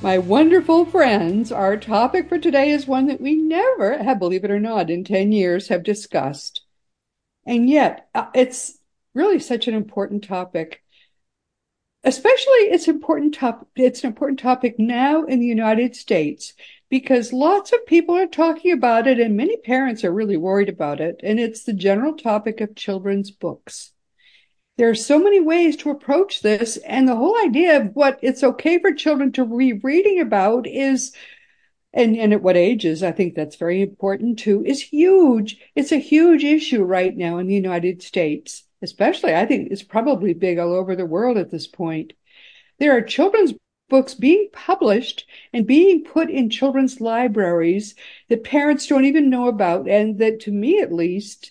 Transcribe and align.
My 0.00 0.16
wonderful 0.16 0.84
friends, 0.84 1.50
our 1.50 1.76
topic 1.76 2.28
for 2.28 2.38
today 2.38 2.70
is 2.70 2.86
one 2.86 3.08
that 3.08 3.20
we 3.20 3.34
never 3.34 4.00
have, 4.00 4.20
believe 4.20 4.44
it 4.44 4.50
or 4.50 4.60
not, 4.60 4.90
in 4.90 5.02
10 5.02 5.32
years 5.32 5.68
have 5.68 5.82
discussed. 5.82 6.62
And 7.44 7.68
yet, 7.68 8.08
uh, 8.14 8.26
it's 8.32 8.78
really 9.12 9.40
such 9.40 9.66
an 9.66 9.74
important 9.74 10.22
topic. 10.22 10.84
Especially 12.04 12.70
it's 12.70 12.86
important 12.86 13.34
top, 13.34 13.66
it's 13.74 14.04
an 14.04 14.06
important 14.10 14.38
topic 14.38 14.78
now 14.78 15.24
in 15.24 15.40
the 15.40 15.46
United 15.46 15.96
States 15.96 16.54
because 16.88 17.32
lots 17.32 17.72
of 17.72 17.84
people 17.84 18.16
are 18.16 18.28
talking 18.28 18.70
about 18.70 19.08
it 19.08 19.18
and 19.18 19.36
many 19.36 19.56
parents 19.56 20.04
are 20.04 20.12
really 20.12 20.36
worried 20.36 20.68
about 20.68 21.00
it. 21.00 21.18
And 21.24 21.40
it's 21.40 21.64
the 21.64 21.72
general 21.72 22.12
topic 22.12 22.60
of 22.60 22.76
children's 22.76 23.32
books. 23.32 23.90
There 24.78 24.88
are 24.88 24.94
so 24.94 25.18
many 25.18 25.40
ways 25.40 25.76
to 25.78 25.90
approach 25.90 26.40
this. 26.40 26.76
And 26.78 27.08
the 27.08 27.16
whole 27.16 27.36
idea 27.44 27.80
of 27.80 27.96
what 27.96 28.20
it's 28.22 28.44
okay 28.44 28.78
for 28.78 28.92
children 28.94 29.32
to 29.32 29.44
be 29.44 29.72
reading 29.72 30.20
about 30.20 30.68
is, 30.68 31.12
and, 31.92 32.16
and 32.16 32.32
at 32.32 32.42
what 32.42 32.56
ages, 32.56 33.02
I 33.02 33.10
think 33.10 33.34
that's 33.34 33.56
very 33.56 33.82
important 33.82 34.38
too, 34.38 34.64
is 34.64 34.80
huge. 34.80 35.58
It's 35.74 35.90
a 35.90 35.98
huge 35.98 36.44
issue 36.44 36.84
right 36.84 37.14
now 37.16 37.38
in 37.38 37.48
the 37.48 37.54
United 37.54 38.02
States, 38.02 38.62
especially. 38.80 39.34
I 39.34 39.46
think 39.46 39.72
it's 39.72 39.82
probably 39.82 40.32
big 40.32 40.60
all 40.60 40.72
over 40.72 40.94
the 40.94 41.06
world 41.06 41.38
at 41.38 41.50
this 41.50 41.66
point. 41.66 42.12
There 42.78 42.96
are 42.96 43.02
children's 43.02 43.54
books 43.88 44.14
being 44.14 44.48
published 44.52 45.26
and 45.52 45.66
being 45.66 46.04
put 46.04 46.30
in 46.30 46.50
children's 46.50 47.00
libraries 47.00 47.96
that 48.28 48.44
parents 48.44 48.86
don't 48.86 49.06
even 49.06 49.28
know 49.28 49.48
about. 49.48 49.88
And 49.88 50.20
that 50.20 50.38
to 50.40 50.52
me, 50.52 50.80
at 50.80 50.92
least, 50.92 51.50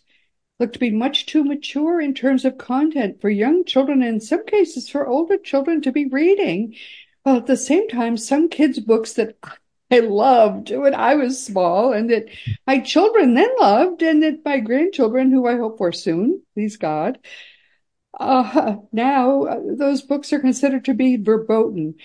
look 0.60 0.74
to 0.74 0.80
be 0.80 0.90
much 0.90 1.26
too 1.26 1.44
mature 1.44 2.02
in 2.02 2.14
terms 2.14 2.46
of 2.46 2.58
content 2.58 3.22
for 3.22 3.30
young 3.30 3.64
children, 3.66 4.02
and 4.02 4.16
in 4.16 4.22
some 4.22 4.46
cases 4.46 4.90
for 4.90 5.08
older 5.08 5.38
children 5.38 5.82
to 5.82 5.92
be 5.92 6.06
reading. 6.06 6.76
While 7.24 7.38
at 7.38 7.46
the 7.46 7.58
same 7.58 7.88
time, 7.90 8.18
some 8.18 8.50
kids' 8.50 8.80
books 8.80 9.14
that 9.14 9.38
I 9.92 10.00
loved 10.00 10.70
when 10.72 10.94
I 10.94 11.16
was 11.16 11.46
small 11.46 11.94
and 11.94 12.10
that 12.10 12.26
my 12.66 12.80
children 12.80 13.36
then 13.36 13.50
loved 13.58 14.02
and 14.02 14.22
that 14.22 14.44
my 14.44 14.60
grandchildren, 14.60 15.32
who 15.32 15.48
I 15.48 15.56
hope 15.56 15.78
for 15.78 15.94
soon, 15.94 16.42
please 16.54 16.76
God, 16.76 17.20
uh, 18.20 18.76
now 18.92 19.44
uh, 19.44 19.60
those 19.78 20.02
books 20.02 20.34
are 20.34 20.40
considered 20.40 20.86
to 20.86 20.94
be 20.94 21.16
verboten. 21.18 21.96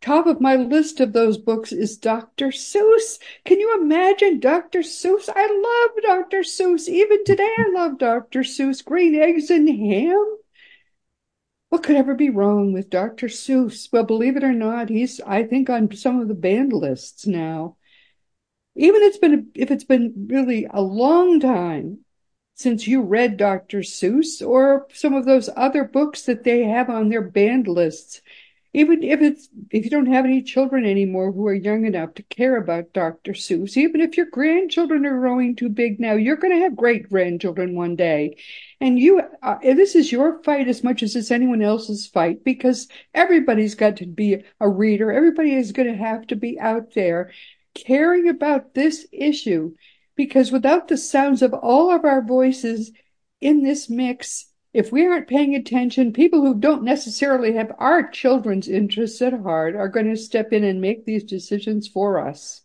Top 0.00 0.26
of 0.26 0.40
my 0.40 0.54
list 0.54 1.00
of 1.00 1.12
those 1.12 1.38
books 1.38 1.72
is 1.72 1.96
Dr. 1.96 2.48
Seuss. 2.48 3.18
Can 3.44 3.58
you 3.58 3.80
imagine 3.80 4.38
Dr. 4.38 4.80
Seuss? 4.80 5.28
I 5.34 5.46
love 5.46 6.02
Dr. 6.02 6.42
Seuss. 6.42 6.88
Even 6.88 7.24
today, 7.24 7.50
I 7.58 7.70
love 7.74 7.98
Dr. 7.98 8.40
Seuss. 8.40 8.84
Green 8.84 9.16
eggs 9.16 9.50
and 9.50 9.68
ham. 9.68 10.36
What 11.70 11.82
could 11.82 11.96
ever 11.96 12.14
be 12.14 12.30
wrong 12.30 12.72
with 12.72 12.90
Dr. 12.90 13.26
Seuss? 13.26 13.92
Well, 13.92 14.04
believe 14.04 14.36
it 14.36 14.44
or 14.44 14.52
not, 14.52 14.88
he's, 14.88 15.20
I 15.20 15.42
think, 15.42 15.68
on 15.68 15.92
some 15.94 16.20
of 16.20 16.28
the 16.28 16.34
banned 16.34 16.72
lists 16.72 17.26
now. 17.26 17.76
Even 18.76 19.02
it's 19.02 19.18
been, 19.18 19.50
if 19.54 19.72
it's 19.72 19.84
been 19.84 20.28
really 20.30 20.66
a 20.70 20.80
long 20.80 21.40
time 21.40 22.04
since 22.54 22.86
you 22.86 23.02
read 23.02 23.36
Dr. 23.36 23.80
Seuss 23.80 24.46
or 24.46 24.86
some 24.92 25.14
of 25.14 25.24
those 25.24 25.50
other 25.56 25.84
books 25.84 26.22
that 26.22 26.44
they 26.44 26.64
have 26.64 26.88
on 26.88 27.08
their 27.08 27.22
banned 27.22 27.66
lists 27.66 28.22
even 28.74 29.02
if 29.02 29.20
it's 29.20 29.48
if 29.70 29.84
you 29.84 29.90
don't 29.90 30.12
have 30.12 30.24
any 30.24 30.42
children 30.42 30.84
anymore 30.84 31.32
who 31.32 31.46
are 31.46 31.54
young 31.54 31.86
enough 31.86 32.14
to 32.14 32.22
care 32.24 32.56
about 32.56 32.92
Dr. 32.92 33.32
Seuss, 33.32 33.76
even 33.76 34.00
if 34.00 34.16
your 34.16 34.26
grandchildren 34.26 35.06
are 35.06 35.18
growing 35.18 35.56
too 35.56 35.68
big 35.68 35.98
now, 35.98 36.12
you're 36.12 36.36
going 36.36 36.54
to 36.54 36.62
have 36.62 36.76
great 36.76 37.08
grandchildren 37.08 37.74
one 37.74 37.96
day, 37.96 38.36
and 38.80 38.98
you 38.98 39.22
uh, 39.42 39.58
this 39.62 39.94
is 39.94 40.12
your 40.12 40.42
fight 40.42 40.68
as 40.68 40.84
much 40.84 41.02
as 41.02 41.16
it's 41.16 41.30
anyone 41.30 41.62
else's 41.62 42.06
fight 42.06 42.44
because 42.44 42.88
everybody's 43.14 43.74
got 43.74 43.96
to 43.96 44.06
be 44.06 44.44
a 44.60 44.68
reader. 44.68 45.10
Everybody 45.10 45.54
is 45.54 45.72
going 45.72 45.88
to 45.88 45.96
have 45.96 46.26
to 46.28 46.36
be 46.36 46.60
out 46.60 46.94
there 46.94 47.32
caring 47.74 48.28
about 48.28 48.74
this 48.74 49.06
issue 49.12 49.74
because 50.16 50.52
without 50.52 50.88
the 50.88 50.96
sounds 50.96 51.42
of 51.42 51.54
all 51.54 51.90
of 51.94 52.04
our 52.04 52.22
voices 52.22 52.92
in 53.40 53.62
this 53.62 53.88
mix 53.88 54.47
if 54.78 54.92
we 54.92 55.04
aren't 55.04 55.26
paying 55.26 55.56
attention, 55.56 56.12
people 56.12 56.40
who 56.40 56.54
don't 56.54 56.84
necessarily 56.84 57.52
have 57.54 57.74
our 57.78 58.08
children's 58.08 58.68
interests 58.68 59.20
at 59.20 59.32
heart 59.32 59.74
are 59.74 59.88
going 59.88 60.06
to 60.08 60.16
step 60.16 60.52
in 60.52 60.62
and 60.62 60.80
make 60.80 61.04
these 61.04 61.24
decisions 61.24 61.88
for 61.88 62.24
us. 62.24 62.62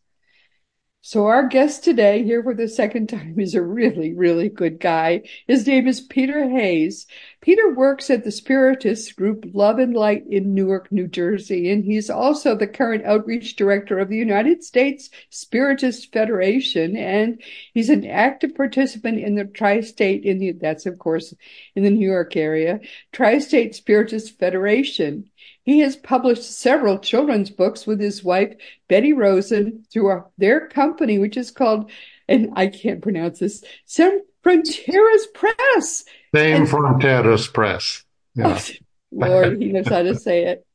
So 1.06 1.26
our 1.26 1.50
guest 1.50 1.84
today 1.84 2.24
here 2.24 2.42
for 2.42 2.54
the 2.54 2.70
second 2.70 3.10
time 3.10 3.38
is 3.38 3.56
a 3.56 3.62
really, 3.62 4.14
really 4.14 4.48
good 4.48 4.80
guy. 4.80 5.24
His 5.48 5.68
name 5.68 5.86
is 5.86 6.00
Peter 6.00 6.48
Hays. 6.48 7.08
Peter 7.42 7.74
works 7.74 8.10
at 8.10 8.24
the 8.24 8.32
Spiritist 8.32 9.18
group 9.18 9.44
Love 9.54 9.80
and 9.80 9.94
Light 9.94 10.24
in 10.30 10.54
Newark, 10.54 10.90
New 10.94 11.10
Jersey, 11.10 11.70
and 11.70 11.84
he's 11.84 12.10
also 12.10 12.56
the 12.56 12.68
current 12.68 13.04
outreach 13.04 13.58
director 13.58 14.00
of 14.00 14.08
the 14.08 14.16
United 14.16 14.64
States 14.64 15.10
Spiritist 15.30 16.14
Federation, 16.14 16.96
and 16.96 17.42
he's 17.74 17.90
an 17.90 18.06
active 18.06 18.56
participant 18.56 19.20
in 19.20 19.36
the 19.36 19.44
tri-state 19.44 20.24
in 20.24 20.40
the, 20.40 20.54
that's 20.54 20.86
of 20.86 21.00
course 21.00 21.34
in 21.76 21.84
the 21.84 21.90
New 21.90 22.10
York 22.10 22.38
area, 22.38 22.80
Tri-State 23.12 23.76
Spiritist 23.76 24.40
Federation. 24.40 25.30
He 25.64 25.80
has 25.80 25.96
published 25.96 26.44
several 26.44 27.00
children's 27.00 27.50
books 27.50 27.88
with 27.88 28.00
his 28.00 28.24
wife, 28.24 28.56
Beti 28.90 29.14
Rozen, 29.14 29.84
through 29.92 30.26
their 30.38 30.68
company, 30.68 31.18
which 31.18 31.38
is 31.38 31.52
called, 31.52 31.90
and 32.28 32.50
I 32.56 32.68
can't 32.68 33.02
pronounce 33.02 33.40
this, 33.40 33.64
Sem 33.86 34.22
Fronteiras 34.44 35.24
Press. 35.34 36.04
Sem 36.36 36.66
Fronteiras 36.68 37.52
Press. 37.52 38.04
Yeah. 38.36 38.60
Oh, 38.60 38.70
Lord, 39.12 39.62
he 39.62 39.72
knows 39.72 39.88
how 39.88 40.04
to 40.04 40.16
say 40.16 40.46
it. 40.46 40.66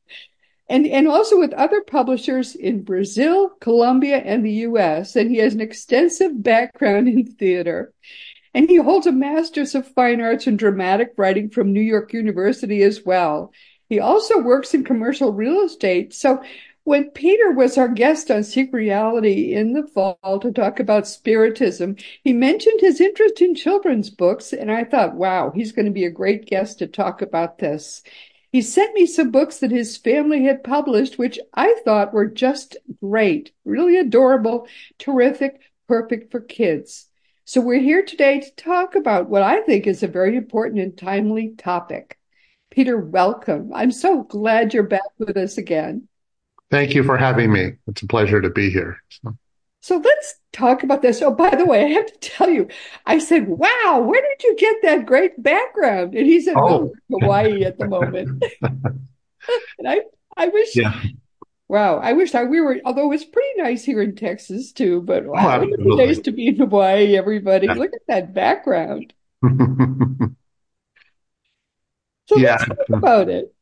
And, 0.69 0.85
and 0.85 1.07
also 1.07 1.39
with 1.39 1.51
other 1.53 1.81
publishers 1.81 2.55
in 2.55 2.83
Brazil, 2.83 3.49
Colombia, 3.59 4.17
and 4.17 4.45
the 4.45 4.51
US. 4.51 5.15
And 5.15 5.29
he 5.29 5.37
has 5.37 5.53
an 5.53 5.61
extensive 5.61 6.41
background 6.41 7.07
in 7.07 7.25
theater. 7.25 7.91
And 8.53 8.69
he 8.69 8.77
holds 8.77 9.07
a 9.07 9.11
Master's 9.11 9.75
of 9.75 9.87
Fine 9.93 10.21
Arts 10.21 10.47
in 10.47 10.57
Dramatic 10.57 11.13
Writing 11.17 11.49
from 11.49 11.73
New 11.73 11.81
York 11.81 12.13
University 12.13 12.81
as 12.83 13.03
well. 13.03 13.51
He 13.89 13.99
also 13.99 14.39
works 14.39 14.73
in 14.73 14.83
commercial 14.83 15.33
real 15.33 15.61
estate. 15.61 16.13
So 16.13 16.43
when 16.83 17.09
Peter 17.11 17.51
was 17.51 17.77
our 17.77 17.87
guest 17.87 18.31
on 18.31 18.43
Seek 18.43 18.71
Reality 18.71 19.53
in 19.53 19.73
the 19.73 19.85
fall 19.85 20.39
to 20.39 20.51
talk 20.51 20.79
about 20.79 21.07
Spiritism, 21.07 21.97
he 22.23 22.31
mentioned 22.31 22.81
his 22.81 23.01
interest 23.01 23.41
in 23.41 23.55
children's 23.55 24.09
books. 24.09 24.53
And 24.53 24.71
I 24.71 24.83
thought, 24.83 25.15
wow, 25.15 25.51
he's 25.53 25.71
going 25.71 25.85
to 25.85 25.91
be 25.91 26.05
a 26.05 26.11
great 26.11 26.45
guest 26.45 26.79
to 26.79 26.87
talk 26.87 27.21
about 27.21 27.57
this. 27.57 28.03
He 28.51 28.61
sent 28.61 28.93
me 28.93 29.05
some 29.05 29.31
books 29.31 29.57
that 29.59 29.71
his 29.71 29.97
family 29.97 30.43
had 30.43 30.63
published, 30.63 31.17
which 31.17 31.39
I 31.53 31.75
thought 31.83 32.13
were 32.13 32.27
just 32.27 32.77
great, 33.01 33.51
really 33.65 33.97
adorable, 33.97 34.67
terrific, 34.97 35.59
perfect 35.87 36.31
for 36.31 36.39
kids. 36.39 37.07
So 37.45 37.61
we're 37.61 37.79
here 37.79 38.03
today 38.03 38.39
to 38.39 38.55
talk 38.55 38.93
about 38.93 39.29
what 39.29 39.41
I 39.41 39.61
think 39.61 39.87
is 39.87 40.03
a 40.03 40.07
very 40.07 40.35
important 40.35 40.79
and 40.81 40.95
timely 40.95 41.55
topic. 41.57 42.18
Peter, 42.71 42.97
welcome. 42.97 43.71
I'm 43.73 43.91
so 43.91 44.23
glad 44.23 44.73
you're 44.73 44.83
back 44.83 45.01
with 45.17 45.35
us 45.37 45.57
again. 45.57 46.07
Thank 46.69 46.93
you 46.93 47.03
for 47.03 47.17
having 47.17 47.51
me. 47.51 47.73
It's 47.87 48.03
a 48.03 48.07
pleasure 48.07 48.41
to 48.41 48.49
be 48.49 48.69
here. 48.69 49.01
So. 49.09 49.37
so 49.81 49.97
let's 49.97 50.35
talk 50.53 50.83
about 50.83 51.01
this. 51.01 51.21
Oh, 51.21 51.31
by 51.31 51.55
the 51.55 51.65
way, 51.65 51.83
I 51.83 51.87
have 51.89 52.05
to 52.05 52.19
tell 52.19 52.49
you, 52.49 52.67
I 53.07 53.17
said, 53.17 53.47
wow, 53.47 54.03
where 54.05 54.21
did 54.21 54.43
you 54.43 54.55
get 54.55 54.75
that 54.83 55.07
great 55.07 55.41
background? 55.41 56.13
And 56.13 56.27
he 56.27 56.41
said, 56.41 56.55
oh, 56.57 56.93
Hawaii 57.09 57.63
at 57.63 57.79
the 57.79 57.87
moment. 57.87 58.43
and 58.61 59.87
I, 59.87 60.01
I 60.37 60.49
wish, 60.49 60.75
yeah. 60.75 61.01
wow, 61.67 61.97
I 61.97 62.13
wish 62.13 62.35
I, 62.35 62.43
we 62.43 62.61
were, 62.61 62.79
although 62.85 63.11
it's 63.11 63.25
pretty 63.25 63.61
nice 63.61 63.83
here 63.83 64.03
in 64.03 64.15
Texas 64.15 64.71
too, 64.71 65.01
but 65.01 65.25
wow, 65.25 65.59
oh, 65.59 65.63
it's 65.63 65.77
nice 65.79 66.19
to 66.19 66.31
be 66.31 66.49
in 66.49 66.57
Hawaii, 66.57 67.17
everybody. 67.17 67.65
Yeah. 67.65 67.73
Look 67.73 67.93
at 67.95 68.07
that 68.07 68.35
background. 68.35 69.11
So 72.29 72.37
yeah. 72.37 72.51
let's 72.51 72.65
talk 72.65 72.77
about 72.89 73.29
it. 73.29 73.53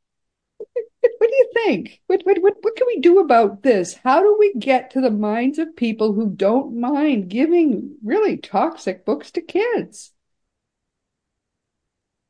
What 1.19 1.29
do 1.29 1.35
you 1.35 1.49
think? 1.53 2.01
What, 2.07 2.21
what, 2.23 2.41
what, 2.41 2.55
what 2.61 2.75
can 2.75 2.85
we 2.85 2.99
do 2.99 3.19
about 3.19 3.63
this? 3.63 3.95
How 4.03 4.21
do 4.21 4.35
we 4.37 4.53
get 4.55 4.91
to 4.91 4.99
the 4.99 5.09
minds 5.09 5.57
of 5.57 5.75
people 5.75 6.11
who 6.11 6.29
don't 6.29 6.77
mind 6.77 7.29
giving 7.29 7.95
really 8.03 8.35
toxic 8.35 9.05
books 9.05 9.31
to 9.31 9.41
kids? 9.41 10.11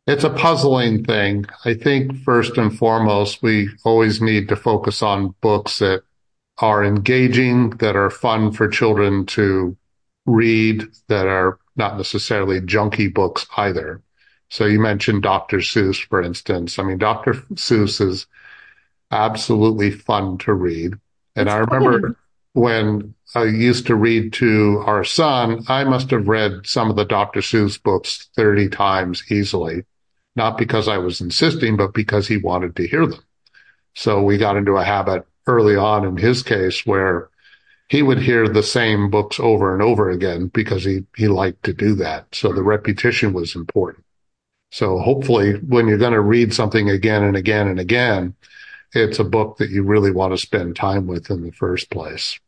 It's 0.05 0.23
a 0.23 0.29
puzzling 0.29 1.05
thing. 1.05 1.45
I 1.65 1.73
think 1.73 2.23
first 2.23 2.57
and 2.57 2.77
foremost, 2.77 3.41
we 3.41 3.69
always 3.83 4.21
need 4.21 4.47
to 4.49 4.55
focus 4.55 5.01
on 5.01 5.33
books 5.41 5.79
that 5.79 6.03
are 6.59 6.83
engaging, 6.83 7.71
that 7.77 7.95
are 7.95 8.11
fun 8.11 8.51
for 8.51 8.67
children 8.67 9.25
to 9.27 9.75
read, 10.27 10.83
that 11.07 11.25
are 11.25 11.57
not 11.75 11.97
necessarily 11.97 12.61
junky 12.61 13.11
books 13.11 13.47
either. 13.57 14.03
So 14.49 14.65
you 14.65 14.79
mentioned 14.79 15.23
Dr. 15.23 15.57
Seuss, 15.57 16.03
for 16.07 16.21
instance. 16.21 16.79
I 16.79 16.83
mean, 16.83 16.97
Dr. 16.97 17.33
Seuss 17.55 17.99
is 18.01 18.27
absolutely 19.11 19.91
fun 19.91 20.37
to 20.39 20.53
read. 20.53 20.93
And 21.35 21.47
It's 21.47 21.53
I 21.53 21.57
remember 21.59 22.01
funny. 22.01 22.15
when 22.53 23.15
I 23.35 23.43
used 23.45 23.87
to 23.87 23.95
read 23.95 24.33
to 24.33 24.83
our 24.85 25.03
son, 25.03 25.63
I 25.67 25.83
must 25.83 26.11
have 26.11 26.27
read 26.27 26.65
some 26.65 26.89
of 26.89 26.95
the 26.95 27.05
Dr. 27.05 27.41
Seuss 27.41 27.81
books 27.81 28.29
30 28.35 28.69
times 28.69 29.23
easily, 29.31 29.83
not 30.35 30.57
because 30.57 30.87
I 30.87 30.97
was 30.97 31.21
insisting, 31.21 31.77
but 31.77 31.93
because 31.93 32.27
he 32.27 32.37
wanted 32.37 32.75
to 32.77 32.87
hear 32.87 33.05
them. 33.05 33.21
So 33.95 34.21
we 34.21 34.37
got 34.37 34.57
into 34.57 34.77
a 34.77 34.83
habit 34.83 35.25
early 35.47 35.75
on 35.75 36.05
in 36.05 36.17
his 36.17 36.43
case 36.43 36.85
where 36.85 37.29
he 37.89 38.01
would 38.03 38.19
hear 38.19 38.47
the 38.47 38.63
same 38.63 39.09
books 39.09 39.39
over 39.39 39.73
and 39.73 39.81
over 39.81 40.09
again 40.09 40.47
because 40.47 40.83
he, 40.83 41.05
he 41.15 41.27
liked 41.27 41.63
to 41.63 41.73
do 41.73 41.95
that. 41.95 42.27
So 42.33 42.51
the 42.53 42.63
repetition 42.63 43.33
was 43.33 43.55
important. 43.55 44.03
So 44.77 44.99
hopefully 44.99 45.53
when 45.53 45.87
you're 45.87 45.97
going 45.97 46.13
to 46.13 46.21
read 46.21 46.53
something 46.53 46.87
again 46.87 47.23
and 47.23 47.35
again 47.35 47.67
and 47.67 47.79
again, 47.79 48.35
it's 48.93 49.17
a 49.17 49.23
book 49.23 49.57
that 49.57 49.71
you 49.71 49.81
really 49.81 50.11
want 50.11 50.33
to 50.33 50.37
spend 50.37 50.75
time 50.75 51.07
with 51.07 51.31
in 51.31 51.41
the 51.41 51.49
first 51.49 51.89
place. 51.89 52.39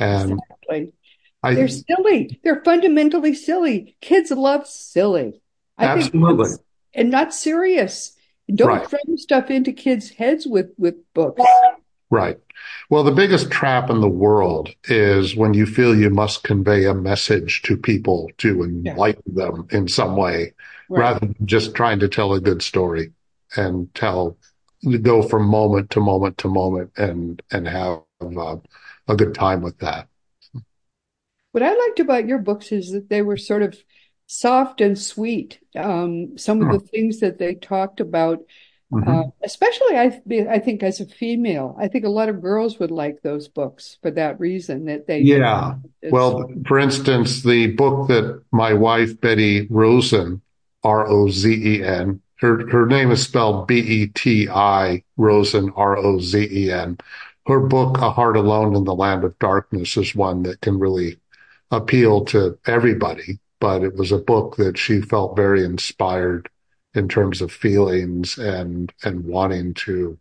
And 0.00 0.32
Exactly. 0.32 0.92
I 1.44 1.54
They're 1.54 1.68
silly. 1.68 2.40
They're 2.42 2.64
fundamentally 2.64 3.34
silly. 3.34 3.96
Kids 4.00 4.32
love 4.32 4.66
silly. 4.66 5.40
I 5.76 5.84
absolutely 5.86 6.56
and 6.92 7.08
not 7.08 7.32
serious. 7.32 8.16
Don't 8.52 8.66
Right. 8.66 8.90
throw 8.90 8.98
stuff 9.14 9.48
into 9.48 9.72
kids' 9.72 10.10
heads 10.10 10.44
with 10.44 10.72
with 10.76 10.96
books. 11.14 11.40
Right. 12.10 12.38
Well, 12.90 13.04
the 13.04 13.12
biggest 13.12 13.50
trap 13.50 13.90
in 13.90 14.00
the 14.00 14.08
world 14.08 14.70
is 14.84 15.36
when 15.36 15.54
you 15.54 15.66
feel 15.66 15.94
you 15.94 16.10
must 16.10 16.42
convey 16.42 16.84
a 16.84 16.94
message 16.94 17.62
to 17.62 17.76
people 17.76 18.30
to 18.38 18.62
enlighten 18.62 19.34
them 19.34 19.68
in 19.70 19.88
some 19.88 20.16
way, 20.16 20.54
Right. 20.90 21.00
rather 21.00 21.20
than 21.20 21.36
just 21.44 21.74
trying 21.74 22.00
to 22.00 22.08
tell 22.08 22.32
a 22.32 22.40
good 22.40 22.62
story 22.62 23.12
and 23.56 23.94
tell, 23.94 24.38
go 25.02 25.20
from 25.22 25.46
moment 25.46 25.90
to 25.90 26.00
moment 26.00 26.38
to 26.38 26.48
moment 26.48 26.92
and, 26.96 27.42
and 27.52 27.68
have 27.68 28.00
uh, 28.22 28.56
a 29.06 29.14
good 29.14 29.34
time 29.34 29.60
with 29.60 29.78
that. 29.80 30.08
What 31.52 31.62
I 31.62 31.74
liked 31.74 32.00
about 32.00 32.26
your 32.26 32.38
books 32.38 32.72
is 32.72 32.92
that 32.92 33.08
they 33.08 33.22
were 33.22 33.36
sort 33.36 33.62
of 33.62 33.76
soft 34.26 34.80
and 34.80 34.98
sweet. 34.98 35.58
Um, 35.76 36.38
some 36.38 36.62
of 36.62 36.72
the 36.72 36.86
things 36.86 37.20
that 37.20 37.38
they 37.38 37.54
talked 37.54 38.00
about, 38.00 38.38
Mhm. 38.92 39.06
uh, 39.06 39.30
especially 39.42 39.98
I, 39.98 40.20
I 40.50 40.58
think 40.58 40.82
as 40.82 41.00
a 41.00 41.06
female, 41.06 41.76
I 41.78 41.88
think 41.88 42.06
a 42.06 42.10
lot 42.10 42.30
of 42.30 42.40
girls 42.40 42.78
would 42.78 42.90
like 42.90 43.20
those 43.22 43.46
books 43.46 43.98
for 44.00 44.10
that 44.12 44.40
reason 44.40 44.86
that 44.86 45.06
they, 45.06 45.20
Yeah. 45.20 45.74
Well, 46.10 46.50
for 46.66 46.78
instance, 46.78 47.42
the 47.42 47.68
book 47.68 48.08
that 48.08 48.42
my 48.50 48.72
wife, 48.72 49.20
Beti 49.20 49.66
Rozen, 49.68 50.40
R-O-Z-E-N, 50.84 52.20
her, 52.36 52.68
her 52.70 52.86
name 52.86 53.10
is 53.10 53.22
spelled 53.22 53.66
B-E-T-I, 53.66 55.02
Rozen, 55.18 55.72
R-O-Z-E-N. 55.76 56.98
Her 57.46 57.60
book, 57.60 57.98
A 57.98 58.10
Heart 58.10 58.36
Alone 58.36 58.74
in 58.76 58.84
the 58.84 58.94
Land 58.94 59.24
of 59.24 59.38
Darkness, 59.38 59.96
is 59.96 60.14
one 60.14 60.44
that 60.44 60.60
can 60.60 60.78
really 60.78 61.18
appeal 61.70 62.24
to 62.26 62.58
everybody, 62.66 63.38
but 63.60 63.82
it 63.82 63.96
was 63.96 64.12
a 64.12 64.18
book 64.18 64.56
that 64.56 64.78
she 64.78 65.00
felt 65.02 65.36
very 65.36 65.64
inspired 65.64 66.48
in 66.94 67.08
terms 67.08 67.40
of 67.40 67.52
feelings 67.52 68.38
and, 68.38 68.92
and 69.04 69.24
wanting 69.24 69.74
to 69.74 70.18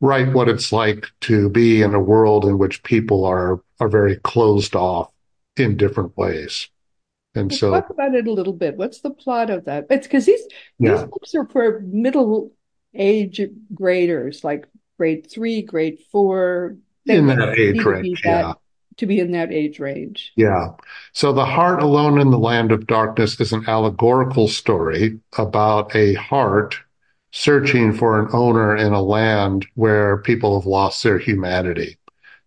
write 0.00 0.32
what 0.32 0.48
it's 0.48 0.72
like 0.72 1.06
to 1.22 1.48
be 1.48 1.82
in 1.82 1.94
a 1.94 2.00
world 2.00 2.44
in 2.44 2.58
which 2.58 2.82
people 2.82 3.24
are 3.24 3.60
are 3.80 3.88
very 3.88 4.16
closed 4.16 4.74
off 4.74 5.10
in 5.56 5.76
different 5.76 6.16
ways. 6.16 6.68
And 7.34 7.52
so, 7.54 7.70
Talk 7.70 7.90
about 7.90 8.14
it 8.14 8.26
a 8.26 8.32
little 8.32 8.52
bit. 8.52 8.76
What's 8.76 9.00
the 9.00 9.10
plot 9.10 9.50
of 9.50 9.66
that? 9.66 9.86
It's 9.90 10.06
because 10.06 10.24
these 10.24 10.42
these 10.78 11.02
books 11.02 11.34
are 11.34 11.46
for 11.46 11.80
middle 11.80 12.52
age 12.94 13.40
graders, 13.74 14.42
like 14.42 14.66
grade 14.98 15.30
three, 15.30 15.62
grade 15.62 15.98
four. 16.10 16.76
They 17.04 17.16
in 17.16 17.26
that 17.26 17.58
age 17.58 17.84
range, 17.84 18.22
yeah, 18.24 18.54
to 18.98 19.06
be 19.06 19.20
in 19.20 19.32
that 19.32 19.52
age 19.52 19.78
range. 19.78 20.32
yeah. 20.36 20.68
So, 21.12 21.32
The 21.32 21.44
Heart 21.44 21.82
Alone 21.82 22.20
in 22.20 22.30
the 22.30 22.38
Land 22.38 22.72
of 22.72 22.86
Darkness 22.86 23.38
is 23.40 23.52
an 23.52 23.64
allegorical 23.68 24.48
story 24.48 25.20
about 25.36 25.94
a 25.94 26.14
heart 26.14 26.76
searching 27.36 27.92
for 27.92 28.18
an 28.18 28.28
owner 28.32 28.74
in 28.74 28.94
a 28.94 29.02
land 29.02 29.66
where 29.74 30.16
people 30.18 30.58
have 30.58 30.66
lost 30.66 31.02
their 31.02 31.18
humanity. 31.18 31.98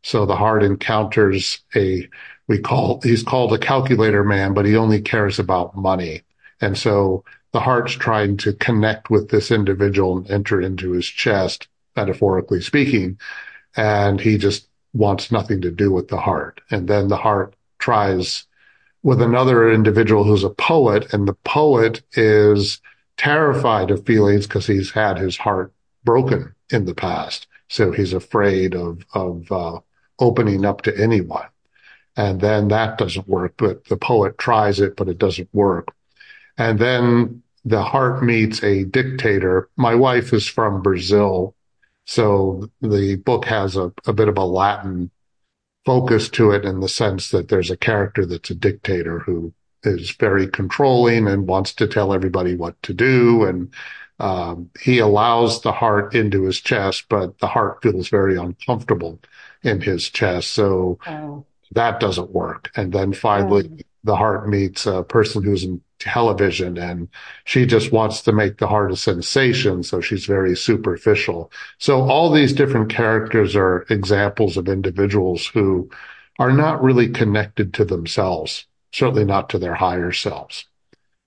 So 0.01 0.25
the 0.25 0.35
heart 0.35 0.63
encounters 0.63 1.59
a, 1.75 2.09
we 2.47 2.59
call, 2.59 2.99
he's 3.01 3.21
called 3.21 3.53
a 3.53 3.59
calculator 3.59 4.23
man, 4.23 4.55
but 4.55 4.65
he 4.65 4.75
only 4.75 4.99
cares 4.99 5.37
about 5.37 5.75
money. 5.75 6.23
And 6.59 6.75
so 6.75 7.23
the 7.51 7.59
heart's 7.59 7.93
trying 7.93 8.37
to 8.37 8.53
connect 8.53 9.11
with 9.11 9.29
this 9.29 9.51
individual 9.51 10.17
and 10.17 10.31
enter 10.31 10.59
into 10.59 10.93
his 10.93 11.05
chest, 11.05 11.67
metaphorically 11.95 12.61
speaking. 12.61 13.19
And 13.75 14.19
he 14.19 14.39
just 14.39 14.68
wants 14.93 15.31
nothing 15.31 15.61
to 15.61 15.71
do 15.71 15.91
with 15.91 16.07
the 16.07 16.17
heart. 16.19 16.61
And 16.71 16.87
then 16.87 17.07
the 17.07 17.17
heart 17.17 17.55
tries 17.77 18.45
with 19.03 19.21
another 19.21 19.71
individual 19.71 20.23
who's 20.23 20.43
a 20.43 20.49
poet, 20.49 21.13
and 21.13 21.27
the 21.27 21.35
poet 21.45 22.01
is 22.13 22.81
terrified 23.17 23.91
of 23.91 24.05
feelings 24.05 24.47
because 24.47 24.67
he's 24.67 24.91
had 24.91 25.17
his 25.17 25.37
heart 25.37 25.73
broken 26.03 26.53
in 26.71 26.85
the 26.85 26.95
past. 26.95 27.47
So 27.67 27.91
he's 27.91 28.13
afraid 28.13 28.75
of, 28.75 29.05
of, 29.13 29.51
uh, 29.51 29.79
opening 30.19 30.65
up 30.65 30.81
to 30.83 30.97
anyone. 30.97 31.47
And 32.17 32.41
then 32.41 32.67
that 32.69 32.97
doesn't 32.97 33.27
work, 33.27 33.53
but 33.57 33.85
the 33.85 33.97
poet 33.97 34.37
tries 34.37 34.79
it, 34.79 34.97
but 34.97 35.07
it 35.07 35.17
doesn't 35.17 35.49
work. 35.53 35.93
And 36.57 36.77
then 36.77 37.43
the 37.63 37.81
heart 37.81 38.23
meets 38.23 38.61
a 38.63 38.83
dictator. 38.83 39.69
My 39.77 39.95
wife 39.95 40.33
is 40.33 40.47
from 40.47 40.81
Brazil. 40.81 41.55
So 42.09 42.71
the 42.81 43.17
book 43.17 43.45
has 43.45 43.75
a, 43.75 43.93
a 44.07 44.13
bit 44.13 44.29
of 44.29 44.37
a 44.39 44.43
Latin 44.43 45.11
focus 45.85 46.27
to 46.29 46.49
it 46.49 46.65
in 46.65 46.79
the 46.79 46.89
sense 46.89 47.29
that 47.29 47.49
there's 47.49 47.69
a 47.69 47.77
character 47.77 48.25
that's 48.25 48.49
a 48.49 48.55
dictator 48.55 49.19
who 49.19 49.53
is 49.83 50.09
very 50.09 50.47
controlling 50.47 51.27
and 51.27 51.45
wants 51.45 51.71
to 51.75 51.85
tell 51.85 52.11
everybody 52.11 52.55
what 52.55 52.81
to 52.81 52.95
do. 52.95 53.45
And 53.45 53.71
um, 54.17 54.71
he 54.81 54.97
allows 54.97 55.61
the 55.61 55.71
heart 55.71 56.15
into 56.15 56.45
his 56.45 56.59
chest, 56.59 57.05
but 57.09 57.37
the 57.37 57.47
heart 57.47 57.83
feels 57.83 58.09
very 58.09 58.35
uncomfortable 58.35 59.19
in 59.61 59.79
his 59.79 60.09
chest. 60.09 60.51
So 60.53 60.97
Wow. 61.05 61.45
that 61.73 61.99
doesn't 61.99 62.31
work. 62.31 62.71
And 62.75 62.91
then 62.91 63.13
finally, 63.13 63.65
Um, 63.65 63.77
the 64.03 64.15
heart 64.15 64.49
meets 64.49 64.87
a 64.87 65.03
person 65.03 65.43
who's 65.43 65.63
in 65.63 65.81
television 65.99 66.77
and 66.77 67.09
she 67.43 67.65
just 67.65 67.91
wants 67.91 68.21
to 68.21 68.31
make 68.31 68.57
the 68.57 68.67
heart 68.67 68.91
a 68.91 68.95
sensation. 68.95 69.83
So 69.83 70.01
she's 70.01 70.25
very 70.25 70.55
superficial. 70.55 71.51
So 71.77 72.01
all 72.01 72.31
these 72.31 72.53
different 72.53 72.89
characters 72.89 73.55
are 73.55 73.85
examples 73.89 74.57
of 74.57 74.67
individuals 74.67 75.45
who 75.47 75.89
are 76.39 76.53
not 76.53 76.81
really 76.81 77.09
connected 77.09 77.73
to 77.75 77.85
themselves, 77.85 78.65
certainly 78.91 79.25
not 79.25 79.49
to 79.49 79.59
their 79.59 79.75
higher 79.75 80.11
selves, 80.11 80.65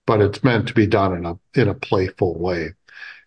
but 0.07 0.21
it's 0.21 0.43
meant 0.43 0.67
to 0.69 0.75
be 0.75 0.87
done 0.87 1.15
in 1.15 1.27
a, 1.27 1.39
in 1.55 1.69
a 1.69 1.75
playful 1.75 2.39
way. 2.39 2.73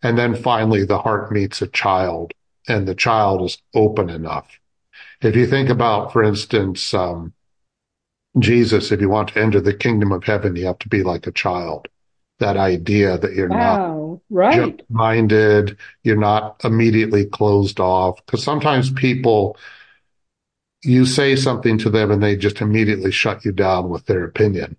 And 0.01 0.17
then 0.17 0.35
finally, 0.35 0.83
the 0.83 0.99
heart 0.99 1.31
meets 1.31 1.61
a 1.61 1.67
child 1.67 2.33
and 2.67 2.87
the 2.87 2.95
child 2.95 3.43
is 3.43 3.57
open 3.73 4.09
enough. 4.09 4.59
If 5.21 5.35
you 5.35 5.45
think 5.47 5.69
about, 5.69 6.11
for 6.11 6.23
instance, 6.23 6.93
um, 6.93 7.33
Jesus, 8.39 8.92
if 8.92 9.00
you 9.00 9.10
want 9.10 9.30
to 9.30 9.42
enter 9.42 9.62
the 9.62 9.74
kingdom 9.74 10.12
of 10.12 10.24
heaven, 10.24 10.56
you 10.56 10.65
have 10.65 10.80
to 10.80 10.89
be 10.89 11.04
like 11.04 11.25
a 11.27 11.32
child. 11.32 11.88
That 12.39 12.58
idea 12.58 13.18
that 13.18 13.34
you're 13.34 13.48
not 13.48 13.80
Wow. 13.80 14.22
Right. 14.30 14.82
minded, 14.89 15.77
you're 16.04 16.18
not 16.18 16.60
immediately 16.63 17.25
closed 17.25 17.80
off. 17.80 18.24
Because 18.25 18.44
sometimes 18.44 18.92
people, 18.92 19.58
you 20.84 21.06
say 21.06 21.36
something 21.36 21.77
to 21.80 21.89
them 21.89 22.12
and 22.12 22.22
they 22.22 22.36
just 22.36 22.62
immediately 22.62 23.12
shut 23.12 23.46
you 23.46 23.51
down 23.51 23.89
with 23.89 24.06
their 24.06 24.24
opinion 24.25 24.75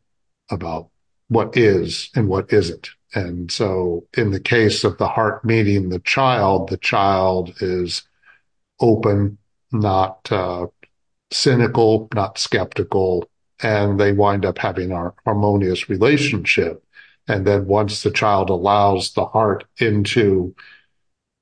about 0.50 0.88
what 1.28 1.56
is 1.56 2.10
and 2.14 2.28
what 2.28 2.52
isn't. 2.52 2.90
And 3.14 3.50
so 3.50 4.06
in 4.16 4.30
the 4.30 4.40
case 4.40 4.84
of 4.84 4.98
the 4.98 5.08
heart 5.08 5.44
meeting 5.44 5.88
the 5.88 6.00
child, 6.00 6.68
the 6.68 6.76
child 6.76 7.54
is 7.60 8.02
open, 8.80 9.38
not 9.72 10.30
uh, 10.30 10.66
cynical, 11.32 12.08
not 12.14 12.38
skeptical, 12.38 13.28
and 13.62 13.98
they 13.98 14.12
wind 14.12 14.44
up 14.44 14.58
having 14.58 14.92
a 14.92 15.12
harmonious 15.24 15.88
relationship. 15.88 16.82
And 17.28 17.46
then 17.46 17.66
once 17.66 18.02
the 18.02 18.10
child 18.10 18.50
allows 18.50 19.12
the 19.12 19.24
heart 19.24 19.64
into 19.78 20.54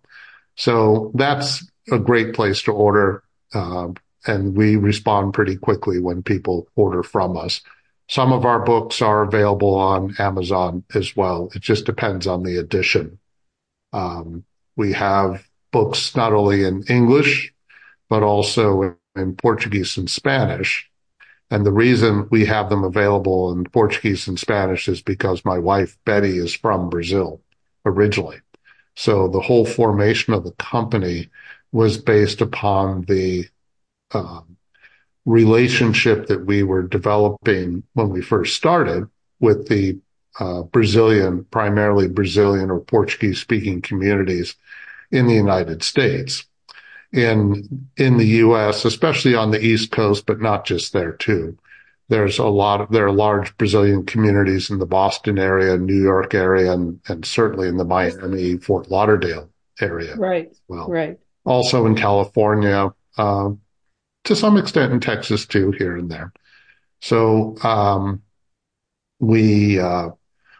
So 0.55 1.11
that's 1.13 1.67
a 1.91 1.99
great 1.99 2.33
place 2.33 2.61
to 2.63 2.71
order. 2.71 3.23
Uh, 3.53 3.89
and 4.25 4.55
we 4.55 4.75
respond 4.75 5.33
pretty 5.33 5.57
quickly 5.57 5.99
when 5.99 6.23
people 6.23 6.67
order 6.75 7.03
from 7.03 7.37
us. 7.37 7.61
Some 8.09 8.31
of 8.31 8.45
our 8.45 8.59
books 8.59 9.01
are 9.01 9.23
available 9.23 9.75
on 9.75 10.15
Amazon 10.19 10.83
as 10.93 11.15
well. 11.15 11.49
It 11.55 11.61
just 11.61 11.85
depends 11.85 12.27
on 12.27 12.43
the 12.43 12.57
edition. 12.57 13.19
Um, 13.91 14.43
we 14.75 14.93
have 14.93 15.47
books 15.71 16.15
not 16.15 16.33
only 16.33 16.63
in 16.63 16.83
English, 16.83 17.53
but 18.09 18.23
also 18.23 18.95
in 19.15 19.35
Portuguese 19.35 19.97
and 19.97 20.09
Spanish. 20.09 20.89
And 21.49 21.65
the 21.65 21.71
reason 21.71 22.27
we 22.31 22.45
have 22.45 22.69
them 22.69 22.83
available 22.83 23.51
in 23.51 23.65
Portuguese 23.65 24.27
and 24.27 24.39
Spanish 24.39 24.87
is 24.87 25.01
because 25.01 25.45
my 25.45 25.59
wife, 25.59 25.97
Beti, 26.05 26.43
is 26.43 26.53
from 26.53 26.89
Brazil 26.89 27.41
originally. 27.85 28.39
So 28.95 29.27
the 29.27 29.41
whole 29.41 29.65
formation 29.65 30.33
of 30.33 30.43
the 30.43 30.51
company 30.53 31.29
was 31.73 31.97
based 31.97 32.39
upon 32.39 33.01
the 33.01 33.45
um, 34.13 34.55
relationship 35.25 36.27
that 36.27 36.45
we 36.45 36.63
were 36.63 36.83
developing 36.83 37.83
when 37.93 38.09
we 38.09 38.21
first 38.21 38.55
started 38.55 39.07
with 39.39 39.67
the 39.67 39.99
uh, 40.39 40.61
Brazilian, 40.63 41.45
primarily 41.45 42.07
Brazilian 42.07 42.69
or 42.69 42.79
Portuguese 42.79 43.39
speaking 43.39 43.81
communities 43.81 44.55
in 45.11 45.27
the 45.27 45.33
United 45.33 45.83
States. 45.83 46.45
In, 47.11 47.87
in 47.95 48.17
the 48.17 48.25
U.S., 48.25 48.85
especially 48.85 49.35
on 49.35 49.51
the 49.51 49.63
East 49.63 49.91
Coast, 49.91 50.25
but 50.25 50.41
not 50.41 50.65
just 50.65 50.93
there 50.93 51.11
too. 51.11 51.55
There's 52.09 52.39
a 52.39 52.45
lot 52.45 52.81
of, 52.81 52.89
there 52.89 53.05
are 53.05 53.11
large 53.11 53.55
Brazilian 53.57 54.05
communities 54.05 54.71
in 54.71 54.79
the 54.79 54.87
Boston 54.87 55.37
area, 55.37 55.77
New 55.77 56.01
York 56.01 56.33
area, 56.33 56.71
and, 56.73 56.99
and 57.07 57.23
certainly 57.23 57.67
in 57.67 57.77
the 57.77 57.85
Miami, 57.85 58.57
Fort 58.57 58.89
Lauderdale 58.89 59.47
area. 59.79 60.15
Right. 60.15 60.55
Well, 60.67 60.89
Right. 60.89 61.19
Also 61.45 61.85
in 61.85 61.95
California, 61.95 62.93
uh, 63.17 63.49
to 64.25 64.35
some 64.35 64.57
extent 64.57 64.93
in 64.93 64.99
Texas 64.99 65.45
too, 65.45 65.71
here 65.71 65.97
and 65.97 66.09
there. 66.09 66.31
So 67.01 67.57
um, 67.63 68.21
we 69.19 69.79
uh, 69.79 70.09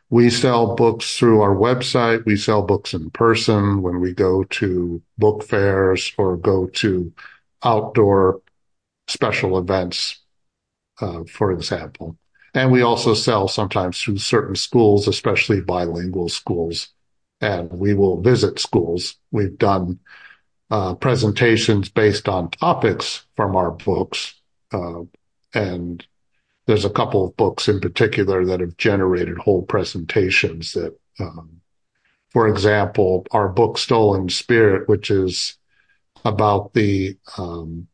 we 0.10 0.30
sell 0.30 0.76
books 0.76 1.18
through 1.18 1.42
our 1.42 1.56
website. 1.56 2.26
We 2.26 2.36
sell 2.36 2.62
books 2.62 2.94
in 2.94 3.10
person 3.12 3.82
when 3.82 4.00
we 4.00 4.14
go 4.14 4.44
to 4.44 5.02
book 5.18 5.44
fairs 5.44 6.12
or 6.18 6.38
go 6.38 6.68
to 6.68 7.12
outdoor 7.64 8.42
special 9.08 9.58
events, 9.58 10.20
uh, 11.02 11.24
for 11.24 11.52
example. 11.52 12.18
And 12.54 12.72
we 12.72 12.84
also 12.84 13.14
sell 13.14 13.48
sometimes 13.48 14.00
through 14.00 14.20
certain 14.20 14.56
schools, 14.56 15.08
especially 15.08 15.62
bilingual 15.62 16.30
schools. 16.30 16.90
And 17.42 17.72
we 17.72 17.94
will 17.94 18.22
visit 18.22 18.60
schools. 18.60 19.16
We've 19.32 19.58
done 19.58 20.00
uh, 20.74 20.96
presentations 20.96 21.88
based 21.88 22.28
on 22.28 22.50
topics 22.50 23.28
from 23.36 23.56
our 23.56 23.70
books. 23.70 24.34
Uh, 24.74 25.02
and 25.54 26.04
there's 26.66 26.84
a 26.84 26.90
couple 26.90 27.24
of 27.28 27.38
books 27.38 27.68
in 27.68 27.80
particular 27.80 28.44
that 28.44 28.60
have 28.60 28.76
generated 28.78 29.38
whole 29.38 29.62
presentations 29.62 30.74
that, 30.74 30.98
um, 31.20 31.62
for 32.32 32.48
example, 32.48 33.24
our 33.30 33.50
book 33.50 33.78
Stolen 33.78 34.30
Spirit, 34.30 34.90
which 34.90 35.12
is 35.12 35.58
about 36.26 36.74
the 36.74 37.16
um, 37.38 37.88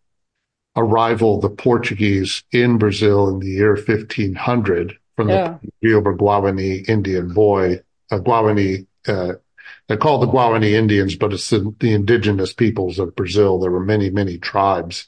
arrival 0.77 1.35
of 1.35 1.41
the 1.41 1.49
Portuguese 1.49 2.43
in 2.53 2.77
Brazil 2.77 3.27
in 3.27 3.39
the 3.39 3.49
year 3.49 3.75
1500 3.75 4.97
from 5.17 5.27
Yeah. 5.27 5.57
the 5.61 5.69
Rio 5.81 6.01
Guarani 6.01 6.87
Indian 6.87 7.33
boy, 7.33 7.81
uh, 8.09 8.19
Guarani, 8.19 8.87
uh, 9.05 9.33
they're 9.89 9.97
called 9.97 10.21
the 10.21 10.27
Guarani 10.27 10.73
Indians, 10.73 11.15
but 11.15 11.33
it's 11.33 11.49
the, 11.49 11.75
the 11.79 11.93
indigenous 11.93 12.53
peoples 12.53 12.99
of 12.99 13.15
Brazil. 13.15 13.59
There 13.59 13.71
were 13.71 13.83
many, 13.83 14.11
many 14.11 14.37
tribes 14.37 15.07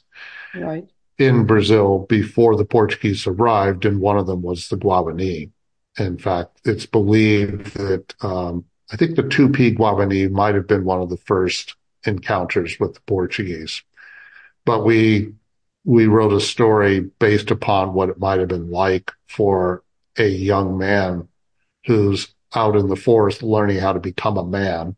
Right. 0.54 0.84
in 1.18 1.46
Brazil 1.46 2.04
before 2.08 2.56
the 2.56 2.64
Portuguese 2.64 3.26
arrived, 3.28 3.84
and 3.84 4.00
one 4.00 4.18
of 4.18 4.26
them 4.26 4.42
was 4.42 4.68
the 4.68 4.76
Guarani. 4.76 5.50
In 5.98 6.18
fact, 6.18 6.60
it's 6.64 6.84
believed 6.84 7.74
that 7.76 8.12
um, 8.22 8.64
I 8.92 8.96
think 8.96 9.14
the 9.14 9.22
Tupi 9.22 9.76
Guarani 9.76 10.28
might 10.28 10.56
have 10.56 10.66
been 10.66 10.84
one 10.84 11.00
of 11.00 11.10
the 11.10 11.16
first 11.16 11.76
encounters 12.04 12.80
with 12.80 12.94
the 12.94 13.00
Portuguese. 13.06 13.82
But 14.66 14.84
we 14.84 15.32
we 15.84 16.06
wrote 16.06 16.32
a 16.32 16.40
story 16.40 17.00
based 17.00 17.50
upon 17.50 17.94
what 17.94 18.08
it 18.08 18.18
might 18.18 18.40
have 18.40 18.48
been 18.48 18.70
like 18.70 19.12
for 19.28 19.82
a 20.18 20.26
young 20.26 20.76
man 20.78 21.28
who's 21.86 22.31
out 22.54 22.76
in 22.76 22.88
the 22.88 22.96
forest 22.96 23.42
learning 23.42 23.78
how 23.78 23.92
to 23.92 24.00
become 24.00 24.36
a 24.36 24.44
man 24.44 24.96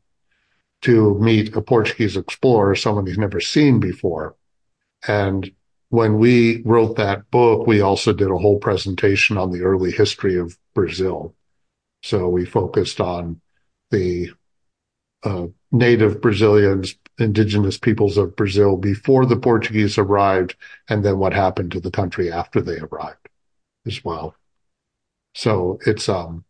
to 0.83 1.19
meet 1.19 1.57
a 1.57 1.63
Portuguese 1.63 2.17
explorer, 2.17 2.75
someone 2.75 3.07
he's 3.07 3.17
never 3.17 3.41
seen 3.41 3.81
before. 3.81 4.37
And 5.07 5.51
when 5.89 6.19
we 6.19 6.63
wrote 6.63 6.97
that 6.97 7.31
book, 7.31 7.67
we 7.67 7.81
also 7.81 8.13
did 8.13 8.31
a 8.31 8.37
whole 8.37 8.59
presentation 8.59 9.39
on 9.39 9.51
the 9.51 9.63
early 9.63 9.91
history 9.91 10.37
of 10.37 10.59
Brazil. 10.75 11.35
So 12.03 12.29
we 12.29 12.45
focused 12.45 13.01
on 13.01 13.41
the 13.91 14.31
uh, 15.23 15.47
native 15.73 16.21
Brazilians, 16.21 16.97
indigenous 17.19 17.79
peoples 17.79 18.19
of 18.19 18.37
Brazil 18.37 18.77
before 18.77 19.25
the 19.25 19.37
Portuguese 19.37 19.97
arrived, 19.97 20.57
and 20.89 21.05
then 21.05 21.19
what 21.19 21.33
happened 21.33 21.73
to 21.73 21.81
the 21.81 21.91
country 21.91 22.31
after 22.31 22.61
they 22.61 22.79
arrived 22.79 23.29
as 23.87 24.05
well. 24.05 24.35
So 25.35 25.79
it's 25.87 26.09
um, 26.09 26.45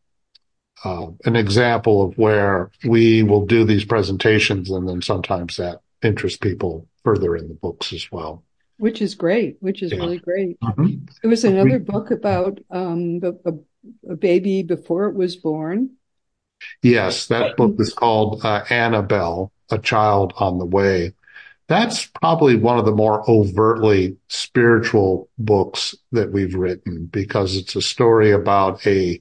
an 0.84 1.36
example 1.36 2.02
of 2.02 2.18
where 2.18 2.70
we 2.84 3.22
will 3.22 3.46
do 3.46 3.64
these 3.64 3.84
presentations, 3.84 4.70
and 4.70 4.88
then 4.88 5.02
sometimes 5.02 5.56
that 5.56 5.80
interests 6.02 6.38
people 6.38 6.86
further 7.04 7.36
in 7.36 7.48
the 7.48 7.54
books 7.54 7.92
as 7.92 8.10
well. 8.10 8.42
Which 8.76 9.00
is 9.00 9.14
great. 9.14 9.56
Which 9.60 9.82
is 9.82 9.92
Yeah. 9.92 9.98
really 9.98 10.18
great. 10.18 10.58
There 10.60 11.30
was 11.30 11.44
another 11.44 11.78
book 11.78 12.10
about 12.10 12.60
um 12.70 13.20
the, 13.20 13.38
a, 13.44 14.12
a 14.12 14.16
baby 14.16 14.62
before 14.62 15.06
it 15.06 15.14
was 15.14 15.36
born. 15.36 15.90
Yes, 16.82 17.26
that 17.26 17.56
book 17.56 17.76
is 17.78 17.92
called 17.92 18.44
uh, 18.44 18.64
Annabelle, 18.70 19.52
A 19.70 19.78
Child 19.78 20.32
on 20.36 20.58
the 20.58 20.64
Way. 20.66 21.12
That's 21.66 22.06
probably 22.06 22.56
one 22.56 22.78
of 22.78 22.84
the 22.84 22.92
more 22.92 23.28
overtly 23.28 24.16
spiritual 24.28 25.28
books 25.38 25.94
that 26.12 26.30
we've 26.30 26.54
written 26.54 27.06
because 27.06 27.56
it's 27.56 27.74
a 27.74 27.82
story 27.82 28.32
about 28.32 28.86
a 28.86 29.20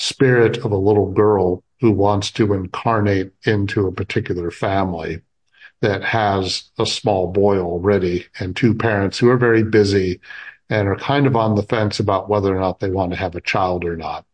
spirit 0.00 0.56
of 0.58 0.72
a 0.72 0.76
little 0.76 1.12
girl 1.12 1.62
who 1.80 1.90
wants 1.90 2.30
to 2.30 2.54
incarnate 2.54 3.32
into 3.44 3.86
a 3.86 3.92
particular 3.92 4.50
family 4.50 5.20
that 5.82 6.02
has 6.02 6.70
a 6.78 6.86
small 6.86 7.30
boy 7.30 7.58
already 7.58 8.26
and 8.38 8.56
two 8.56 8.74
parents 8.74 9.18
who 9.18 9.28
are 9.28 9.36
very 9.36 9.62
busy 9.62 10.18
and 10.70 10.88
are 10.88 10.96
kind 10.96 11.26
of 11.26 11.36
on 11.36 11.54
the 11.54 11.62
fence 11.62 12.00
about 12.00 12.30
whether 12.30 12.54
or 12.56 12.60
not 12.60 12.80
they 12.80 12.88
want 12.88 13.12
to 13.12 13.18
have 13.18 13.34
a 13.34 13.42
child 13.42 13.84
or 13.84 13.96
not. 13.96 14.24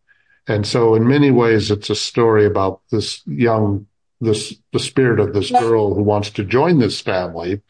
And 0.47 0.65
so 0.65 0.95
in 0.95 1.09
many 1.09 1.33
ways, 1.33 1.73
it's 1.73 1.91
a 1.91 1.97
story 1.97 2.47
about 2.47 2.81
this 2.93 3.27
young, 3.27 3.87
this, 4.21 4.55
the 4.73 4.79
spirit 4.79 5.19
of 5.19 5.35
this 5.35 5.51
girl 5.51 5.95
who 5.95 6.03
wants 6.03 6.31
to 6.31 6.45
join 6.45 6.79
this 6.79 7.01
family. 7.01 7.61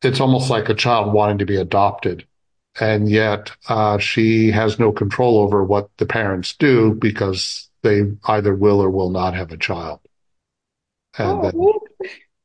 It's 0.00 0.20
almost 0.20 0.48
like 0.48 0.70
a 0.70 0.74
child 0.74 1.12
wanting 1.12 1.38
to 1.38 1.46
be 1.46 1.56
adopted. 1.56 2.26
And 2.80 3.08
yet, 3.08 3.52
uh, 3.68 3.98
she 3.98 4.50
has 4.50 4.78
no 4.78 4.92
control 4.92 5.38
over 5.38 5.62
what 5.62 5.90
the 5.98 6.06
parents 6.06 6.54
do 6.54 6.94
because 6.94 7.68
they 7.82 8.04
either 8.24 8.54
will 8.54 8.80
or 8.80 8.90
will 8.90 9.10
not 9.10 9.34
have 9.34 9.52
a 9.52 9.58
child. 9.58 10.00
And 11.18 11.44
then, 11.44 11.52
Oh, 11.54 11.80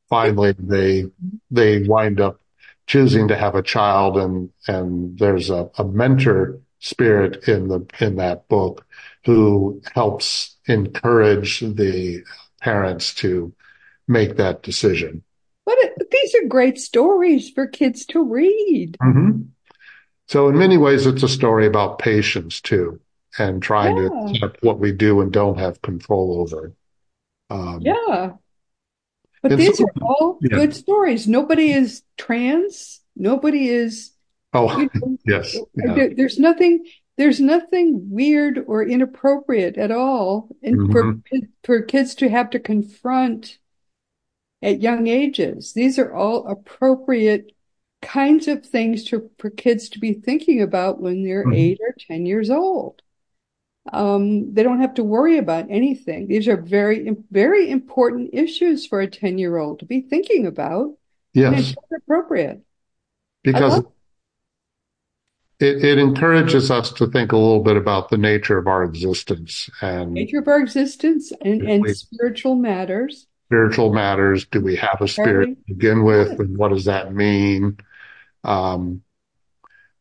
finally 0.09 0.53
they 0.57 1.05
they 1.51 1.83
wind 1.83 2.19
up 2.19 2.41
choosing 2.87 3.27
to 3.27 3.35
have 3.35 3.55
a 3.55 3.61
child 3.61 4.17
and 4.17 4.49
and 4.67 5.17
there's 5.19 5.49
a, 5.49 5.69
a 5.77 5.83
mentor 5.83 6.59
spirit 6.79 7.47
in 7.47 7.67
the 7.67 7.85
in 7.99 8.15
that 8.17 8.47
book 8.47 8.85
who 9.25 9.81
helps 9.93 10.57
encourage 10.67 11.59
the 11.59 12.23
parents 12.61 13.13
to 13.13 13.53
make 14.07 14.37
that 14.37 14.63
decision. 14.63 15.23
But 15.65 15.77
these 16.11 16.35
are 16.35 16.47
great 16.47 16.77
stories 16.77 17.49
for 17.49 17.67
kids 17.67 18.05
to 18.07 18.23
read. 18.23 18.97
Mm-hmm. 19.01 19.41
So 20.27 20.49
in 20.49 20.57
many 20.57 20.77
ways, 20.77 21.05
it's 21.05 21.23
a 21.23 21.29
story 21.29 21.65
about 21.65 21.99
patience 21.99 22.59
too, 22.59 22.99
and 23.37 23.61
trying 23.61 23.97
yeah. 23.97 24.09
to 24.09 24.15
accept 24.25 24.63
what 24.63 24.79
we 24.79 24.91
do 24.91 25.21
and 25.21 25.31
don't 25.31 25.57
have 25.57 25.81
control 25.81 26.41
over. 26.41 26.73
Um, 27.49 27.79
yeah. 27.81 28.33
But 29.41 29.57
these 29.57 29.77
so, 29.77 29.85
are 29.85 30.03
all 30.03 30.39
yeah. 30.41 30.57
good 30.57 30.75
stories. 30.75 31.27
Nobody 31.27 31.71
is 31.71 32.03
trans. 32.17 33.01
Nobody 33.15 33.69
is. 33.69 34.11
Oh, 34.53 34.77
you 34.77 34.89
know, 34.95 35.17
yes. 35.25 35.55
Yeah. 35.75 35.93
There, 35.93 36.13
there's 36.13 36.39
nothing. 36.39 36.85
There's 37.17 37.39
nothing 37.39 38.09
weird 38.11 38.63
or 38.67 38.83
inappropriate 38.83 39.77
at 39.77 39.91
all, 39.91 40.49
and 40.61 40.77
mm-hmm. 40.77 40.91
for 40.91 41.41
for 41.63 41.81
kids 41.81 42.15
to 42.15 42.29
have 42.29 42.49
to 42.51 42.59
confront 42.59 43.59
at 44.61 44.81
young 44.81 45.07
ages. 45.07 45.73
These 45.73 45.97
are 45.97 46.13
all 46.13 46.47
appropriate 46.47 47.53
kinds 48.01 48.47
of 48.47 48.65
things 48.65 49.03
to, 49.05 49.29
for 49.39 49.49
kids 49.49 49.89
to 49.89 49.99
be 49.99 50.13
thinking 50.13 50.61
about 50.61 51.01
when 51.01 51.23
they're 51.23 51.43
mm-hmm. 51.43 51.53
eight 51.53 51.79
or 51.81 51.95
ten 51.97 52.25
years 52.25 52.49
old. 52.49 53.01
Um, 53.91 54.53
they 54.53 54.63
don't 54.63 54.81
have 54.81 54.95
to 54.95 55.03
worry 55.03 55.37
about 55.37 55.67
anything. 55.69 56.27
These 56.27 56.47
are 56.47 56.57
very, 56.57 57.15
very 57.31 57.69
important 57.69 58.31
issues 58.33 58.85
for 58.85 58.99
a 58.99 59.09
10 59.09 59.37
year 59.37 59.57
old 59.57 59.79
to 59.79 59.85
be 59.85 60.01
thinking 60.01 60.45
about. 60.45 60.97
Yes. 61.33 61.75
appropriate. 61.95 62.63
Because 63.43 63.83
it, 65.59 65.83
it 65.83 65.97
encourages 65.99 66.69
us 66.69 66.91
to 66.93 67.07
think 67.07 67.31
a 67.31 67.37
little 67.37 67.63
bit 67.63 67.77
about 67.77 68.09
the 68.09 68.17
nature 68.17 68.57
of 68.57 68.67
our 68.67 68.83
existence 68.83 69.69
and 69.81 70.13
nature 70.13 70.39
of 70.39 70.47
our 70.47 70.59
existence 70.59 71.31
and, 71.41 71.61
and 71.61 71.83
we, 71.83 71.93
spiritual 71.93 72.55
matters. 72.55 73.27
Spiritual 73.45 73.93
matters. 73.93 74.45
Do 74.45 74.59
we 74.61 74.75
have 74.75 75.01
a 75.01 75.07
spirit 75.07 75.49
to 75.49 75.73
begin 75.73 76.03
with? 76.03 76.39
And 76.39 76.57
what 76.57 76.69
does 76.69 76.85
that 76.85 77.13
mean? 77.13 77.77
Um, 78.47 79.03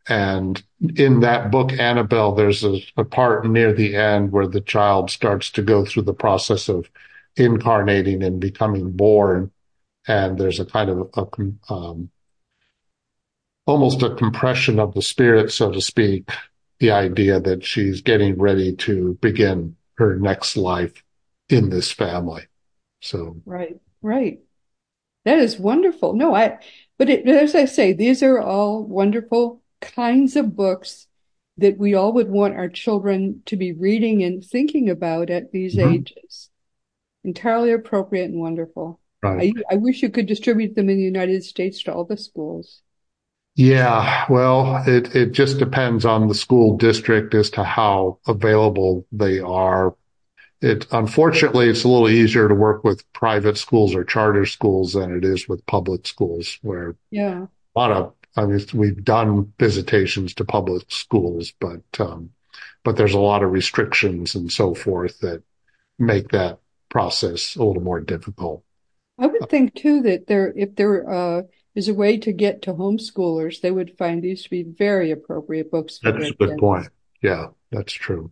and 0.09 0.63
in 0.97 1.21
that 1.21 1.51
book, 1.51 1.73
Annabelle, 1.73 2.33
there's 2.33 2.63
a, 2.63 2.79
a, 2.97 3.05
part 3.05 3.45
near 3.45 3.73
the 3.73 3.97
end 3.97 4.31
where 4.31 4.47
the 4.47 4.61
child 4.61 5.11
starts 5.11 5.51
to 5.51 5.63
go 5.63 5.85
through 5.85 6.05
the 6.05 6.15
process 6.15 6.69
of 6.69 6.89
incarnating 7.37 8.23
and 8.23 8.41
becoming 8.41 8.93
born. 8.93 9.51
And 10.07 10.39
there's 10.39 10.61
a 10.61 10.65
kind 10.65 10.91
of 10.91 11.11
a, 11.17 11.73
um, 11.73 12.11
almost 13.67 14.03
a 14.03 14.15
compression 14.15 14.79
of 14.79 14.95
the 14.95 15.03
spirit, 15.03 15.51
so 15.51 15.73
to 15.73 15.81
speak, 15.81 16.31
the 16.79 16.93
idea 16.93 17.41
that 17.41 17.65
she's 17.65 18.01
getting 18.01 18.39
ready 18.39 18.77
to 18.77 19.19
begin 19.21 19.75
her 19.97 20.17
next 20.17 20.57
life 20.57 21.03
in 21.49 21.71
this 21.71 21.91
family. 21.91 22.45
So, 23.01 23.37
right, 23.45 23.81
right. 24.03 24.39
That 25.25 25.39
is 25.39 25.59
wonderful. 25.59 26.13
No, 26.13 26.35
I, 26.35 26.59
but 26.99 27.09
it, 27.09 27.27
as 27.29 27.55
I 27.55 27.65
say, 27.65 27.93
these 27.93 28.23
are 28.23 28.41
all 28.41 28.85
wonderful 28.85 29.63
kinds 29.81 30.37
of 30.37 30.57
books 30.57 31.07
that 31.59 31.79
we 31.79 31.95
all 31.95 32.13
would 32.13 32.29
want 32.29 32.57
our 32.57 32.69
children 32.69 33.43
to 33.47 33.57
be 33.57 33.73
reading 33.73 34.23
and 34.23 34.45
thinking 34.45 34.91
about 34.91 35.31
at 35.31 35.53
these 35.53 35.77
mm-hmm. 35.77 35.95
ages. 35.95 36.51
Entirely 37.25 37.73
appropriate 37.73 38.31
and 38.31 38.41
wonderful. 38.41 39.01
Right. 39.23 39.53
I, 39.71 39.75
I 39.75 39.77
wish 39.77 40.03
you 40.03 40.11
could 40.11 40.27
distribute 40.27 40.75
them 40.75 40.91
in 40.91 40.99
the 40.99 41.03
United 41.03 41.45
States 41.45 41.83
to 41.85 41.95
all 41.95 42.05
the 42.05 42.17
schools. 42.17 42.83
Yeah, 43.57 44.27
well, 44.29 44.83
it, 44.87 45.17
it 45.17 45.33
just 45.33 45.59
depends 45.59 46.05
on 46.05 46.29
the 46.29 46.35
school 46.35 46.77
district 46.77 47.35
as 47.35 47.49
to 47.51 47.65
how 47.65 48.19
available 48.27 49.07
they 49.11 49.41
are. 49.41 49.97
It 50.63 50.87
unfortunately 50.91 51.69
it's 51.69 51.85
a 51.85 51.89
little 51.89 52.09
easier 52.09 52.49
to 52.49 52.55
work 52.55 52.83
with 52.83 53.11
private 53.13 53.59
schools 53.59 53.95
or 53.95 54.05
charter 54.05 54.47
schools 54.47 54.95
than 54.95 55.15
it 55.15 55.25
is 55.25 55.49
with 55.49 55.67
public 55.67 56.07
schools 56.07 56.59
where 56.63 56.97
yeah. 57.11 57.47
a 57.75 57.79
lot 57.79 57.93
of 57.93 58.15
I 58.37 58.45
mean, 58.45 58.61
we've 58.75 59.03
done 59.03 59.53
visitations 59.59 60.35
to 60.35 60.45
public 60.45 60.85
schools, 60.91 61.53
but 61.59 61.83
um, 61.99 62.31
but 62.85 62.97
there's 62.97 63.15
a 63.15 63.21
lot 63.21 63.43
of 63.43 63.51
restrictions 63.51 64.35
and 64.35 64.53
so 64.53 64.75
forth 64.75 65.21
that 65.21 65.43
make 65.99 66.29
that 66.29 66.59
process 66.89 67.57
a 67.57 67.65
little 67.65 67.83
more 67.83 68.01
difficult. 68.01 68.63
I 69.19 69.27
would 69.27 69.49
think 69.49 69.75
too 69.75 70.03
that 70.03 70.27
there, 70.27 70.53
if 70.55 70.77
there 70.77 71.09
uh, 71.11 71.43
is 71.75 71.89
a 71.89 71.95
way 71.95 72.19
to 72.19 72.33
get 72.33 72.63
to 72.63 72.75
homeschoolers, 72.75 73.61
they 73.61 73.71
would 73.71 73.97
find 73.97 74.23
these 74.23 74.43
to 74.45 74.51
be 74.51 74.63
very 74.63 75.11
appropriate 75.11 75.71
books. 75.71 75.99
that's 76.03 76.31
a 76.31 76.35
good 76.35 76.59
point. 76.59 76.89
Yeah, 77.23 77.49
that's 77.73 77.95
true. 77.95 78.31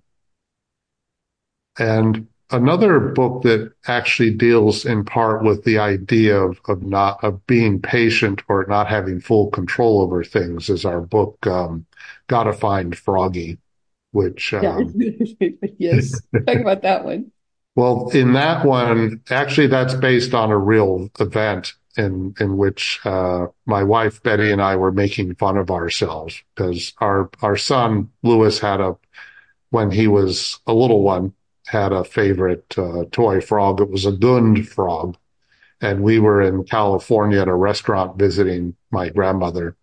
And 1.78 2.28
another 2.50 3.00
book 3.00 3.42
that 3.42 3.72
actually 3.86 4.30
deals 4.30 4.84
in 4.84 5.04
part 5.04 5.42
with 5.42 5.64
the 5.64 5.78
idea 5.78 6.38
of, 6.38 6.60
of 6.68 6.82
not 6.82 7.22
of 7.24 7.44
being 7.46 7.80
patient 7.80 8.42
or 8.48 8.66
not 8.68 8.88
having 8.88 9.20
full 9.20 9.50
control 9.50 10.00
over 10.00 10.22
things 10.22 10.68
is 10.68 10.84
our 10.84 11.00
book 11.00 11.44
um, 11.46 11.86
gotta 12.28 12.52
find 12.52 12.96
froggy 12.96 13.58
which 14.12 14.54
um, 14.54 14.94
yes. 15.78 16.20
Talk 16.46 16.58
about 16.58 16.82
that 16.82 17.04
one. 17.04 17.32
Well 17.74 18.08
in 18.10 18.34
that 18.34 18.64
one 18.64 19.22
actually 19.30 19.66
that's 19.66 19.94
based 19.94 20.32
on 20.32 20.50
a 20.50 20.58
real 20.58 21.10
event 21.18 21.74
in 21.96 22.34
in 22.38 22.56
which 22.56 23.00
uh, 23.04 23.46
my 23.66 23.82
wife 23.82 24.22
beti 24.22 24.52
and 24.52 24.62
i 24.62 24.76
were 24.76 24.92
making 24.92 25.34
fun 25.34 25.56
of 25.56 25.70
ourselves 25.70 26.40
because 26.54 26.92
our 26.98 27.30
our 27.42 27.56
son 27.56 28.10
lewis 28.22 28.60
had 28.60 28.80
a 28.80 28.96
when 29.70 29.90
he 29.90 30.06
was 30.06 30.60
a 30.68 30.72
little 30.72 31.02
one 31.02 31.32
had 31.66 31.92
a 31.92 32.04
favorite 32.04 32.74
uh, 32.78 33.04
toy 33.10 33.40
frog. 33.40 33.80
It 33.80 33.90
was 33.90 34.04
a 34.04 34.12
Gund 34.12 34.68
frog. 34.68 35.16
And 35.80 36.02
we 36.02 36.18
were 36.18 36.40
in 36.40 36.64
California 36.64 37.40
at 37.40 37.48
a 37.48 37.54
restaurant 37.54 38.18
visiting 38.18 38.76
my 38.90 39.10
grandmother, 39.10 39.76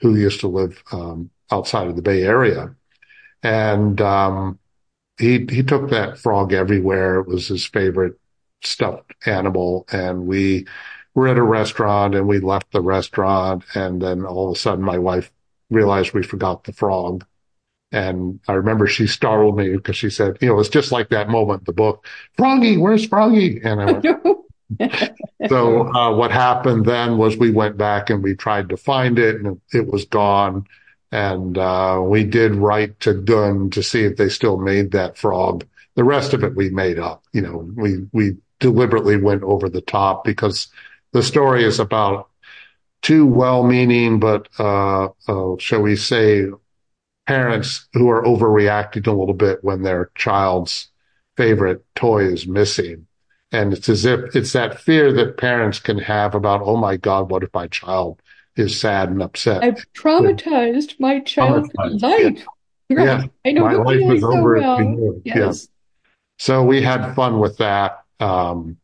who 0.00 0.16
used 0.16 0.40
to 0.40 0.48
live 0.48 0.82
um, 0.92 1.30
outside 1.50 1.88
of 1.88 1.96
the 1.96 2.02
Bay 2.02 2.22
Area. 2.22 2.74
And 3.42 4.00
um, 4.00 4.58
he 5.18 5.46
he 5.48 5.62
took 5.62 5.90
that 5.90 6.18
frog 6.18 6.52
everywhere. 6.52 7.20
It 7.20 7.28
was 7.28 7.48
his 7.48 7.64
favorite 7.64 8.18
stuffed 8.62 9.14
animal. 9.24 9.86
And 9.90 10.26
we 10.26 10.66
were 11.14 11.28
at 11.28 11.38
a 11.38 11.42
restaurant 11.42 12.14
and 12.14 12.28
we 12.28 12.40
left 12.40 12.72
the 12.72 12.82
restaurant. 12.82 13.64
And 13.74 14.02
then 14.02 14.26
all 14.26 14.50
of 14.50 14.56
a 14.56 14.58
sudden, 14.58 14.84
my 14.84 14.98
wife 14.98 15.32
realized 15.70 16.12
we 16.12 16.22
forgot 16.22 16.64
the 16.64 16.72
frog. 16.72 17.24
And 17.92 18.40
I 18.48 18.54
remember 18.54 18.86
she 18.86 19.06
startled 19.06 19.56
me 19.56 19.76
because 19.76 19.96
she 19.96 20.10
said, 20.10 20.38
you 20.40 20.48
know, 20.48 20.58
it's 20.58 20.68
just 20.68 20.92
like 20.92 21.08
that 21.10 21.28
moment 21.28 21.60
in 21.60 21.64
the 21.66 21.72
book, 21.72 22.06
Froggy, 22.36 22.76
where's 22.76 23.06
Froggy? 23.06 23.60
And 23.62 23.80
I 23.80 23.92
went, 23.92 24.06
so 25.48 25.86
uh, 25.94 26.14
what 26.14 26.32
happened 26.32 26.84
then 26.84 27.18
was 27.18 27.36
we 27.36 27.50
went 27.50 27.76
back 27.76 28.10
and 28.10 28.22
we 28.22 28.34
tried 28.34 28.68
to 28.68 28.76
find 28.76 29.18
it 29.18 29.36
and 29.36 29.60
it 29.72 29.86
was 29.86 30.04
gone. 30.04 30.66
And 31.12 31.56
uh, 31.56 32.02
we 32.04 32.24
did 32.24 32.56
write 32.56 32.98
to 33.00 33.14
Gund 33.14 33.72
to 33.74 33.82
see 33.82 34.02
if 34.02 34.16
they 34.16 34.28
still 34.28 34.56
made 34.56 34.90
that 34.90 35.16
frog. 35.16 35.64
The 35.94 36.04
rest 36.04 36.34
of 36.34 36.42
it 36.42 36.56
we 36.56 36.68
made 36.68 36.98
up. 36.98 37.22
You 37.32 37.42
know, 37.42 37.70
we 37.74 38.06
we 38.12 38.36
deliberately 38.58 39.16
went 39.16 39.44
over 39.44 39.68
the 39.68 39.80
top 39.80 40.24
because 40.24 40.68
the 41.12 41.22
story 41.22 41.64
is 41.64 41.78
about 41.78 42.28
two 43.02 43.26
well-meaning 43.26 44.18
but 44.18 44.48
uh, 44.58 45.08
uh, 45.28 45.56
shall 45.58 45.82
we 45.82 45.94
say 45.94 46.46
parents 47.26 47.88
who 47.92 48.08
are 48.08 48.22
overreacting 48.22 49.06
a 49.06 49.12
little 49.12 49.34
bit 49.34 49.62
when 49.62 49.82
their 49.82 50.10
child's 50.14 50.88
favorite 51.36 51.84
toy 51.94 52.24
is 52.24 52.46
missing. 52.46 53.06
And 53.52 53.72
it's 53.72 53.88
as 53.88 54.04
if 54.04 54.34
it's 54.34 54.52
that 54.52 54.80
fear 54.80 55.12
that 55.12 55.36
parents 55.36 55.78
can 55.78 55.98
have 55.98 56.34
about, 56.34 56.62
oh 56.62 56.76
my 56.76 56.96
God, 56.96 57.30
what 57.30 57.42
if 57.42 57.50
my 57.54 57.68
child 57.68 58.20
is 58.56 58.78
sad 58.78 59.08
and 59.08 59.22
upset? 59.22 59.62
I've 59.62 59.84
traumatized 59.92 60.90
yeah. 60.90 60.96
my 60.98 61.20
child's 61.20 61.68
traumatized. 61.70 62.02
life. 62.02 62.46
Yeah. 62.88 63.04
yeah. 63.04 63.24
I 63.44 63.52
know 63.52 63.64
my 63.64 63.74
life 63.74 64.00
was 64.02 64.20
so 64.20 64.36
over. 64.36 64.58
Well. 64.58 65.20
Yes. 65.24 65.34
Yeah. 65.34 65.52
So 66.38 66.64
we 66.64 66.82
had 66.82 67.14
fun 67.14 67.38
with 67.38 67.58
that. 67.58 68.04
Um, 68.20 68.78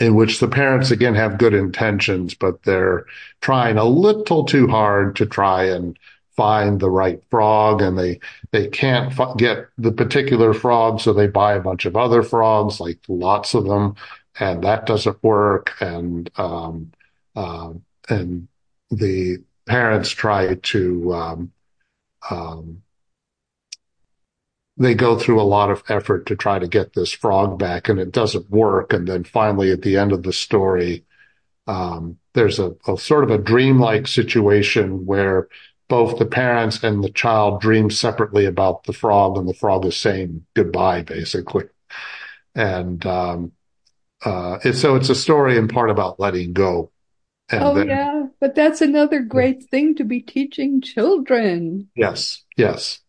in 0.00 0.14
which 0.14 0.40
the 0.40 0.48
parents 0.48 0.90
again 0.90 1.14
have 1.14 1.38
good 1.38 1.52
intentions, 1.52 2.34
but 2.34 2.62
they're 2.62 3.04
trying 3.42 3.76
a 3.76 3.84
little 3.84 4.44
too 4.44 4.66
hard 4.66 5.14
to 5.16 5.26
try 5.26 5.64
and 5.64 5.96
find 6.36 6.80
the 6.80 6.90
right 6.90 7.22
frog 7.30 7.82
and 7.82 7.98
they 7.98 8.20
they 8.52 8.68
can't 8.68 9.18
f- 9.18 9.36
get 9.36 9.68
the 9.78 9.92
particular 9.92 10.54
frog 10.54 11.00
so 11.00 11.12
they 11.12 11.26
buy 11.26 11.54
a 11.54 11.60
bunch 11.60 11.84
of 11.86 11.96
other 11.96 12.22
frogs 12.22 12.80
like 12.80 12.98
lots 13.08 13.54
of 13.54 13.64
them 13.64 13.94
and 14.38 14.62
that 14.64 14.86
doesn't 14.86 15.22
work 15.22 15.74
and 15.80 16.30
um, 16.36 16.92
uh, 17.36 17.72
and 18.08 18.48
the 18.90 19.38
parents 19.66 20.10
try 20.10 20.54
to 20.54 21.12
um, 21.12 21.52
um, 22.30 22.82
they 24.76 24.94
go 24.94 25.18
through 25.18 25.40
a 25.40 25.42
lot 25.42 25.70
of 25.70 25.82
effort 25.88 26.26
to 26.26 26.34
try 26.36 26.58
to 26.58 26.66
get 26.66 26.94
this 26.94 27.12
frog 27.12 27.58
back 27.58 27.88
and 27.88 27.98
it 27.98 28.12
doesn't 28.12 28.50
work 28.50 28.92
and 28.92 29.06
then 29.06 29.24
finally 29.24 29.70
at 29.70 29.82
the 29.82 29.96
end 29.96 30.12
of 30.12 30.22
the 30.22 30.32
story 30.32 31.04
um, 31.66 32.18
there's 32.34 32.58
a, 32.58 32.74
a 32.88 32.96
sort 32.96 33.24
of 33.24 33.30
a 33.30 33.38
dreamlike 33.38 34.06
situation 34.06 35.04
where 35.06 35.48
both 35.90 36.18
the 36.18 36.24
parents 36.24 36.82
and 36.84 37.02
the 37.02 37.10
child 37.10 37.60
dream 37.60 37.90
separately 37.90 38.46
about 38.46 38.84
the 38.84 38.92
frog 38.92 39.36
and 39.36 39.48
the 39.48 39.52
frog 39.52 39.84
is 39.84 39.96
saying 39.96 40.46
goodbye 40.54 41.02
basically. 41.02 41.64
And 42.54 43.04
um, 43.04 43.52
uh, 44.24 44.60
so 44.72 44.94
it's 44.94 45.10
a 45.10 45.14
story 45.14 45.58
in 45.58 45.66
part 45.68 45.90
about 45.90 46.20
letting 46.20 46.52
go. 46.54 46.92
And 47.50 47.64
oh 47.64 47.74
then, 47.74 47.88
yeah 47.88 48.26
but 48.40 48.54
that's 48.54 48.80
another 48.80 49.20
great 49.20 49.64
thing 49.64 49.96
to 49.96 50.04
be 50.04 50.20
teaching 50.20 50.80
children. 50.80 51.90
Yes 51.96 52.44
yes. 52.56 53.00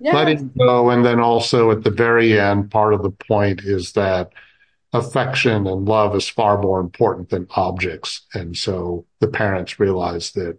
Yes. 0.00 0.14
letting 0.14 0.50
go 0.58 0.88
and 0.88 1.04
then 1.04 1.20
also 1.20 1.70
at 1.70 1.84
the 1.84 1.90
very 1.90 2.40
end 2.40 2.70
part 2.70 2.94
of 2.94 3.02
the 3.02 3.10
point 3.10 3.60
is 3.62 3.92
that 3.92 4.32
affection 4.94 5.66
and 5.66 5.84
love 5.84 6.16
is 6.16 6.26
far 6.26 6.60
more 6.60 6.80
important 6.80 7.28
than 7.28 7.46
objects. 7.50 8.22
And 8.32 8.56
so 8.56 9.04
the 9.20 9.28
parents 9.28 9.78
realize 9.78 10.32
that 10.32 10.58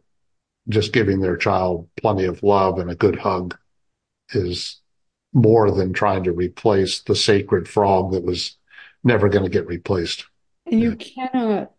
just 0.70 0.94
giving 0.94 1.20
their 1.20 1.38
child 1.38 1.90
plenty 1.98 2.26
of 2.26 2.44
love 2.44 2.80
and 2.80 2.90
a 2.90 2.96
good 2.96 3.18
hug 3.18 3.58
is 4.34 4.80
more 5.34 5.72
than 5.72 5.94
trying 5.94 6.24
to 6.24 6.32
replace 6.32 7.02
the 7.02 7.16
sacred 7.16 7.68
frog 7.68 8.12
that 8.12 8.24
was 8.24 8.58
never 9.04 9.30
going 9.30 9.44
to 9.44 9.50
get 9.50 9.68
replaced. 9.68 10.26
And 10.66 10.80
you 10.80 10.96
cannot 10.96 11.72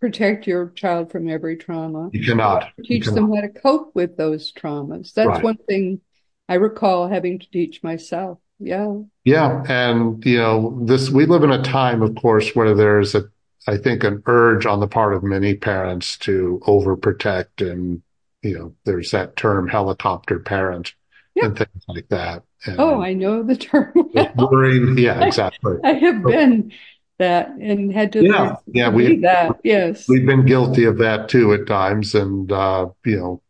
protect 0.00 0.46
your 0.46 0.70
child 0.70 1.10
from 1.10 1.28
every 1.28 1.56
trauma. 1.56 2.10
You 2.12 2.24
cannot. 2.24 2.70
You 2.78 2.84
teach 2.84 3.06
you 3.06 3.12
cannot. 3.12 3.14
them 3.14 3.34
how 3.34 3.40
to 3.42 3.48
cope 3.48 3.94
with 3.94 4.16
those 4.16 4.52
traumas. 4.52 5.12
That's 5.12 5.28
right. 5.28 5.44
one 5.44 5.58
thing 5.68 6.00
I 6.48 6.54
recall 6.54 7.08
having 7.08 7.38
to 7.38 7.50
teach 7.50 7.82
myself. 7.82 8.38
Yeah. 8.58 8.98
Yeah. 9.24 9.62
And, 9.68 10.24
you 10.24 10.38
know, 10.38 10.78
this, 10.84 11.10
we 11.10 11.26
live 11.26 11.42
in 11.42 11.50
a 11.50 11.62
time, 11.62 12.02
of 12.02 12.14
course, 12.14 12.54
where 12.54 12.74
there's 12.74 13.14
a 13.14 13.24
I 13.66 13.76
think, 13.76 14.04
an 14.04 14.22
urge 14.26 14.66
on 14.66 14.80
the 14.80 14.88
part 14.88 15.14
of 15.14 15.22
many 15.22 15.54
parents 15.54 16.16
to 16.18 16.60
overprotect 16.66 17.70
and, 17.70 18.02
you 18.42 18.58
know, 18.58 18.74
there's 18.84 19.10
that 19.10 19.36
term 19.36 19.68
helicopter 19.68 20.38
parent 20.38 20.94
yeah. 21.34 21.46
and 21.46 21.56
things 21.56 21.84
like 21.88 22.08
that. 22.08 22.42
And 22.64 22.80
oh, 22.80 23.00
I 23.00 23.14
know 23.14 23.42
the 23.42 23.56
term. 23.56 23.92
worrying. 24.36 24.98
Yeah, 24.98 25.24
exactly. 25.24 25.76
I, 25.84 25.90
I 25.90 25.92
have 25.94 26.22
been 26.22 26.72
that 27.18 27.50
and 27.50 27.92
had 27.92 28.12
to 28.14 28.24
yeah, 28.24 28.56
yeah, 28.66 28.88
we 28.88 29.18
that. 29.18 29.60
Yes. 29.62 30.08
We've 30.08 30.26
been 30.26 30.46
guilty 30.46 30.84
of 30.84 30.98
that 30.98 31.28
too 31.28 31.52
at 31.52 31.66
times. 31.66 32.14
And, 32.14 32.50
uh, 32.50 32.88
you 33.04 33.16
know, 33.16 33.42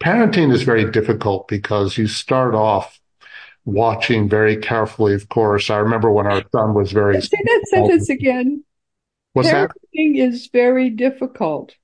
parenting 0.00 0.52
is 0.52 0.62
very 0.62 0.90
difficult 0.90 1.48
because 1.48 1.98
you 1.98 2.06
start 2.06 2.54
off 2.54 2.99
watching 3.64 4.28
very 4.28 4.56
carefully, 4.56 5.14
of 5.14 5.28
course. 5.28 5.70
I 5.70 5.78
remember 5.78 6.10
when 6.10 6.26
our 6.26 6.42
son 6.52 6.74
was 6.74 6.92
very. 6.92 7.20
Say 7.20 7.38
that 7.42 7.66
sentence 7.68 8.08
again. 8.08 8.64
What's 9.32 9.48
Parenting 9.48 9.68
that? 9.92 10.16
is 10.16 10.48
very 10.52 10.90
difficult. 10.90 11.74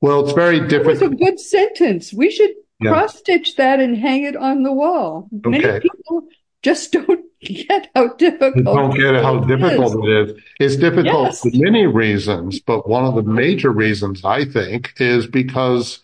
Well, 0.00 0.24
it's 0.24 0.32
very 0.32 0.60
difficult. 0.60 0.94
It's 0.94 1.02
a 1.02 1.08
good 1.08 1.40
sentence. 1.40 2.12
We 2.12 2.30
should 2.30 2.50
yeah. 2.80 2.90
cross 2.90 3.18
stitch 3.18 3.56
that 3.56 3.80
and 3.80 3.96
hang 3.96 4.24
it 4.24 4.36
on 4.36 4.62
the 4.62 4.72
wall. 4.72 5.28
Okay. 5.46 5.58
Many 5.58 5.80
people 5.80 6.28
just 6.62 6.92
don't 7.06 7.24
get 7.40 7.90
how 7.94 8.08
difficult. 8.14 8.54
They 8.54 8.62
don't 8.62 8.96
get 8.96 9.22
how 9.22 9.40
difficult 9.40 10.04
it 10.04 10.30
is. 10.30 10.42
It's 10.60 10.76
difficult 10.76 11.26
yes. 11.26 11.40
for 11.40 11.50
many 11.54 11.86
reasons, 11.86 12.60
but 12.60 12.88
one 12.88 13.04
of 13.04 13.14
the 13.14 13.22
major 13.22 13.70
reasons 13.70 14.24
I 14.24 14.44
think 14.44 14.94
is 14.98 15.26
because 15.26 16.00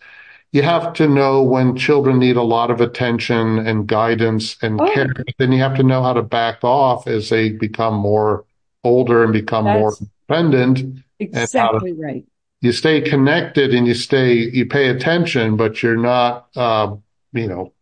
you 0.52 0.62
have 0.62 0.92
to 0.94 1.08
know 1.08 1.42
when 1.42 1.76
children 1.76 2.18
need 2.18 2.36
a 2.36 2.42
lot 2.42 2.70
of 2.70 2.80
attention 2.80 3.58
and 3.60 3.86
guidance 3.86 4.56
and 4.62 4.80
oh. 4.80 4.92
care. 4.92 5.12
Then 5.38 5.52
you 5.52 5.60
have 5.60 5.76
to 5.76 5.82
know 5.82 6.02
how 6.02 6.12
to 6.12 6.22
back 6.22 6.64
off 6.64 7.06
as 7.06 7.28
they 7.28 7.50
become 7.50 7.94
more 7.94 8.44
older 8.82 9.22
and 9.22 9.32
become 9.32 9.64
That's 9.64 9.78
more 9.78 10.08
dependent. 10.28 11.04
Exactly 11.20 11.92
to, 11.92 12.00
right. 12.00 12.24
You 12.60 12.72
stay 12.72 13.00
connected 13.00 13.74
and 13.74 13.86
you 13.86 13.94
stay, 13.94 14.34
you 14.34 14.66
pay 14.66 14.88
attention, 14.88 15.56
but 15.56 15.82
you're 15.82 15.96
not, 15.96 16.48
uh, 16.56 16.96
you 17.32 17.46
know, 17.46 17.72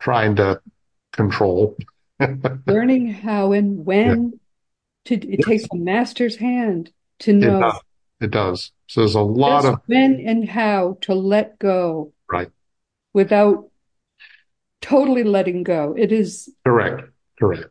trying 0.00 0.36
to 0.36 0.60
control. 1.12 1.76
Learning 2.66 3.12
how 3.12 3.52
and 3.52 3.86
when 3.86 4.32
yeah. 5.04 5.16
to, 5.16 5.28
it 5.28 5.38
yes. 5.38 5.46
takes 5.46 5.64
a 5.72 5.76
master's 5.76 6.36
hand 6.36 6.92
to 7.20 7.32
know. 7.32 7.72
It 8.20 8.32
does. 8.32 8.72
So 8.88 9.02
there's 9.02 9.14
a 9.14 9.20
lot 9.20 9.62
Just 9.62 9.74
of 9.74 9.80
when 9.86 10.24
and 10.26 10.48
how 10.48 10.98
to 11.02 11.14
let 11.14 11.58
go. 11.58 12.12
Right. 12.30 12.50
Without 13.12 13.68
totally 14.80 15.24
letting 15.24 15.62
go. 15.62 15.94
It 15.96 16.10
is 16.10 16.50
correct. 16.64 17.10
Correct. 17.38 17.66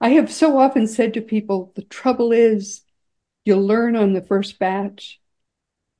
I 0.00 0.10
have 0.10 0.32
so 0.32 0.58
often 0.58 0.86
said 0.86 1.14
to 1.14 1.20
people, 1.20 1.72
the 1.74 1.82
trouble 1.82 2.32
is 2.32 2.82
you'll 3.44 3.66
learn 3.66 3.96
on 3.96 4.12
the 4.12 4.22
first 4.22 4.58
batch. 4.58 5.20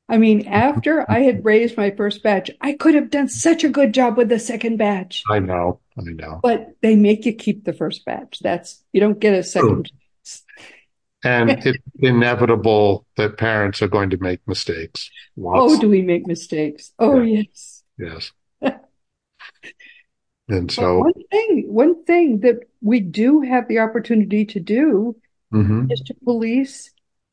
I 0.09 0.19
mean, 0.19 0.47
after 0.49 1.09
I 1.09 1.21
had 1.21 1.45
raised 1.45 1.77
my 1.77 1.91
first 1.91 2.23
batch, 2.23 2.51
I 2.61 2.73
could 2.73 2.95
have 2.95 3.11
done 3.11 3.29
such 3.29 3.63
a 3.63 3.69
good 3.69 3.93
job 3.93 4.17
with 4.17 4.29
the 4.29 4.39
second 4.39 4.77
batch. 4.77 5.23
I 5.31 5.39
know. 5.39 5.81
I 5.99 6.03
know. 6.03 6.41
But 6.43 6.77
they 6.81 6.97
make 6.97 7.27
you 7.27 7.33
keep 7.33 7.65
the 7.65 7.73
first 7.73 8.05
batch. 8.05 8.41
That's, 8.41 8.83
you 8.93 9.01
don't 9.01 9.21
get 9.21 9.35
a 9.35 9.43
second. 9.43 9.93
And 11.25 11.51
it's 11.67 11.79
inevitable 11.99 13.07
that 13.17 13.37
parents 13.39 13.83
are 13.83 13.89
going 13.89 14.11
to 14.11 14.17
make 14.19 14.41
mistakes. 14.47 15.11
Lots. 15.37 15.75
Oh, 15.75 15.81
do 15.81 15.89
we 15.89 16.03
make 16.03 16.27
mistakes? 16.27 16.93
Oh, 16.99 17.21
yeah. 17.21 17.43
yes. 17.43 17.83
Yes. 17.99 18.33
and 20.49 20.73
so 20.73 20.99
one 20.99 21.13
thing, 21.31 21.65
one 21.69 22.05
thing 22.05 22.41
that 22.41 22.61
we 22.81 23.01
do 23.01 23.43
have 23.43 23.69
the 23.69 23.81
opportunity 23.81 24.45
to 24.47 24.61
do 24.61 25.17
mm-hmm. 25.53 25.91
is 25.91 26.01
to 26.03 26.15
police 26.25 26.91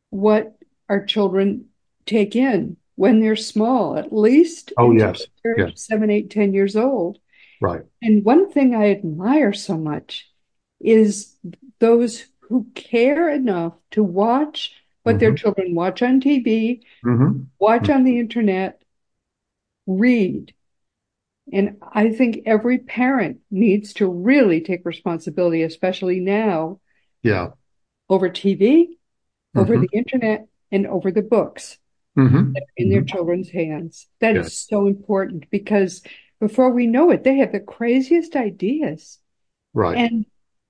what 0.10 0.58
our 0.90 1.06
children 1.06 1.66
take 2.06 2.36
in 2.36 2.78
when 2.96 3.22
they're 3.22 3.36
small, 3.36 3.98
at 3.98 4.12
least. 4.12 4.74
Oh, 4.78 4.92
yes. 4.92 5.26
Yes. 5.58 5.86
seven, 5.86 6.10
eight, 6.10 6.30
ten 6.30 6.54
years 6.54 6.76
old. 6.76 7.20
Right. 7.62 7.84
And 8.02 8.24
one 8.24 8.52
thing 8.52 8.76
I 8.76 8.92
admire 8.92 9.54
so 9.54 9.78
much 9.78 10.30
is 10.80 11.36
those 11.80 12.26
who 12.48 12.68
care 12.76 13.30
enough 13.30 13.74
to 13.92 14.04
watch 14.04 14.74
what 15.04 15.14
mm-hmm. 15.14 15.20
their 15.20 15.34
children 15.36 15.76
watch 15.76 16.02
on 16.02 16.22
TV, 16.22 16.82
mm-hmm. 17.04 17.44
watch 17.60 17.84
mm-hmm. 17.84 17.94
on 17.94 18.04
the 18.04 18.20
internet, 18.20 18.82
read. 19.86 20.54
And 21.52 21.78
I 21.94 22.12
think 22.12 22.42
every 22.46 22.80
parent 22.80 23.40
needs 23.50 23.94
to 23.94 24.08
really 24.08 24.62
take 24.62 24.86
responsibility, 24.86 25.64
especially 25.64 26.20
now. 26.20 26.80
Yeah. 27.24 27.50
Over 28.10 28.30
TV, 28.30 28.88
over 29.56 29.74
mm-hmm. 29.74 29.82
the 29.82 29.98
internet, 29.98 30.48
and 30.72 30.88
over 30.88 31.12
the 31.12 31.22
books 31.22 31.78
mm-hmm. 32.18 32.54
in 32.76 32.90
their 32.90 33.04
children's 33.04 33.50
hands. 33.50 34.08
That 34.20 34.36
yes. 34.36 34.48
is 34.48 34.58
so 34.58 34.88
important 34.88 35.50
because 35.50 36.02
before 36.40 36.72
we 36.72 36.88
know 36.88 37.12
it, 37.12 37.24
they 37.24 37.38
have 37.38 37.52
the 37.52 37.60
craziest 37.60 38.36
ideas. 38.36 39.20
Right. 39.74 39.98
And 39.98 40.26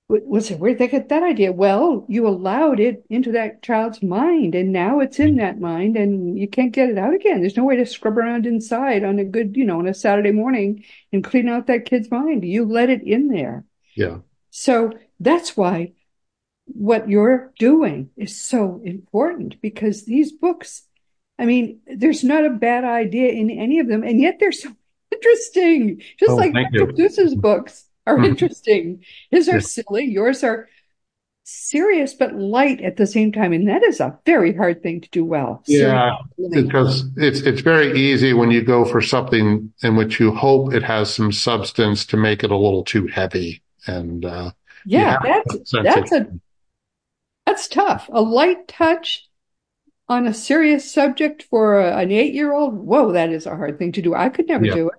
listen, 0.08 0.58
where 0.58 0.70
did 0.70 0.78
they 0.78 0.88
get 0.88 1.10
that 1.10 1.22
idea? 1.22 1.52
Well, 1.52 2.06
you 2.08 2.26
allowed 2.26 2.80
it 2.80 3.04
into 3.10 3.32
that 3.32 3.62
child's 3.62 4.02
mind, 4.02 4.54
and 4.54 4.72
now 4.72 5.00
it's 5.00 5.18
in 5.18 5.30
mm-hmm. 5.30 5.38
that 5.38 5.60
mind, 5.60 5.96
and 5.96 6.38
you 6.38 6.48
can't 6.48 6.72
get 6.72 6.88
it 6.88 6.98
out 6.98 7.14
again. 7.14 7.40
There's 7.40 7.56
no 7.56 7.64
way 7.64 7.76
to 7.76 7.84
scrub 7.84 8.16
around 8.16 8.46
inside 8.46 9.04
on 9.04 9.18
a 9.18 9.24
good, 9.24 9.56
you 9.56 9.64
know, 9.64 9.78
on 9.78 9.86
a 9.86 9.94
Saturday 9.94 10.32
morning 10.32 10.84
and 11.12 11.22
clean 11.22 11.48
out 11.48 11.66
that 11.66 11.84
kid's 11.84 12.10
mind. 12.10 12.44
You 12.44 12.64
let 12.64 12.88
it 12.88 13.02
in 13.02 13.28
there. 13.28 13.64
Yeah. 13.94 14.18
So 14.50 14.92
that's 15.20 15.56
why 15.56 15.92
what 16.64 17.08
you're 17.08 17.52
doing 17.58 18.10
is 18.16 18.40
so 18.40 18.80
important 18.84 19.60
because 19.60 20.04
these 20.04 20.32
books, 20.32 20.84
I 21.38 21.44
mean, 21.44 21.80
there's 21.86 22.24
not 22.24 22.46
a 22.46 22.50
bad 22.50 22.84
idea 22.84 23.32
in 23.32 23.50
any 23.50 23.78
of 23.78 23.88
them, 23.88 24.02
and 24.02 24.20
yet 24.20 24.38
they're 24.40 24.52
so 24.52 24.70
interesting, 25.12 26.00
just 26.18 26.30
oh, 26.30 26.36
like 26.36 26.52
Dr. 26.52 26.92
Seuss's 26.92 27.34
books 27.34 27.87
are 28.08 28.16
mm-hmm. 28.16 28.24
interesting. 28.24 29.04
His 29.30 29.48
are 29.48 29.60
silly, 29.60 30.04
yours 30.04 30.42
are 30.42 30.68
serious 31.44 32.12
but 32.12 32.34
light 32.34 32.80
at 32.82 32.96
the 32.96 33.06
same 33.06 33.32
time, 33.32 33.52
and 33.52 33.68
that 33.68 33.82
is 33.82 34.00
a 34.00 34.18
very 34.26 34.54
hard 34.54 34.82
thing 34.82 35.00
to 35.00 35.08
do 35.10 35.24
well. 35.24 35.62
Yeah, 35.66 36.16
because 36.50 37.04
it's 37.16 37.40
it's 37.40 37.60
very 37.60 37.98
easy 37.98 38.32
when 38.32 38.50
you 38.50 38.62
go 38.62 38.84
for 38.84 39.00
something 39.00 39.72
in 39.82 39.96
which 39.96 40.20
you 40.20 40.34
hope 40.34 40.74
it 40.74 40.82
has 40.82 41.12
some 41.12 41.32
substance 41.32 42.04
to 42.06 42.16
make 42.16 42.44
it 42.44 42.50
a 42.50 42.56
little 42.56 42.84
too 42.84 43.06
heavy, 43.06 43.62
and 43.86 44.24
uh, 44.24 44.50
yeah, 44.84 45.18
that's 45.22 45.72
that's 45.72 46.12
a 46.12 46.26
that's 47.46 47.68
tough. 47.68 48.10
A 48.12 48.20
light 48.20 48.68
touch 48.68 49.28
on 50.08 50.26
a 50.26 50.34
serious 50.34 50.90
subject 50.90 51.42
for 51.44 51.80
a, 51.80 51.98
an 51.98 52.10
eight 52.10 52.34
year 52.34 52.52
old. 52.52 52.74
Whoa, 52.74 53.12
that 53.12 53.30
is 53.30 53.46
a 53.46 53.56
hard 53.56 53.78
thing 53.78 53.92
to 53.92 54.02
do. 54.02 54.14
I 54.14 54.28
could 54.28 54.48
never 54.48 54.66
yeah. 54.66 54.74
do 54.74 54.88
it. 54.88 54.94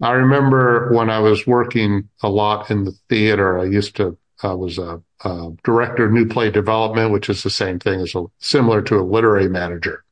I 0.00 0.12
remember 0.12 0.92
when 0.92 1.10
I 1.10 1.18
was 1.18 1.46
working 1.46 2.08
a 2.22 2.28
lot 2.28 2.70
in 2.70 2.84
the 2.84 2.92
theater, 3.08 3.58
I 3.58 3.64
used 3.64 3.96
to, 3.96 4.16
I 4.42 4.54
was 4.54 4.78
a, 4.78 5.02
a 5.24 5.50
director 5.64 6.04
of 6.04 6.12
new 6.12 6.26
play 6.26 6.50
development, 6.50 7.10
which 7.10 7.28
is 7.28 7.42
the 7.42 7.50
same 7.50 7.78
thing 7.78 8.00
as 8.00 8.14
a, 8.14 8.24
similar 8.38 8.80
to 8.82 8.98
a 8.98 9.02
literary 9.02 9.48
manager. 9.48 10.04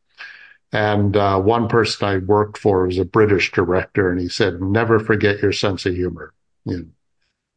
And 0.72 1.16
uh, 1.16 1.40
one 1.40 1.68
person 1.68 2.08
I 2.08 2.18
worked 2.18 2.58
for 2.58 2.86
was 2.86 2.98
a 2.98 3.04
British 3.04 3.52
director, 3.52 4.10
and 4.10 4.20
he 4.20 4.28
said, 4.28 4.60
"Never 4.60 4.98
forget 4.98 5.40
your 5.40 5.52
sense 5.52 5.86
of 5.86 5.94
humor." 5.94 6.34
You 6.64 6.78
know, 6.78 6.86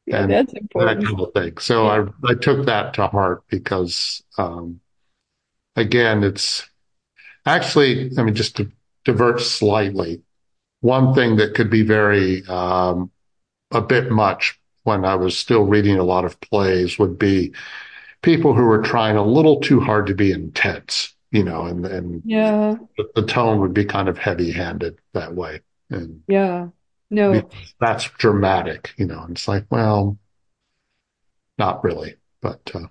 yeah, 0.05 0.23
and 0.23 0.31
that's 0.31 0.53
important. 0.53 1.01
That 1.01 1.07
kind 1.07 1.19
of 1.19 1.33
thing. 1.33 1.57
So 1.57 1.85
yeah. 1.85 2.05
I 2.23 2.31
I 2.31 2.33
took 2.35 2.67
that 2.67 2.93
to 2.93 3.07
heart 3.07 3.43
because, 3.49 4.23
um, 4.37 4.79
again, 5.75 6.23
it's 6.23 6.69
actually, 7.47 8.11
I 8.17 8.23
mean, 8.23 8.35
just 8.35 8.57
to 8.57 8.71
divert 9.05 9.41
slightly, 9.41 10.21
one 10.81 11.13
thing 11.13 11.37
that 11.37 11.55
could 11.55 11.69
be 11.69 11.83
very 11.83 12.45
um, 12.47 13.11
a 13.71 13.81
bit 13.81 14.11
much 14.11 14.59
when 14.83 15.05
I 15.05 15.15
was 15.15 15.37
still 15.37 15.65
reading 15.65 15.97
a 15.97 16.03
lot 16.03 16.25
of 16.25 16.39
plays 16.41 16.97
would 16.99 17.19
be 17.19 17.53
people 18.21 18.53
who 18.53 18.63
were 18.65 18.81
trying 18.81 19.17
a 19.17 19.25
little 19.25 19.59
too 19.59 19.79
hard 19.79 20.07
to 20.07 20.15
be 20.15 20.31
intense, 20.31 21.15
you 21.31 21.43
know, 21.43 21.65
and 21.65 21.85
and 21.85 22.23
Yeah. 22.25 22.77
the, 22.97 23.09
the 23.15 23.25
tone 23.25 23.59
would 23.61 23.73
be 23.73 23.85
kind 23.85 24.09
of 24.09 24.17
heavy-handed 24.17 24.99
that 25.13 25.35
way, 25.35 25.61
and 25.89 26.21
Yeah. 26.27 26.69
No. 27.09 27.49
that's 27.79 28.09
dramatic, 28.11 28.93
you 28.97 29.05
know. 29.05 29.21
And 29.23 29.31
it's 29.31 29.47
like, 29.47 29.65
well, 29.69 30.17
not 31.57 31.83
really, 31.83 32.15
but 32.41 32.71
uh, 32.73 32.87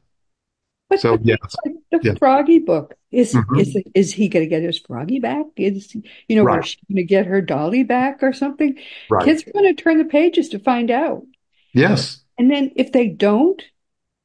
But 0.89 1.05
so 1.05 1.19
yeah, 1.23 1.37
like 1.65 1.77
the 1.91 2.01
yeah, 2.03 2.15
Froggy 2.19 2.59
book. 2.59 2.95
Is 3.11 3.35
hmm 3.35 3.55
is 3.55 3.77
is 3.95 4.13
he 4.13 4.29
going 4.29 4.45
to 4.45 4.49
get 4.51 4.63
his 4.63 4.79
Froggy 4.81 5.21
back? 5.21 5.47
Is 5.57 5.95
you 6.29 6.37
know, 6.37 6.47
right, 6.47 6.61
is 6.61 6.69
she 6.69 6.79
going 6.89 6.97
to 6.97 7.05
get 7.05 7.27
her 7.27 7.41
Dolly 7.41 7.83
back 7.85 8.23
or 8.23 8.33
something? 8.33 8.79
right, 9.09 9.33
Kids 9.33 9.45
are 9.47 9.53
going 9.53 9.75
to 9.75 9.83
turn 9.83 9.99
the 9.99 10.05
pages 10.05 10.51
to 10.51 10.59
find 10.59 10.91
out. 10.91 11.25
yes, 11.73 12.25
And 12.39 12.51
then 12.51 12.73
if 12.77 12.93
they 12.93 13.09
don't, 13.09 13.63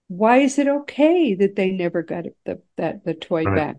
why 0.10 0.40
is 0.40 0.60
it 0.60 0.68
okay 0.68 1.36
that 1.36 1.56
they 1.56 1.72
never 1.72 2.04
got 2.04 2.26
the 2.46 2.62
that 2.78 3.06
the 3.06 3.14
toy 3.16 3.48
right, 3.48 3.52
back? 3.52 3.78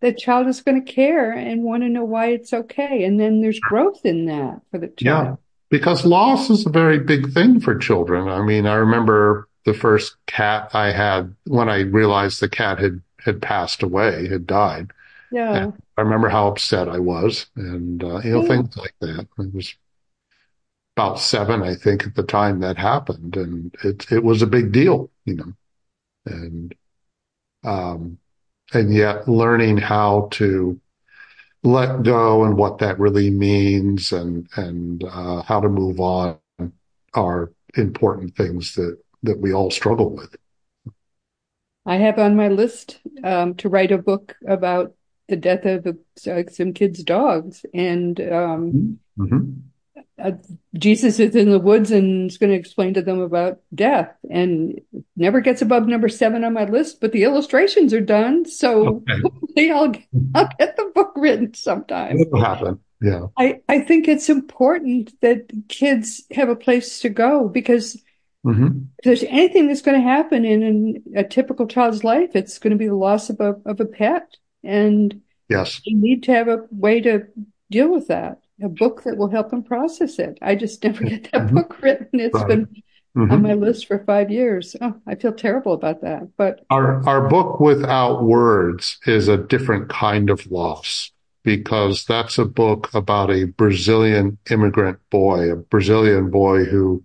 The 0.00 0.14
child 0.14 0.48
is 0.48 0.62
going 0.62 0.84
to 0.84 0.92
care 0.92 1.32
and 1.32 1.64
want 1.64 1.82
to 1.84 1.90
know 1.90 2.04
why 2.04 2.28
it's 2.28 2.52
okay. 2.54 3.04
And 3.04 3.20
then 3.20 3.42
there's 3.42 3.60
growth 3.60 4.04
in 4.06 4.26
that 4.26 4.62
for 4.70 4.78
the 4.78 4.88
yeah, 4.98 5.36
because 5.70 6.04
loss 6.04 6.50
is 6.50 6.66
a 6.66 6.70
very 6.70 6.98
big 6.98 7.32
thing 7.32 7.60
for 7.60 7.76
children. 7.78 8.28
I 8.28 8.42
mean, 8.42 8.66
I 8.66 8.74
remember 8.74 9.48
the 9.64 9.74
first 9.74 10.16
cat 10.26 10.70
I 10.74 10.92
had 10.92 11.34
when 11.46 11.68
I 11.68 11.80
realized 11.80 12.40
the 12.40 12.48
cat 12.48 12.78
had 12.78 13.02
had 13.20 13.42
passed 13.42 13.82
away, 13.82 14.28
had 14.28 14.46
died. 14.46 14.92
And 15.52 15.64
Yeah. 15.64 15.72
I 15.98 16.02
remember 16.02 16.28
how 16.30 16.48
upset 16.48 16.88
I 16.88 16.98
was, 17.00 17.46
and 17.56 18.02
uh, 18.04 18.20
you 18.24 18.32
know, 18.32 18.40
Yeah. 18.40 18.42
things 18.42 18.76
like 18.76 18.94
that. 19.00 19.28
I 19.38 19.44
was 19.54 19.74
about 20.96 21.18
seven, 21.18 21.62
I 21.62 21.74
think, 21.74 22.06
at 22.06 22.14
the 22.14 22.22
time 22.22 22.60
that 22.60 22.76
happened, 22.76 23.36
and 23.36 23.74
it 23.84 24.10
it 24.12 24.22
was 24.24 24.42
a 24.42 24.46
big 24.46 24.72
deal, 24.72 25.10
you 25.24 25.34
know, 25.36 25.52
and 26.26 26.74
um, 27.64 28.18
and 28.74 28.94
yet 28.94 29.28
learning 29.28 29.78
how 29.78 30.28
to 30.32 30.80
let 31.64 32.02
go 32.04 32.44
and 32.44 32.56
what 32.56 32.78
that 32.78 32.98
really 33.00 33.30
means, 33.30 34.12
and 34.12 34.48
and 34.56 35.04
uh, 35.04 35.42
how 35.42 35.60
to 35.60 35.68
move 35.68 36.00
on 36.00 36.38
are 37.14 37.52
important 37.76 38.36
things 38.36 38.74
that 38.74 38.98
that 39.22 39.38
we 39.38 39.52
all 39.52 39.70
struggle 39.70 40.10
with. 40.10 40.34
I 41.86 41.96
have 41.96 42.18
on 42.18 42.36
my 42.36 42.48
list 42.48 43.00
um, 43.24 43.54
to 43.56 43.68
write 43.68 43.92
a 43.92 43.98
book 43.98 44.36
about 44.46 44.94
the 45.28 45.36
death 45.36 45.64
of 45.64 45.86
uh, 45.86 46.42
some 46.50 46.72
kids' 46.72 47.02
dogs. 47.02 47.64
And 47.72 48.20
um, 48.20 48.98
hmm 49.16 49.50
uh, 50.22 50.32
Jesus 50.74 51.18
is 51.18 51.34
in 51.34 51.50
the 51.50 51.58
woods 51.58 51.90
and 51.90 52.30
is 52.30 52.36
going 52.36 52.50
to 52.50 52.56
explain 52.56 52.92
to 52.94 53.00
them 53.02 53.20
about 53.20 53.60
death. 53.74 54.14
And 54.30 54.78
never 55.16 55.40
gets 55.40 55.62
above 55.62 55.86
number 55.86 56.08
seven 56.10 56.44
on 56.44 56.52
my 56.52 56.64
list, 56.64 57.00
but 57.00 57.12
the 57.12 57.22
illustrations 57.24 57.94
are 57.94 58.00
done. 58.02 58.44
So 58.44 59.02
Okay, 59.08 59.20
hopefully 59.22 59.70
I'll, 59.70 59.94
I'll 60.34 60.50
get 60.58 60.76
the 60.76 60.90
book 60.94 61.12
written 61.16 61.54
sometime. 61.54 62.18
it'll 62.18 62.44
happen. 62.44 62.80
Yeah. 63.00 63.28
I, 63.38 63.60
I 63.68 63.80
think 63.80 64.08
it's 64.08 64.28
important 64.28 65.18
that 65.22 65.50
kids 65.68 66.22
have 66.32 66.50
a 66.50 66.56
place 66.56 67.00
to 67.00 67.08
go 67.08 67.48
because 67.48 68.02
hmm 68.44 68.92
if 68.98 69.04
there's 69.04 69.22
anything 69.24 69.66
that's 69.68 69.82
going 69.82 69.96
to 70.00 70.06
happen 70.08 70.44
in, 70.44 70.62
in 70.62 71.02
a 71.16 71.24
typical 71.24 71.66
child's 71.66 72.04
life, 72.04 72.30
it's 72.34 72.58
going 72.58 72.72
to 72.72 72.76
be 72.76 72.88
the 72.88 72.94
loss 72.94 73.30
of 73.30 73.40
a 73.40 73.56
of 73.64 73.80
a 73.80 73.86
pet, 73.86 74.36
and 74.62 75.22
Yes. 75.48 75.82
you 75.84 75.96
need 75.98 76.24
to 76.24 76.32
have 76.32 76.48
a 76.48 76.66
way 76.70 77.00
to 77.02 77.26
deal 77.70 77.90
with 77.92 78.08
that. 78.08 78.40
A 78.62 78.68
book 78.68 79.04
that 79.04 79.16
will 79.16 79.30
help 79.30 79.50
them 79.50 79.64
process 79.64 80.18
it. 80.18 80.38
I 80.42 80.54
just 80.56 80.84
never 80.84 81.04
get 81.04 81.30
that 81.32 81.50
hmm 81.50 81.54
book 81.54 81.78
written. 81.82 82.20
It's 82.20 82.42
Right. 82.42 82.44
been 82.44 82.68
on 83.28 83.42
hmm 83.42 83.42
my 83.42 83.54
list 83.54 83.86
for 83.86 84.04
five 84.04 84.30
years. 84.30 84.76
Oh, 84.80 84.96
I 85.06 85.16
feel 85.16 85.32
terrible 85.32 85.74
about 85.74 86.02
that. 86.02 86.36
But 86.36 86.66
Our 86.70 87.06
our 87.08 87.28
book 87.28 87.58
without 87.60 88.22
words 88.24 88.98
is 89.06 89.28
a 89.28 89.36
different 89.36 89.88
kind 89.88 90.30
of 90.30 90.50
loss 90.50 91.10
because 91.42 92.04
that's 92.04 92.38
a 92.38 92.44
book 92.44 92.90
about 92.94 93.30
a 93.30 93.44
Brazilian 93.44 94.38
immigrant 94.50 94.98
boy, 95.10 95.50
a 95.52 95.56
Brazilian 95.56 96.30
boy 96.30 96.64
who 96.64 97.02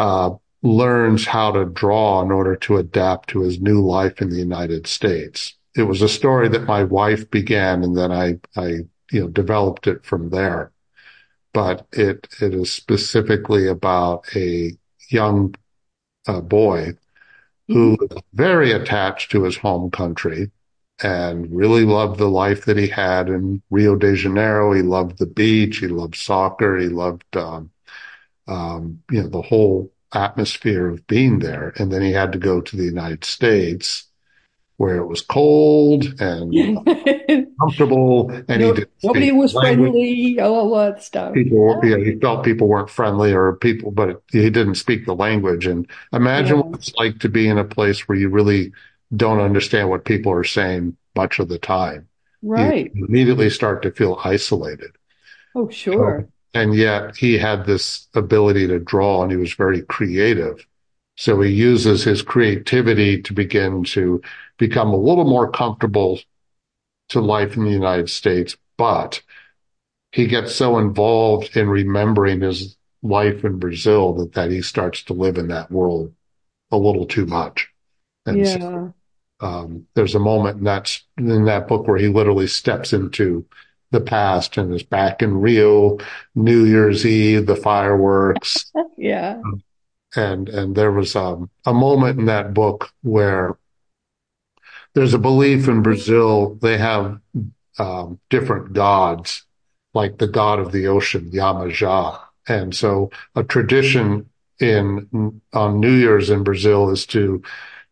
uh, 0.00 0.30
learns 0.62 1.26
how 1.26 1.52
to 1.52 1.64
draw 1.66 2.22
in 2.22 2.30
order 2.30 2.56
to 2.56 2.78
adapt 2.78 3.28
to 3.30 3.40
his 3.42 3.60
new 3.60 3.80
life 3.84 4.22
in 4.22 4.30
the 4.30 4.38
United 4.38 4.86
States. 4.86 5.54
It 5.76 5.82
was 5.84 6.02
a 6.02 6.08
story 6.08 6.48
that 6.48 6.64
my 6.64 6.84
wife 6.84 7.30
began, 7.30 7.84
and 7.84 7.96
then 7.96 8.10
I 8.10 8.40
I 8.56 8.68
you 9.12 9.20
know 9.20 9.28
developed 9.28 9.86
it 9.86 10.04
from 10.04 10.30
there. 10.30 10.72
But 11.52 11.86
it 11.92 12.28
it 12.40 12.54
is 12.54 12.72
specifically 12.72 13.66
about 13.68 14.24
a 14.34 14.72
young 15.10 15.54
uh, 16.26 16.40
boy 16.40 16.94
who 17.68 17.96
was 18.00 18.22
very 18.32 18.72
attached 18.72 19.30
to 19.32 19.44
his 19.44 19.56
home 19.58 19.90
country 19.90 20.50
and 21.02 21.54
really 21.54 21.84
loved 21.84 22.18
the 22.18 22.28
life 22.28 22.64
that 22.64 22.76
he 22.76 22.88
had 22.88 23.28
in 23.28 23.62
Rio 23.70 23.96
de 23.96 24.14
Janeiro. 24.16 24.72
He 24.72 24.82
loved 24.82 25.18
the 25.18 25.26
beach. 25.26 25.78
He 25.78 25.88
loved 25.88 26.16
soccer. 26.16 26.78
He 26.78 26.88
loved, 26.88 27.36
um, 27.36 27.70
um, 28.50 29.02
you 29.10 29.22
know, 29.22 29.28
the 29.30 29.42
whole 29.42 29.92
atmosphere 30.14 30.88
of 30.90 31.06
being 31.08 31.40
there. 31.40 31.74
And 31.78 31.92
then 31.92 32.02
he 32.02 32.12
had 32.12 32.32
to 32.34 32.38
go 32.38 32.62
to 32.62 32.76
the 32.76 32.84
United 32.84 33.24
States 33.24 34.08
where 34.78 34.96
it 34.98 35.06
was 35.06 35.22
cold 35.22 36.20
and 36.20 36.72
uncomfortable 37.58 38.30
and 38.48 38.62
he 38.62 38.72
no, 38.72 38.72
didn't 38.72 38.90
nobody 39.02 39.32
speak 39.32 39.32
was 39.32 39.54
language. 39.54 39.94
friendly. 39.94 40.40
All 40.40 40.74
that 40.76 41.02
stuff. 41.02 41.40
People 41.44 41.58
were, 41.58 41.84
Yeah, 41.84 41.98
he 41.98 42.18
felt 42.18 42.44
people 42.44 42.66
weren't 42.68 42.90
friendly 42.90 43.32
or 43.32 43.54
people, 43.56 43.92
but 43.92 44.22
he 44.32 44.50
didn't 44.50 44.74
speak 44.74 45.06
the 45.06 45.14
language. 45.14 45.66
And 45.66 45.88
imagine 46.12 46.56
yeah, 46.56 46.60
what 46.60 46.74
it's 46.74 46.92
like 46.96 47.20
to 47.20 47.28
be 47.28 47.48
in 47.48 47.56
a 47.58 47.64
place 47.64 48.08
where 48.08 48.18
you 48.18 48.28
really 48.28 48.72
don't 49.14 49.40
understand 49.40 49.88
what 49.88 50.04
people 50.04 50.32
are 50.32 50.44
saying 50.44 50.96
much 51.14 51.38
of 51.38 51.48
the 51.48 51.58
time. 51.58 52.08
You 52.54 52.72
right. 52.72 52.92
immediately 52.94 53.48
start 53.50 53.82
to 53.82 53.92
feel 53.92 54.20
isolated. 54.24 54.96
Oh, 55.54 55.68
So, 55.96 56.02
sure. 56.08 56.28
And 56.54 56.74
yet 56.74 57.16
he 57.16 57.38
had 57.38 57.64
this 57.64 58.08
ability 58.14 58.66
to 58.66 58.78
draw 58.78 59.22
and 59.22 59.30
he 59.30 59.36
was 59.36 59.52
very 59.52 59.82
creative. 59.82 60.66
So 61.16 61.40
he 61.40 61.52
uses 61.52 62.02
his 62.02 62.22
creativity 62.22 63.20
to 63.22 63.32
begin 63.32 63.84
to 63.84 64.22
become 64.58 64.88
a 64.88 64.96
little 64.96 65.24
more 65.24 65.50
comfortable 65.50 66.18
to 67.10 67.20
life 67.20 67.56
in 67.56 67.64
the 67.64 67.70
United 67.70 68.08
States, 68.08 68.56
but 68.78 69.22
he 70.12 70.26
gets 70.26 70.54
so 70.54 70.78
involved 70.78 71.56
in 71.56 71.68
remembering 71.68 72.40
his 72.40 72.76
life 73.02 73.44
in 73.44 73.58
Brazil 73.58 74.14
that, 74.14 74.32
that 74.32 74.50
he 74.50 74.62
starts 74.62 75.02
to 75.04 75.12
live 75.12 75.38
in 75.38 75.48
that 75.48 75.70
world 75.70 76.12
a 76.70 76.76
little 76.76 77.06
too 77.06 77.26
much. 77.26 77.68
And 78.26 78.46
so 78.46 78.94
um, 79.40 79.86
there's 79.94 80.14
a 80.14 80.20
moment 80.20 80.58
in 80.58 80.64
that 80.64 80.98
in 81.16 81.44
that 81.46 81.68
book 81.68 81.86
where 81.86 81.96
he 81.96 82.08
literally 82.08 82.46
steps 82.46 82.92
into 82.92 83.44
the 83.90 84.00
past 84.00 84.56
and 84.56 84.72
is 84.72 84.82
back 84.82 85.22
in 85.22 85.40
Rio, 85.40 85.98
New 86.34 86.64
Year's 86.64 87.04
Eve, 87.04 87.46
the 87.46 87.56
fireworks, 87.56 88.70
Yeah. 88.96 89.40
and 90.14 90.48
and 90.48 90.74
there 90.76 90.92
was 90.92 91.16
um, 91.16 91.50
a 91.66 91.74
moment 91.74 92.18
in 92.18 92.26
that 92.26 92.54
book 92.54 92.90
where 93.02 93.56
there's 94.94 95.14
a 95.14 95.18
belief 95.18 95.68
in 95.68 95.82
Brazil 95.82 96.56
they 96.60 96.78
have 96.78 97.20
um, 97.78 98.18
different 98.28 98.72
gods, 98.72 99.44
like 99.94 100.18
the 100.18 100.26
god 100.28 100.58
of 100.58 100.72
the 100.72 100.86
ocean, 100.86 101.30
Yemanjá. 101.30 102.20
And 102.48 102.74
so 102.74 103.10
a 103.34 103.44
tradition 103.44 104.28
in 104.58 105.40
on 105.52 105.80
New 105.80 105.94
Year's 105.94 106.30
in 106.30 106.42
Brazil 106.44 106.90
is 106.90 107.06
to 107.06 107.42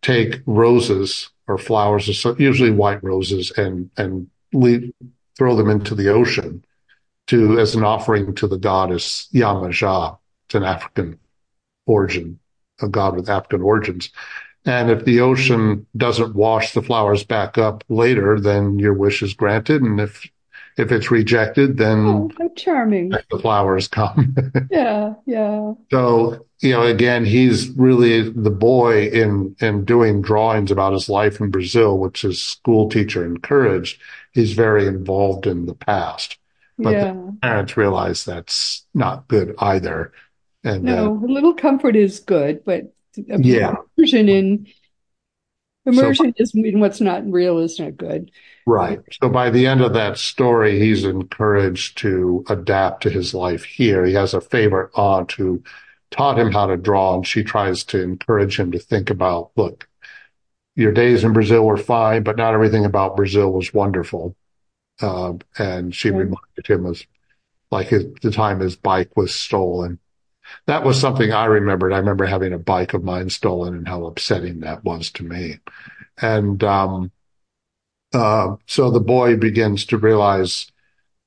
take 0.02 0.40
roses 0.46 1.30
or 1.46 1.56
flowers, 1.58 2.24
usually 2.38 2.70
white 2.70 3.02
roses, 3.02 3.50
and 3.52 3.90
and 3.96 4.28
leave, 4.52 4.92
throw 5.38 5.57
them 5.57 5.70
into 5.70 5.94
the 5.94 6.09
ocean 6.09 6.64
to 7.29 7.59
as 7.59 7.74
an 7.74 7.85
offering 7.85 8.35
to 8.37 8.46
the 8.48 8.59
goddess 8.59 9.29
Yemanjá. 9.35 10.18
It's 10.46 10.55
an 10.57 10.64
African 10.64 11.18
origin, 11.87 12.38
a 12.81 12.88
god 12.88 13.16
with 13.16 13.29
African 13.29 13.62
origins. 13.62 14.11
And 14.64 14.90
if 14.90 15.05
the 15.05 15.20
ocean 15.20 15.87
doesn't 15.96 16.35
wash 16.35 16.72
the 16.74 16.83
flowers 16.83 17.24
back 17.24 17.57
up 17.59 17.85
later, 17.88 18.40
then 18.40 18.79
your 18.79 18.92
wish 18.94 19.22
is 19.22 19.35
granted. 19.35 19.83
And 19.83 20.01
if 20.01 20.27
if 20.77 20.92
it's 20.92 21.11
rejected, 21.11 21.77
then 21.77 22.07
Oh, 22.07 22.31
how 22.38 22.48
charming. 22.57 23.11
the 23.31 23.38
flowers 23.38 23.88
come. 23.88 24.35
Yeah, 24.70 25.14
yeah. 25.27 25.72
So, 25.90 26.46
you 26.61 26.72
know, 26.72 26.83
again, 26.83 27.24
he's 27.24 27.70
really 27.70 28.29
the 28.31 28.51
boy 28.51 29.07
in 29.09 29.57
in 29.61 29.85
doing 29.85 30.20
drawings 30.22 30.70
about 30.70 30.92
his 30.92 31.09
life 31.09 31.40
in 31.40 31.51
Brazil, 31.51 31.98
which 31.98 32.22
his 32.22 32.40
school 32.40 32.88
teacher 32.90 33.24
encouraged. 33.24 34.01
He's 34.38 34.53
very 34.53 34.87
involved 34.87 35.46
in 35.46 35.66
the 35.66 35.74
past, 35.74 36.38
but 36.79 36.92
the 36.92 37.37
parents 37.42 37.77
realize 37.77 38.24
that's 38.24 38.87
not 38.94 39.29
good 39.29 39.55
either. 39.59 40.12
And 40.64 40.85
No, 40.85 41.12
a 41.12 41.27
little 41.27 41.55
comfort 41.55 41.96
is 41.96 42.20
good, 42.20 42.64
but 42.64 42.92
yeah, 43.16 43.74
immersion 43.96 44.29
in 44.29 44.66
Immersion 45.88 46.35
so, 46.37 46.42
is 46.42 46.53
what's 46.55 47.01
not 47.01 47.31
real 47.31 47.59
is 47.59 47.79
not 47.79 47.96
good. 47.96 48.31
Right. 48.66 49.01
So 49.22 49.29
by 49.29 49.51
the 49.51 49.66
end 49.66 49.81
of 49.81 49.94
that 49.94 50.18
story, 50.18 50.79
he's 50.79 51.05
encouraged 51.05 51.98
to 51.98 52.44
adapt 52.48 53.03
to 53.05 53.11
his 53.11 53.33
life 53.33 53.64
here. 53.64 54.05
He 54.05 54.12
has 54.12 54.35
a 54.35 54.40
favorite 54.40 54.90
aunt 54.94 55.33
who 55.33 55.62
taught 56.11 56.38
him 56.38 56.53
how 56.53 56.66
to 56.66 56.77
draw, 56.77 57.14
and 57.14 57.27
she 57.27 57.42
tries 57.42 57.85
to 57.85 58.03
encourage 58.03 58.61
him 58.61 58.72
to 58.72 58.79
think 58.79 59.09
about, 59.09 59.51
look, 59.57 59.88
your 60.79 60.93
days 60.93 61.25
in 61.25 61.33
Brazil 61.33 61.67
were 61.67 61.77
fine, 61.77 62.23
but 62.23 62.37
not 62.37 62.55
everything 62.55 62.85
about 62.85 63.17
Brazil 63.17 63.53
was 63.53 63.75
wonderful. 63.75 64.37
Uh, 65.03 65.33
and 65.59 65.93
she 65.93 66.09
right. 66.11 66.19
reminded 66.19 66.67
him 66.67 66.87
of 66.87 67.03
like 67.73 67.88
his, 67.88 68.07
the 68.23 68.31
time 68.31 68.61
his 68.61 68.77
bike 68.77 69.17
was 69.17 69.35
stolen. 69.35 69.99
That 70.67 70.85
was 70.85 70.99
something 70.99 71.33
I 71.33 71.47
remembered. 71.47 71.93
I 71.93 71.99
remember 71.99 72.27
having 72.27 72.53
a 72.53 72.59
bike 72.59 72.95
of 72.95 73.03
mine 73.03 73.29
stolen 73.29 73.75
and 73.75 73.88
how 73.88 74.07
upsetting 74.07 74.61
that 74.61 74.85
was 74.85 75.11
to 75.12 75.25
me. 75.25 75.59
And, 76.23 76.62
um, 76.62 77.11
uh, 78.14 78.55
so 78.67 78.93
the 78.93 79.01
boy 79.01 79.37
begins 79.37 79.85
to 79.87 79.99
realize 79.99 80.71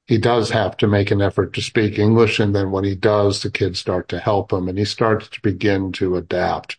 he 0.07 0.17
does 0.17 0.49
have 0.51 0.77
to 0.77 0.87
make 0.87 1.11
an 1.11 1.21
effort 1.21 1.53
to 1.53 1.61
speak 1.61 1.99
English. 1.99 2.39
And 2.39 2.55
then 2.55 2.71
when 2.71 2.85
he 2.85 2.95
does, 2.95 3.43
the 3.43 3.51
kids 3.51 3.79
start 3.79 4.07
to 4.09 4.19
help 4.19 4.53
him 4.53 4.69
and 4.69 4.77
he 4.77 4.85
starts 4.85 5.27
to 5.27 5.41
begin 5.41 5.91
to 5.93 6.15
adapt. 6.15 6.77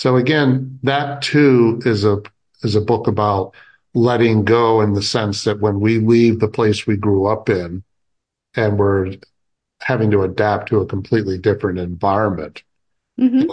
So 0.00 0.16
again, 0.16 0.78
that 0.82 1.20
too 1.20 1.82
is 1.84 2.06
a, 2.06 2.22
is 2.62 2.74
a 2.74 2.80
book 2.80 3.06
about 3.06 3.52
letting 3.92 4.46
go 4.46 4.80
in 4.80 4.94
the 4.94 5.02
sense 5.02 5.44
that 5.44 5.60
when 5.60 5.78
we 5.78 5.98
leave 5.98 6.40
the 6.40 6.48
place 6.48 6.86
we 6.86 6.96
grew 6.96 7.26
up 7.26 7.50
in 7.50 7.84
and 8.54 8.78
we're 8.78 9.16
having 9.82 10.10
to 10.12 10.22
adapt 10.22 10.70
to 10.70 10.80
a 10.80 10.86
completely 10.86 11.36
different 11.36 11.78
environment, 11.78 12.62
mm-hmm. 13.20 13.50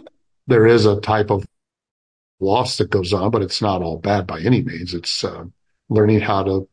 there 0.47 0.65
is 0.65 0.85
a 0.85 1.01
type 1.01 1.31
of 1.31 1.45
loss 2.39 2.77
that 2.77 2.91
goes 2.91 3.11
on, 3.11 3.29
but 3.29 3.41
it's 3.41 3.61
not 3.61 3.81
all 3.81 3.97
bad 3.97 4.25
by 4.25 4.39
any 4.39 4.63
means. 4.63 4.93
It's 4.93 5.25
uh, 5.25 5.43
learning 5.89 6.21
how 6.21 6.43
to 6.43 6.69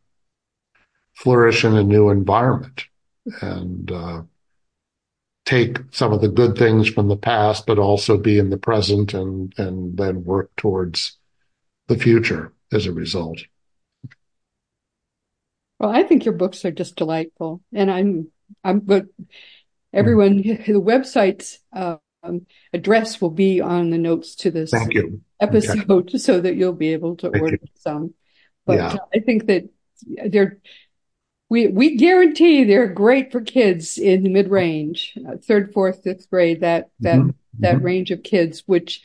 flourish 1.14 1.64
in 1.64 1.74
a 1.74 1.82
new 1.82 2.10
environment 2.10 2.84
and 3.40 3.90
uh, 3.90 4.22
take 5.44 5.78
some 5.90 6.12
of 6.12 6.20
the 6.20 6.28
good 6.28 6.56
things 6.56 6.88
from 6.88 7.08
the 7.08 7.16
past, 7.16 7.66
but 7.66 7.78
also 7.78 8.16
be 8.16 8.38
in 8.38 8.50
the 8.50 8.56
present 8.56 9.14
and 9.14 9.52
and 9.58 9.96
then 9.96 10.24
work 10.24 10.50
towards 10.56 11.18
the 11.88 11.98
future 11.98 12.52
as 12.72 12.86
a 12.86 12.92
result. 12.92 13.40
Well, 15.78 15.90
I 15.90 16.02
think 16.02 16.24
your 16.24 16.34
books 16.34 16.64
are 16.64 16.70
just 16.70 16.96
delightful, 16.96 17.60
and 17.72 17.90
I'm 17.90 18.30
I'm 18.62 18.80
but 18.80 19.06
everyone 19.92 20.36
the 20.42 20.80
website's 20.80 21.58
um, 21.72 22.46
address 22.72 23.20
will 23.20 23.30
be 23.30 23.60
on 23.60 23.90
the 23.90 23.98
notes 23.98 24.34
to 24.36 24.50
this 24.50 24.72
episode, 25.40 25.90
okay. 25.90 26.18
so 26.18 26.40
that 26.40 26.54
you'll 26.56 26.72
be 26.72 26.92
able 26.92 27.16
to 27.16 27.30
Thank 27.30 27.42
order 27.42 27.58
you. 27.60 27.68
some. 27.74 28.14
But 28.66 28.78
yeah. 28.78 28.96
I 29.14 29.18
think 29.20 29.46
that 29.46 29.64
they're 30.30 30.58
we 31.50 31.66
we 31.68 31.96
guarantee 31.96 32.64
they're 32.64 32.88
great 32.88 33.30
for 33.30 33.40
kids 33.40 33.98
in 33.98 34.32
mid 34.32 34.50
range, 34.50 35.16
uh, 35.28 35.36
third, 35.36 35.72
fourth, 35.72 36.02
fifth 36.02 36.28
grade. 36.30 36.60
That 36.60 36.90
that 37.00 37.18
mm-hmm. 37.18 37.30
that 37.60 37.76
mm-hmm. 37.76 37.84
range 37.84 38.10
of 38.10 38.22
kids, 38.22 38.62
which 38.66 39.02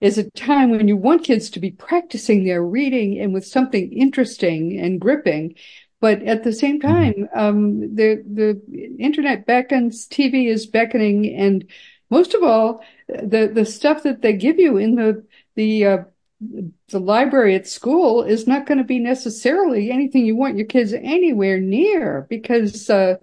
is 0.00 0.18
a 0.18 0.30
time 0.30 0.70
when 0.70 0.88
you 0.88 0.96
want 0.96 1.24
kids 1.24 1.50
to 1.50 1.60
be 1.60 1.70
practicing 1.70 2.44
their 2.44 2.62
reading 2.62 3.18
and 3.20 3.32
with 3.32 3.46
something 3.46 3.92
interesting 3.92 4.78
and 4.78 5.00
gripping. 5.00 5.54
But 6.00 6.22
at 6.22 6.42
the 6.44 6.52
same 6.52 6.80
mm-hmm. 6.80 6.88
time, 6.88 7.28
um, 7.34 7.94
the 7.94 8.22
the 8.26 8.60
internet 8.98 9.46
beckons, 9.46 10.08
TV 10.08 10.48
is 10.48 10.66
beckoning, 10.66 11.34
and 11.34 11.68
most 12.10 12.34
of 12.34 12.42
all, 12.42 12.82
the 13.08 13.50
the 13.52 13.64
stuff 13.64 14.02
that 14.04 14.22
they 14.22 14.34
give 14.34 14.58
you 14.58 14.76
in 14.76 14.94
the 14.94 15.24
the 15.56 15.86
uh, 15.86 15.98
the 16.88 16.98
library 16.98 17.54
at 17.54 17.68
school 17.68 18.22
is 18.22 18.46
not 18.46 18.66
going 18.66 18.78
to 18.78 18.84
be 18.84 18.98
necessarily 18.98 19.90
anything 19.90 20.24
you 20.24 20.36
want 20.36 20.56
your 20.56 20.66
kids 20.66 20.92
anywhere 20.92 21.60
near 21.60 22.26
because 22.28 22.90
uh, 22.90 23.16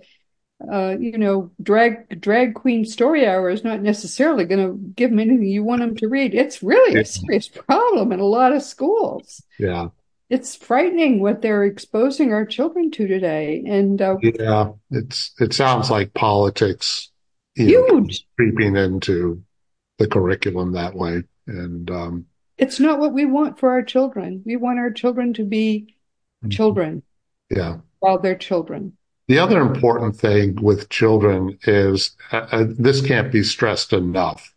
uh, 0.72 0.96
you 1.00 1.18
know 1.18 1.52
drag 1.62 2.22
drag 2.22 2.54
queen 2.54 2.86
story 2.86 3.26
hour 3.26 3.50
is 3.50 3.64
not 3.64 3.82
necessarily 3.82 4.46
going 4.46 4.66
to 4.66 4.78
give 4.96 5.10
them 5.10 5.20
anything 5.20 5.44
you 5.44 5.64
want 5.64 5.82
them 5.82 5.96
to 5.96 6.08
read. 6.08 6.34
It's 6.34 6.64
really 6.64 7.00
a 7.00 7.06
serious 7.06 7.48
problem 7.48 8.12
in 8.12 8.20
a 8.20 8.26
lot 8.26 8.54
of 8.54 8.64
schools. 8.64 9.44
Yeah. 9.58 9.90
It's 10.30 10.56
frightening 10.56 11.22
what 11.22 11.42
they're 11.42 11.64
exposing 11.64 12.34
our 12.34 12.46
children 12.46 12.92
to 12.92 13.08
today 13.08 13.64
and 13.66 14.00
uh, 14.00 14.18
yeah 14.22 14.72
it's 14.92 15.34
it 15.40 15.54
sounds 15.54 15.90
like 15.90 16.14
politics 16.14 17.10
huge 17.56 17.92
know, 17.92 18.06
creeping 18.38 18.76
into 18.76 19.42
the 19.98 20.08
curriculum 20.08 20.74
that 20.74 20.94
way 20.94 21.24
and 21.48 21.90
um 21.90 22.26
it's 22.60 22.80
not 22.80 23.00
what 23.00 23.14
we 23.14 23.26
want 23.26 23.58
for 23.58 23.72
our 23.72 23.82
children. 23.82 24.44
We 24.46 24.58
want 24.58 24.80
our 24.80 24.92
children 24.92 25.34
to 25.36 25.44
be 25.44 25.96
mm-hmm. 26.44 26.50
children. 26.50 27.04
Yeah. 27.50 27.78
While 28.00 28.20
they're 28.20 28.36
children. 28.36 28.98
The 29.28 29.40
other 29.40 29.62
important 29.62 30.16
thing 30.16 30.56
with 30.62 30.90
children 30.90 31.58
is 31.64 32.16
uh, 32.32 32.48
uh, 32.52 32.66
this 32.68 33.02
can't 33.02 33.32
be 33.32 33.44
stressed 33.44 33.94
enough. 33.94 34.54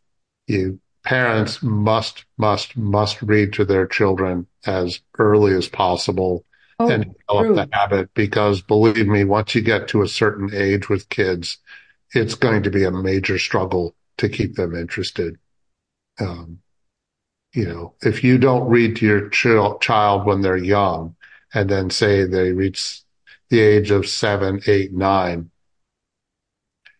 You 0.47 0.81
parents 1.05 1.63
must, 1.63 2.25
must, 2.39 2.77
must 2.77 3.23
read 3.23 3.53
to 3.55 3.65
their 3.65 3.87
children 3.87 4.47
as 4.65 5.01
early 5.19 5.55
as 5.55 5.69
possible 5.69 6.45
oh, 6.79 6.89
and 6.89 7.15
develop 7.29 7.47
true. 7.47 7.55
the 7.57 7.69
habit 7.73 8.15
because 8.15 8.63
believe 8.63 9.07
me, 9.07 9.25
once 9.25 9.55
you 9.55 9.63
get 9.63 9.89
to 9.89 10.03
a 10.03 10.09
certain 10.09 10.51
age 10.55 10.89
with 10.89 11.09
kids, 11.09 11.59
it's 12.15 12.35
going 12.35 12.63
to 12.63 12.71
be 12.71 12.85
a 12.85 12.91
major 12.91 13.39
struggle 13.39 13.95
to 14.19 14.29
keep 14.29 14.55
them 14.55 14.75
interested. 14.75 15.39
Um, 16.21 16.59
you 17.53 17.67
know, 17.67 17.95
if 18.03 18.25
you 18.25 18.39
don't 18.39 18.69
read 18.69 18.97
to 18.97 19.07
your 19.07 19.29
ch- 19.29 19.81
child 19.81 20.25
when 20.25 20.41
they're 20.41 20.57
young 20.57 21.17
and 21.53 21.69
then 21.69 21.91
say 21.91 22.25
they 22.25 22.53
reach 22.53 23.03
the 23.51 23.61
age 23.61 23.91
of 23.91 24.09
seven, 24.09 24.61
eight, 24.67 24.93
nine, 24.93 25.51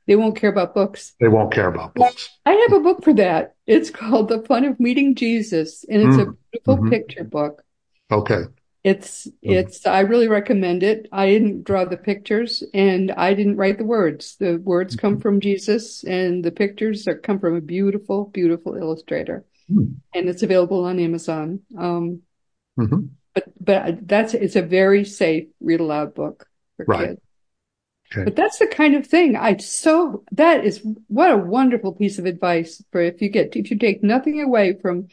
they 0.07 0.17
won't 0.17 0.37
care 0.37 0.51
about 0.51 0.75
books. 0.75 1.15
They 1.21 1.29
won't 1.29 1.53
care 1.53 1.69
about 1.69 1.95
books. 1.95 2.29
I 2.45 2.53
have 2.53 2.73
a 2.73 2.81
book 2.81 3.05
for 3.05 3.15
that. 3.15 3.55
It's 3.67 3.89
called 3.89 4.29
The 4.29 4.43
Fun 4.43 4.65
of 4.65 4.81
Meeting 4.81 5.15
Jesus, 5.15 5.85
and 5.89 6.03
it's 6.03 6.17
mm. 6.17 6.29
a 6.29 6.37
beautiful 6.51 6.77
mm-hmm. 6.77 6.91
picture 6.91 7.25
book. 7.25 7.63
Okay. 8.11 8.43
It's 8.85 9.29
mm-hmm. 9.29 9.53
it's 9.53 9.87
I 9.87 10.01
really 10.01 10.27
recommend 10.27 10.83
it. 10.83 11.09
I 11.13 11.27
didn't 11.27 11.63
draw 11.65 11.85
the 11.85 11.97
pictures 11.97 12.65
and 12.75 13.13
I 13.13 13.33
didn't 13.33 13.57
write 13.57 13.79
the 13.79 13.85
words. 13.85 14.37
The 14.41 14.57
words 14.57 14.97
come 14.97 15.15
mm-hmm. 15.15 15.23
from 15.23 15.41
Jesus 15.41 16.03
and 16.03 16.45
the 16.45 16.51
pictures 16.51 17.07
are 17.07 17.17
come 17.17 17.39
from 17.39 17.55
a 17.55 17.61
beautiful, 17.61 18.25
beautiful 18.25 18.75
illustrator. 18.75 19.45
Hmm. 19.69 19.95
and 20.15 20.29
it's 20.29 20.43
available 20.43 20.85
on 20.85 20.99
Amazon. 20.99 21.61
Um, 21.77 22.23
mm-hmm. 22.79 23.07
But 23.35 23.45
but 23.59 24.09
that's 24.09 24.35
it's 24.35 24.57
a 24.57 24.63
very 24.63 25.05
safe 25.05 25.49
read 25.61 25.81
aloud 25.81 26.15
book 26.15 26.47
for 26.77 26.85
right. 26.87 27.09
kids. 27.09 27.21
Okay. 28.13 28.25
But 28.25 28.37
that's 28.37 28.59
the 28.59 28.67
kind 28.67 28.95
of 28.95 29.07
thing 29.07 29.37
I 29.37 29.57
so 29.57 30.25
that 30.33 30.65
is 30.65 30.85
what 31.09 31.31
a 31.31 31.37
wonderful 31.37 31.93
piece 31.93 32.19
of 32.19 32.27
advice 32.27 32.83
for 32.93 33.01
if 33.01 33.23
you 33.23 33.31
get 33.31 33.57
if 33.57 33.71
you 33.71 33.79
take 33.79 34.03
nothing 34.03 34.43
away 34.43 34.79
from 34.81 35.09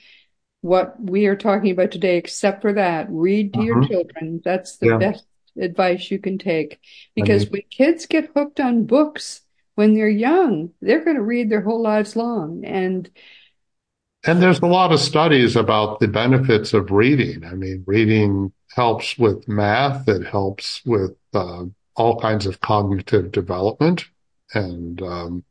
what 0.62 1.02
we 1.02 1.26
are 1.28 1.38
talking 1.38 1.72
about 1.72 1.92
today 1.92 2.18
except 2.18 2.62
for 2.62 2.74
that 2.74 3.08
read 3.10 3.54
to 3.54 3.60
uh-huh. 3.60 3.66
your 3.66 3.88
children 3.88 4.42
that's 4.44 4.78
the 4.78 4.88
yeah. 4.88 4.98
best 4.98 5.26
advice 5.58 6.12
you 6.12 6.20
can 6.20 6.38
take 6.38 6.80
because 7.16 7.44
I 7.44 7.46
mean, 7.46 7.52
when 7.52 7.62
kids 7.72 8.06
get 8.06 8.32
hooked 8.36 8.60
on 8.60 8.86
books 8.86 9.42
when 9.76 9.94
they're 9.94 10.10
young 10.10 10.72
they're 10.82 11.04
going 11.04 11.16
to 11.16 11.24
read 11.24 11.50
their 11.50 11.62
whole 11.62 11.82
lives 11.82 12.18
long 12.18 12.66
and 12.66 13.10
and 14.26 14.42
there's 14.42 14.60
a 14.60 14.66
lot 14.66 14.92
of 14.92 15.00
studies 15.00 15.56
about 15.56 16.00
the 16.00 16.08
benefits 16.08 16.74
of 16.74 16.92
reading. 16.92 17.46
I 17.46 17.54
mean, 17.54 17.84
reading 17.88 18.52
helps 18.74 19.18
with 19.18 19.48
math. 19.48 20.08
It 20.08 20.26
helps 20.26 20.82
with 20.86 21.16
uh, 21.34 21.66
all 21.96 22.20
kinds 22.20 22.46
of 22.46 22.60
cognitive 22.62 23.32
development 23.32 24.06
and 24.54 25.02
um, 25.02 25.44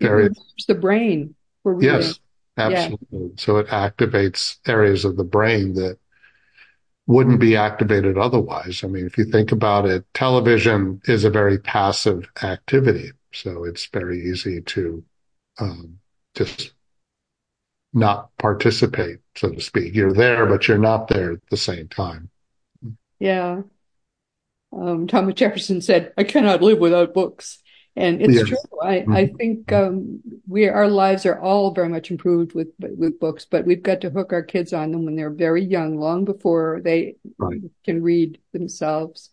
various. 0.00 0.36
the 0.68 0.74
brain. 0.74 1.34
For. 1.62 1.82
Yes, 1.82 2.20
absolutely. 2.58 3.06
Yeah. 3.10 3.28
So 3.36 3.56
it 3.58 3.68
activates 3.68 4.58
areas 4.66 5.04
of 5.04 5.16
the 5.16 5.24
brain 5.24 5.74
that 5.74 5.98
wouldn't 7.06 7.40
be 7.40 7.56
activated 7.56 8.18
otherwise. 8.18 8.84
I 8.84 8.88
mean, 8.88 9.06
if 9.06 9.18
you 9.18 9.24
think 9.24 9.50
about 9.50 9.86
it, 9.86 10.04
television 10.14 11.00
is 11.06 11.24
a 11.24 11.30
very 11.30 11.58
passive 11.58 12.28
activity. 12.42 13.12
So 13.32 13.64
it's 13.64 13.86
very 13.86 14.30
easy 14.30 14.60
to 14.60 15.04
um, 15.58 15.98
just 16.34 16.74
not 17.92 18.30
participate, 18.38 19.18
so 19.36 19.50
to 19.50 19.60
speak. 19.60 19.94
You're 19.94 20.12
there, 20.14 20.46
but 20.46 20.68
you're 20.68 20.78
not 20.78 21.08
there 21.08 21.32
at 21.32 21.46
the 21.50 21.56
same 21.56 21.88
time. 21.88 22.30
Yeah. 23.18 23.62
Um, 24.72 25.06
Thomas 25.06 25.34
Jefferson 25.34 25.80
said, 25.80 26.12
I 26.16 26.24
cannot 26.24 26.62
live 26.62 26.78
without 26.78 27.14
books. 27.14 27.62
And 27.94 28.22
it's 28.22 28.34
yes. 28.34 28.48
true. 28.48 28.56
I, 28.82 29.00
mm-hmm. 29.00 29.12
I 29.12 29.26
think 29.26 29.70
um, 29.70 30.20
we 30.48 30.66
our 30.66 30.88
lives 30.88 31.26
are 31.26 31.38
all 31.38 31.74
very 31.74 31.90
much 31.90 32.10
improved 32.10 32.54
with 32.54 32.68
with 32.80 33.20
books, 33.20 33.44
but 33.44 33.66
we've 33.66 33.82
got 33.82 34.00
to 34.00 34.10
hook 34.10 34.32
our 34.32 34.42
kids 34.42 34.72
on 34.72 34.92
them 34.92 35.04
when 35.04 35.14
they're 35.14 35.28
very 35.28 35.62
young, 35.62 35.98
long 35.98 36.24
before 36.24 36.80
they 36.82 37.16
right. 37.36 37.60
can 37.84 38.02
read 38.02 38.38
themselves. 38.52 39.28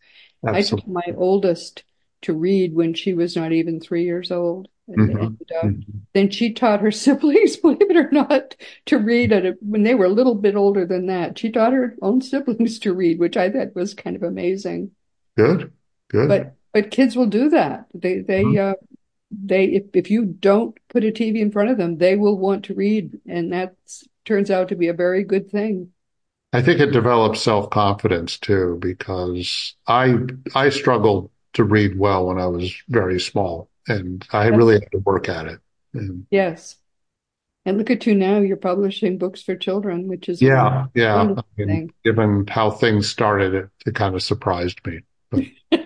Absolutely. 0.46 0.60
I 0.60 0.70
took 0.70 0.88
my 0.88 1.16
oldest 1.16 1.84
to 2.24 2.34
read 2.34 2.76
when 2.76 2.94
she 2.94 3.14
was 3.14 3.38
not 3.38 3.54
even 3.54 3.80
three 3.80 4.04
years 4.04 4.30
old, 4.30 4.68
And, 4.90 5.10
Mhm. 5.10 5.38
and, 5.40 5.52
uh, 5.52 5.68
Mhm. 5.68 6.02
then 6.14 6.30
she 6.32 6.54
taught 6.54 6.82
her 6.82 6.92
siblings, 6.92 7.58
believe 7.58 7.90
it 7.90 7.98
or 7.98 8.10
not, 8.12 8.56
to 8.88 8.98
read 8.98 9.32
at 9.32 9.46
a, 9.46 9.58
when 9.62 9.84
they 9.84 9.96
were 9.96 10.06
a 10.06 10.10
little 10.10 10.36
bit 10.36 10.56
older 10.56 10.86
than 10.86 11.06
that. 11.08 11.38
She 11.38 11.52
taught 11.52 11.74
her 11.74 11.96
own 12.02 12.22
siblings 12.32 12.80
to 12.80 12.94
read, 12.94 13.20
which 13.20 13.38
I 13.38 13.50
thought 13.50 13.76
was 13.76 13.94
kind 13.94 14.16
of 14.16 14.24
amazing. 14.24 14.92
Good. 15.38 15.72
Good. 16.10 16.28
But 16.30 16.56
but 16.74 16.92
kids 16.92 17.16
will 17.16 17.26
do 17.28 17.50
that. 17.50 17.86
They 17.94 18.20
they 18.20 18.44
Mhm. 18.44 18.58
uh 18.58 18.74
they 19.32 19.66
if 19.66 19.84
if 19.94 20.12
you 20.12 20.26
don't 20.26 20.78
put 20.90 21.04
a 21.04 21.12
TV 21.12 21.42
in 21.42 21.52
front 21.52 21.70
of 21.70 21.78
them, 21.78 21.98
they 21.98 22.16
will 22.16 22.38
want 22.38 22.66
to 22.66 22.74
read, 22.74 23.20
and 23.28 23.54
that 23.54 23.76
turns 24.26 24.52
out 24.52 24.70
to 24.70 24.76
be 24.76 24.88
a 24.88 24.94
very 24.94 25.24
good 25.24 25.50
thing. 25.50 25.92
I 26.52 26.62
think 26.62 26.80
it 26.80 26.92
develops 26.92 27.42
self-confidence 27.42 28.40
too, 28.40 28.78
because 28.82 29.76
I 29.88 30.16
I 30.56 30.70
struggled 30.70 31.30
to 31.54 31.64
read 31.64 31.98
well 31.98 32.28
when 32.28 32.40
I 32.40 32.48
was 32.48 32.74
very 32.90 33.20
small, 33.20 33.70
and 33.90 34.26
I 34.32 34.48
really 34.48 34.76
had 34.76 34.92
to 34.92 35.00
work 35.00 35.30
at 35.30 35.48
it. 35.48 35.60
And 35.94 36.26
Yes. 36.30 36.76
And 37.66 37.78
look 37.78 37.90
at 37.90 38.06
you 38.08 38.16
now, 38.16 38.40
you're 38.40 38.58
publishing 38.58 39.18
books 39.18 39.44
for 39.44 39.56
children, 39.56 40.08
which 40.08 40.30
is 40.30 40.42
yeah, 40.42 40.86
yeah. 40.96 41.16
I 41.16 41.44
mean, 41.58 41.92
given 42.06 42.48
how 42.48 42.72
things 42.72 43.10
started, 43.10 43.54
it, 43.54 43.70
it 43.86 43.96
kind 43.96 44.16
of 44.16 44.24
surprised 44.24 44.80
me. 44.88 45.02
But 45.30 45.44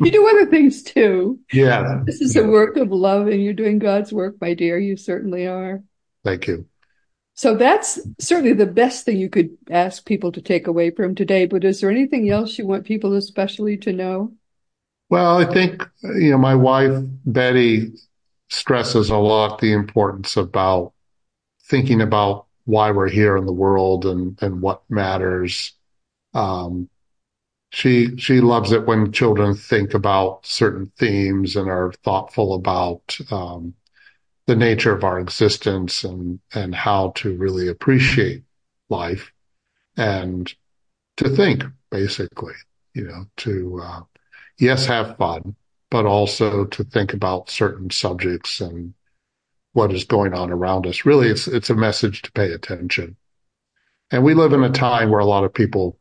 You 0.00 0.10
do 0.10 0.28
other 0.28 0.46
things 0.46 0.82
too. 0.82 1.40
yeah, 1.52 2.02
This 2.04 2.20
is 2.20 2.36
yeah. 2.36 2.42
a 2.42 2.46
work 2.46 2.76
of 2.76 2.90
love, 2.90 3.26
and 3.28 3.42
you're 3.42 3.52
doing 3.52 3.78
God's 3.78 4.12
work, 4.12 4.36
my 4.40 4.54
dear. 4.54 4.78
You 4.78 4.96
certainly 4.96 5.46
are. 5.46 5.82
Thank 6.24 6.46
you. 6.46 6.66
So 7.34 7.54
that's 7.54 8.00
certainly 8.18 8.54
the 8.54 8.66
best 8.66 9.04
thing 9.04 9.18
you 9.18 9.28
could 9.28 9.56
ask 9.70 10.06
people 10.06 10.32
to 10.32 10.40
take 10.40 10.66
away 10.66 10.90
from 10.90 11.14
today. 11.14 11.46
But 11.46 11.64
is 11.64 11.80
there 11.80 11.90
anything 11.90 12.30
else 12.30 12.58
you 12.58 12.66
want 12.66 12.86
people 12.86 13.14
especially 13.14 13.76
to 13.78 13.92
know? 13.92 14.32
Well, 15.08 15.38
I 15.38 15.44
think, 15.44 15.88
you 16.02 16.30
know, 16.32 16.38
my 16.38 16.54
wife, 16.54 16.92
Beti, 17.28 17.96
stresses 18.48 19.10
a 19.10 19.16
lot 19.16 19.60
the 19.60 19.72
importance 19.72 20.36
about 20.36 20.92
thinking 21.64 22.00
about 22.00 22.46
why 22.64 22.90
we're 22.90 23.08
here 23.08 23.36
in 23.36 23.46
the 23.46 23.52
world 23.52 24.04
and, 24.06 24.40
and 24.42 24.60
what 24.60 24.82
matters. 24.88 25.74
Um, 26.34 26.88
she, 27.70 28.16
she 28.16 28.40
loves 28.40 28.72
it 28.72 28.86
when 28.86 29.12
children 29.12 29.54
think 29.54 29.94
about 29.94 30.46
certain 30.46 30.92
themes 30.98 31.56
and 31.56 31.68
are 31.68 31.92
thoughtful 32.04 32.54
about, 32.54 33.16
um, 33.30 33.74
the 34.46 34.56
nature 34.56 34.94
of 34.94 35.04
our 35.04 35.18
existence 35.20 36.04
and, 36.04 36.40
and 36.54 36.74
how 36.74 37.10
to 37.16 37.36
really 37.36 37.68
appreciate 37.68 38.44
life 38.88 39.32
and 39.96 40.54
to 41.16 41.28
think, 41.28 41.64
basically, 41.90 42.54
you 42.94 43.04
know, 43.04 43.26
to, 43.36 43.80
uh, 43.82 44.00
yes, 44.58 44.86
have 44.86 45.16
fun, 45.16 45.56
but 45.90 46.06
also 46.06 46.64
to 46.66 46.84
think 46.84 47.12
about 47.12 47.50
certain 47.50 47.90
subjects 47.90 48.60
and 48.60 48.94
what 49.72 49.92
is 49.92 50.04
going 50.04 50.34
on 50.34 50.50
around 50.50 50.86
us. 50.86 51.04
Really, 51.04 51.28
it's, 51.28 51.46
it's 51.46 51.70
a 51.70 51.74
message 51.74 52.22
to 52.22 52.32
pay 52.32 52.50
attention. 52.52 53.16
And 54.10 54.24
we 54.24 54.34
live 54.34 54.52
in 54.52 54.62
a 54.62 54.70
time 54.70 55.10
where 55.10 55.20
a 55.20 55.26
lot 55.26 55.44
of 55.44 55.52
people 55.52 55.98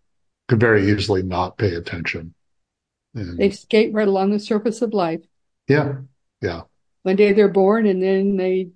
could 0.47 0.59
very 0.59 0.91
easily 0.91 1.23
not 1.23 1.57
pay 1.57 1.73
attention. 1.73 2.33
And 3.13 3.37
They 3.37 3.49
skate 3.49 3.93
right 3.93 4.07
along 4.07 4.31
the 4.31 4.39
surface 4.39 4.81
of 4.81 4.93
life. 4.93 5.21
yeah, 5.67 5.95
yeah, 6.41 6.61
One 7.03 7.15
day 7.15 7.33
they're 7.33 7.47
born, 7.47 7.85
and 7.87 8.01
then 8.01 8.37
they 8.37 8.69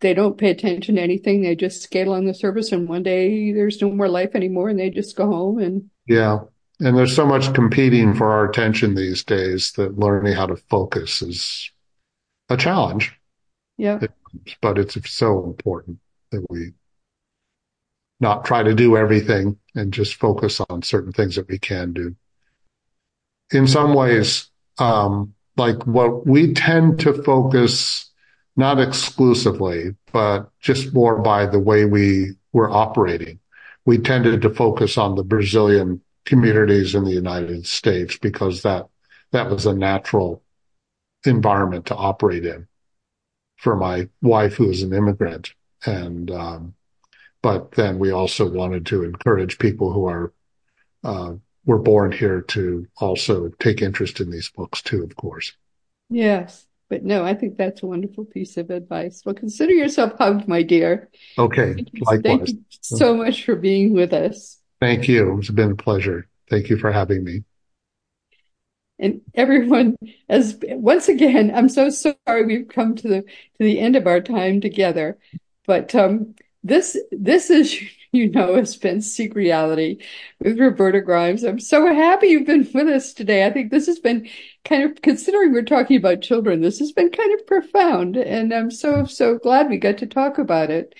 they 0.00 0.14
don't 0.14 0.38
pay 0.38 0.50
attention 0.50 0.94
to 0.94 1.02
anything. 1.02 1.42
They 1.42 1.54
just 1.54 1.82
skate 1.82 2.06
along 2.06 2.24
the 2.26 2.34
surface, 2.34 2.72
and 2.72 2.88
one 2.88 3.02
day 3.02 3.52
there's 3.52 3.82
no 3.82 3.90
more 3.90 4.08
life 4.08 4.30
anymore, 4.34 4.70
and 4.70 4.78
they 4.78 4.88
just 4.90 5.16
go 5.16 5.26
home. 5.26 5.58
And 5.58 5.90
yeah. 6.06 6.38
And 6.80 6.96
there's 6.96 7.14
so 7.14 7.26
much 7.26 7.52
competing 7.52 8.14
for 8.14 8.30
our 8.30 8.48
attention 8.48 8.94
these 8.94 9.22
days 9.22 9.72
that 9.72 9.98
learning 9.98 10.32
how 10.32 10.46
to 10.46 10.56
focus 10.56 11.20
is 11.20 11.70
a 12.48 12.56
challenge, 12.56 13.12
yeah, 13.76 14.00
but 14.62 14.78
it's 14.78 15.10
so 15.10 15.44
important 15.44 15.98
that 16.30 16.44
we 16.48 16.72
not 18.18 18.44
try 18.44 18.62
to 18.62 18.74
do 18.74 18.96
everything 18.96 19.58
and 19.74 19.92
just 19.92 20.14
focus 20.14 20.60
on 20.68 20.82
certain 20.82 21.12
things 21.12 21.36
that 21.36 21.48
we 21.48 21.58
can 21.58 21.92
do. 21.92 22.16
In 23.52 23.66
some 23.66 23.94
ways, 23.94 24.50
um, 24.78 25.34
like 25.56 25.86
what 25.86 26.26
we 26.26 26.54
tend 26.54 27.00
to 27.00 27.22
focus, 27.22 28.10
not 28.56 28.80
exclusively, 28.80 29.94
but 30.12 30.50
just 30.60 30.94
more 30.94 31.18
by 31.18 31.46
the 31.46 31.58
way 31.58 31.84
we 31.84 32.32
were 32.52 32.70
operating. 32.70 33.38
We 33.84 33.98
tended 33.98 34.42
to 34.42 34.50
focus 34.50 34.98
on 34.98 35.14
the 35.14 35.24
Brazilian 35.24 36.00
communities 36.30 36.94
in 36.94 37.02
the 37.04 37.10
United 37.10 37.66
States 37.66 38.16
because 38.16 38.62
that, 38.62 38.86
that 39.32 39.50
was 39.50 39.66
a 39.66 39.74
natural 39.74 40.42
environment 41.26 41.86
to 41.86 41.96
operate 41.96 42.46
in 42.46 42.68
for 43.56 43.74
my 43.76 44.08
wife, 44.22 44.54
who 44.54 44.70
is 44.70 44.82
an 44.82 44.94
immigrant. 44.94 45.52
And, 45.84 46.30
um, 46.30 46.74
but 47.42 47.72
then 47.72 47.98
we 47.98 48.12
also 48.12 48.48
wanted 48.48 48.86
to 48.86 49.02
encourage 49.02 49.58
people 49.58 49.92
who 49.92 50.06
are, 50.06 50.32
uh, 51.02 51.32
were 51.66 51.78
born 51.80 52.12
here 52.12 52.42
to 52.42 52.86
also 52.98 53.48
take 53.58 53.82
interest 53.82 54.20
in 54.20 54.30
these 54.30 54.50
books 54.50 54.80
too, 54.82 55.02
of 55.02 55.16
course. 55.16 55.52
yes. 56.08 56.66
But 56.88 57.04
no, 57.04 57.24
I 57.24 57.34
think 57.34 57.56
that's 57.56 57.84
a 57.84 57.86
wonderful 57.86 58.24
piece 58.24 58.56
of 58.56 58.70
advice. 58.70 59.22
Well, 59.24 59.36
consider 59.36 59.72
yourself 59.72 60.12
hugged, 60.18 60.48
my 60.48 60.64
dear. 60.64 61.08
Okay. 61.38 61.74
Thank 61.74 61.90
you, 61.92 62.02
thank 62.04 62.24
Likewise. 62.24 62.52
you 62.52 62.64
so 62.80 63.14
much 63.14 63.44
for 63.44 63.54
being 63.54 63.92
with 63.92 64.12
us. 64.12 64.59
Thank 64.80 65.08
you. 65.08 65.38
It's 65.38 65.50
been 65.50 65.72
a 65.72 65.76
pleasure. 65.76 66.26
Thank 66.48 66.70
you 66.70 66.78
for 66.78 66.90
having 66.90 67.22
me. 67.22 67.44
And 68.98 69.22
everyone, 69.34 69.96
as 70.28 70.58
once 70.62 71.08
again, 71.08 71.52
I'm 71.54 71.68
so 71.68 71.88
sorry 71.90 72.44
we've 72.44 72.68
come 72.68 72.94
to 72.96 73.08
the 73.08 73.22
to 73.22 73.28
the 73.58 73.78
end 73.78 73.96
of 73.96 74.06
our 74.06 74.20
time 74.20 74.60
together. 74.60 75.18
But 75.66 75.94
um, 75.94 76.34
this 76.62 76.98
this 77.10 77.50
is, 77.50 77.80
you 78.12 78.30
know, 78.30 78.56
has 78.56 78.76
been 78.76 79.00
Seek 79.00 79.34
Reality 79.34 79.98
with 80.40 80.58
Roberta 80.58 81.00
Grimes. 81.00 81.44
I'm 81.44 81.60
so 81.60 81.86
happy 81.86 82.28
you've 82.28 82.46
been 82.46 82.68
with 82.74 82.88
us 82.88 83.14
today. 83.14 83.46
I 83.46 83.50
think 83.50 83.70
this 83.70 83.86
has 83.86 83.98
been 83.98 84.28
kind 84.64 84.82
of 84.82 85.00
considering 85.02 85.52
we're 85.52 85.62
talking 85.62 85.96
about 85.96 86.22
children, 86.22 86.60
this 86.60 86.78
has 86.80 86.92
been 86.92 87.10
kind 87.10 87.38
of 87.38 87.46
profound, 87.46 88.16
and 88.16 88.52
I'm 88.52 88.70
so 88.70 89.04
so 89.04 89.38
glad 89.38 89.70
we 89.70 89.78
got 89.78 89.98
to 89.98 90.06
talk 90.06 90.38
about 90.38 90.70
it. 90.70 90.94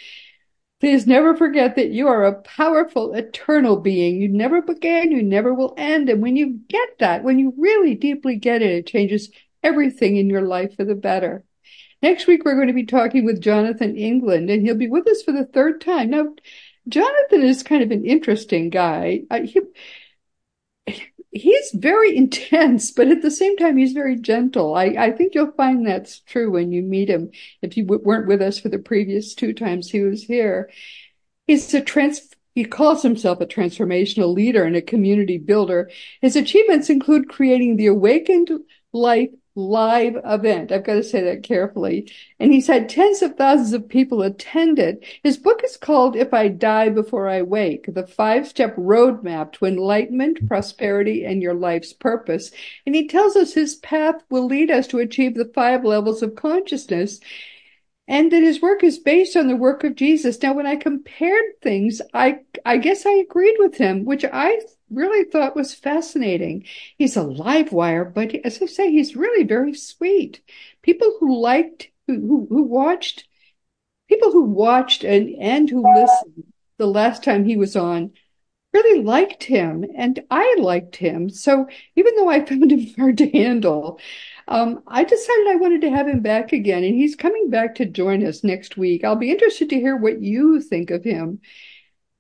Please 0.81 1.07
never 1.07 1.37
forget 1.37 1.77
that 1.77 1.91
you 1.91 2.09
are 2.09 2.25
a 2.25 2.41
powerful, 2.41 3.13
eternal 3.13 3.77
being. 3.77 4.21
You 4.21 4.29
never 4.29 4.63
began, 4.63 5.13
you 5.13 5.23
never 5.23 5.53
will 5.53 5.75
end. 5.77 6.09
And 6.09 6.23
when 6.23 6.37
you 6.37 6.61
get 6.69 6.99
that, 7.01 7.23
when 7.23 7.39
you 7.39 7.53
really 7.59 7.95
deeply 7.95 8.37
get 8.37 8.63
it, 8.63 8.71
it 8.71 8.87
changes 8.87 9.31
everything 9.63 10.17
in 10.17 10.31
your 10.31 10.41
life 10.41 10.77
for 10.77 10.85
the 10.85 10.95
better. 10.95 11.45
Next 12.03 12.27
week, 12.27 12.47
we're 12.47 12.55
going 12.55 12.69
to 12.69 12.73
be 12.73 12.87
talking 12.87 13.27
with 13.27 13.43
Jonathan 13.43 13.95
England, 13.95 14.49
and 14.49 14.63
he'll 14.63 14.75
be 14.75 14.89
with 14.89 15.07
us 15.07 15.23
for 15.23 15.33
the 15.33 15.45
third 15.45 15.83
time. 15.83 16.09
Now, 16.09 16.35
Jonathan 16.89 17.43
is 17.43 17.63
kind 17.63 17.83
of 17.83 17.91
an 17.91 18.07
interesting 18.07 18.71
guy. 18.71 19.21
He, 19.45 19.61
he's 21.31 21.71
very 21.75 22.17
intense, 22.17 22.91
but 22.91 23.09
at 23.09 23.23
the 23.23 23.31
same 23.31 23.57
time, 23.57 23.77
he's 23.77 23.93
very 23.93 24.17
gentle. 24.17 24.75
I, 24.75 24.87
I 24.99 25.11
think 25.13 25.35
you'll 25.35 25.53
find 25.53 25.87
that's 25.87 26.21
true 26.21 26.51
when 26.51 26.73
you 26.73 26.83
meet 26.83 27.09
him. 27.09 27.31
If 27.63 27.77
you 27.77 27.85
w- 27.85 28.03
weren't 28.03 28.29
with 28.29 28.43
us 28.43 28.59
for 28.59 28.69
the 28.69 28.79
previous 28.79 29.35
two 29.35 29.53
times 29.53 29.91
he 29.91 30.01
was 30.01 30.23
here, 30.25 30.71
he's 31.47 31.73
a 31.75 31.81
trans. 31.81 32.29
He 32.55 32.65
calls 32.65 33.03
himself 33.03 33.41
a 33.41 33.47
transformational 33.47 34.35
leader 34.35 34.65
and 34.65 34.75
a 34.75 34.83
community 34.83 35.39
builder. 35.39 35.91
His 36.21 36.35
achievements 36.35 36.91
include 36.91 37.29
creating 37.29 37.77
the 37.77 37.87
Awakened 37.87 38.51
Life 38.93 39.31
live 39.55 40.17
event. 40.25 40.71
I've 40.71 40.85
got 40.85 40.95
to 40.95 41.03
say 41.03 41.23
that 41.23 41.43
carefully. 41.43 42.11
And 42.39 42.53
he's 42.53 42.67
had 42.67 42.89
tens 42.89 43.23
of 43.23 43.37
thousands 43.37 43.73
of 43.73 43.89
people 43.89 44.23
attend 44.23 44.79
it. 44.79 45.05
His 45.23 45.37
book 45.37 45.63
is 45.65 45.77
called 45.77 46.17
If 46.17 46.33
I 46.33 46.49
Die 46.49 46.89
Before 46.91 47.29
I 47.29 47.43
Wake, 47.43 47.93
the 47.93 48.07
five 48.07 48.47
step 48.47 48.77
roadmap 48.77 49.53
to 49.55 49.67
enlightenment, 49.67 50.47
prosperity, 50.47 51.25
and 51.25 51.43
your 51.43 51.55
life's 51.55 51.93
purpose. 51.93 52.51
And 52.87 52.95
he 52.95 53.09
tells 53.09 53.37
us 53.37 53.55
his 53.55 53.77
path 53.77 54.17
will 54.31 54.47
lead 54.47 54.71
us 54.71 54.87
to 54.89 54.99
achieve 54.99 55.35
the 55.35 55.51
five 55.55 55.85
levels 55.85 56.23
of 56.23 56.37
consciousness 56.37 57.21
and 58.11 58.33
that 58.33 58.43
his 58.43 58.61
work 58.61 58.83
is 58.83 58.99
based 58.99 59.37
on 59.37 59.47
the 59.47 59.55
work 59.55 59.85
of 59.85 59.95
Jesus. 59.95 60.43
Now, 60.43 60.53
when 60.53 60.67
I 60.67 60.75
compared 60.75 61.45
things, 61.63 62.03
I, 62.13 62.41
I 62.67 62.77
guess 62.77 63.07
I 63.07 63.13
agreed 63.13 63.55
with 63.61 63.77
him, 63.77 64.05
which 64.05 64.25
I 64.25 64.61
really 64.91 65.31
thought 65.31 65.55
was 65.55 65.75
fascinating. 65.75 66.65
He's 66.99 67.17
a 67.17 67.23
live 67.23 67.71
wire, 67.71 68.05
but 68.05 68.35
as 68.45 68.61
I 68.61 68.67
say, 68.67 68.91
he's 68.91 69.15
really 69.15 69.45
very 69.45 69.75
sweet. 69.75 70.43
People 70.83 71.19
who 71.21 71.41
liked, 71.41 71.93
who, 72.09 72.49
who, 72.51 72.65
watched, 72.65 73.29
people 74.09 74.33
who 74.33 74.43
watched 74.43 75.05
and, 75.05 75.37
and 75.39 75.71
who 75.71 75.85
listened 75.95 76.53
the 76.79 76.89
last 76.89 77.23
time 77.23 77.45
he 77.45 77.57
was 77.57 77.77
on 77.77 78.11
really 78.73 79.03
liked 79.03 79.45
him 79.45 79.85
and 79.97 80.21
I 80.31 80.57
liked 80.59 80.97
him. 80.97 81.31
So 81.31 81.69
even 81.95 82.17
though 82.17 82.29
I 82.29 82.45
found 82.45 82.73
him 82.73 82.93
hard 82.97 83.19
to 83.19 83.31
handle, 83.31 84.01
um, 84.51 84.83
I 84.89 85.05
decided 85.05 85.47
I 85.49 85.57
wanted 85.57 85.81
to 85.83 85.91
have 85.91 86.09
him 86.09 86.21
back 86.21 86.53
again, 86.53 86.83
and 86.83 86.95
he's 86.95 87.15
coming 87.15 87.51
back 87.51 87.77
to 87.77 87.87
join 87.87 88.27
us 88.27 88.43
next 88.43 88.77
week. 88.77 89.05
I'll 89.05 89.15
be 89.17 89.31
interested 89.31 89.71
to 89.71 89.79
hear 89.81 89.97
what 89.97 90.21
you 90.21 90.61
think 90.61 90.91
of 90.91 91.05
him. 91.05 91.41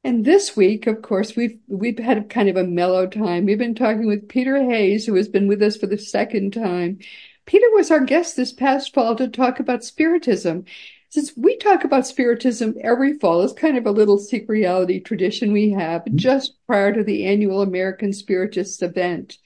And 0.04 0.24
this 0.24 0.56
week, 0.56 0.86
of 0.86 1.02
course, 1.02 1.34
we've 1.34 1.58
we've 1.66 1.98
had 1.98 2.30
kind 2.30 2.48
of 2.48 2.56
a 2.56 2.64
mellow 2.64 3.06
time. 3.06 3.44
We've 3.44 3.58
been 3.58 3.74
talking 3.74 4.06
with 4.06 4.28
Peter 4.28 4.62
Hays, 4.62 5.04
who 5.04 5.14
has 5.16 5.28
been 5.28 5.48
with 5.48 5.60
us 5.60 5.76
for 5.76 5.88
the 5.88 5.98
second 5.98 6.52
time. 6.52 7.00
Peter 7.46 7.66
was 7.72 7.90
our 7.90 8.04
guest 8.04 8.36
this 8.36 8.52
past 8.52 8.94
fall 8.94 9.16
to 9.16 9.28
talk 9.28 9.58
about 9.58 9.84
Spiritism. 9.84 10.64
Since 11.08 11.36
we 11.36 11.56
talk 11.56 11.82
about 11.82 12.06
Spiritism 12.06 12.76
every 12.80 13.18
fall, 13.18 13.42
it's 13.42 13.52
kind 13.52 13.76
of 13.76 13.86
a 13.86 13.90
little 13.90 14.18
Seek 14.18 14.48
Reality 14.48 15.00
tradition 15.00 15.52
we 15.52 15.70
have 15.70 16.04
just 16.14 16.54
prior 16.68 16.92
to 16.92 17.02
the 17.02 17.26
annual 17.26 17.60
American 17.60 18.12
Spiritists 18.12 18.80
event. 18.82 19.36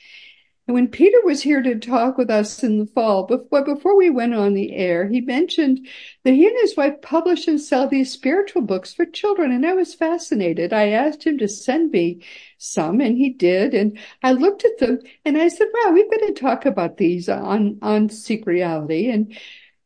And 0.67 0.75
when 0.75 0.89
Peter 0.89 1.19
was 1.25 1.43
here 1.43 1.61
to 1.61 1.79
talk 1.79 2.17
with 2.17 2.31
us 2.31 2.63
in 2.63 2.79
the 2.79 2.87
fall, 2.87 3.27
before, 3.27 3.63
before 3.63 3.97
we 3.99 4.09
went 4.09 4.33
on 4.33 4.55
the 4.55 4.73
air, 4.75 5.07
he 5.07 5.21
mentioned 5.21 5.87
that 6.25 6.33
he 6.33 6.47
and 6.47 6.57
his 6.59 6.75
wife 6.75 7.03
publish 7.03 7.47
and 7.47 7.61
sell 7.61 7.87
these 7.87 8.11
spiritual 8.11 8.63
books 8.63 8.95
for 8.95 9.05
children. 9.05 9.53
And 9.53 9.67
I 9.67 9.75
was 9.75 9.95
fascinated. 9.95 10.73
I 10.73 10.89
asked 10.89 11.25
him 11.25 11.37
to 11.39 11.49
send 11.49 11.91
me 11.91 12.23
some 12.57 13.03
and 13.03 13.19
he 13.19 13.29
did. 13.29 13.75
And 13.75 13.99
I 14.23 14.33
looked 14.33 14.65
at 14.65 14.79
them 14.79 15.01
and 15.27 15.37
I 15.37 15.49
said, 15.49 15.69
wow, 15.75 15.93
we've 15.93 16.11
got 16.11 16.27
to 16.27 16.33
talk 16.33 16.65
about 16.65 16.97
these 16.97 17.29
on, 17.29 17.79
on 17.83 18.09
Seek 18.09 18.47
Reality. 18.47 19.11
And 19.11 19.37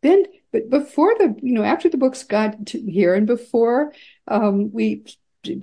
then, 0.02 0.26
but 0.52 0.70
before 0.70 1.12
the, 1.18 1.34
you 1.42 1.54
know, 1.54 1.64
after 1.64 1.88
the 1.88 1.96
books 1.96 2.22
got 2.22 2.68
here 2.68 3.14
and 3.14 3.26
before 3.26 3.92
um, 4.28 4.70
we 4.72 5.04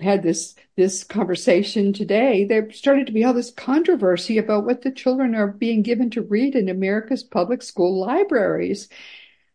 had 0.01 0.23
this 0.23 0.55
this 0.75 1.03
conversation 1.03 1.93
today, 1.93 2.45
there 2.45 2.71
started 2.71 3.07
to 3.07 3.13
be 3.13 3.23
all 3.23 3.33
this 3.33 3.51
controversy 3.51 4.37
about 4.37 4.65
what 4.65 4.81
the 4.81 4.91
children 4.91 5.35
are 5.35 5.47
being 5.47 5.81
given 5.81 6.09
to 6.11 6.21
read 6.21 6.55
in 6.55 6.69
America's 6.69 7.23
public 7.23 7.61
school 7.61 7.99
libraries, 7.99 8.89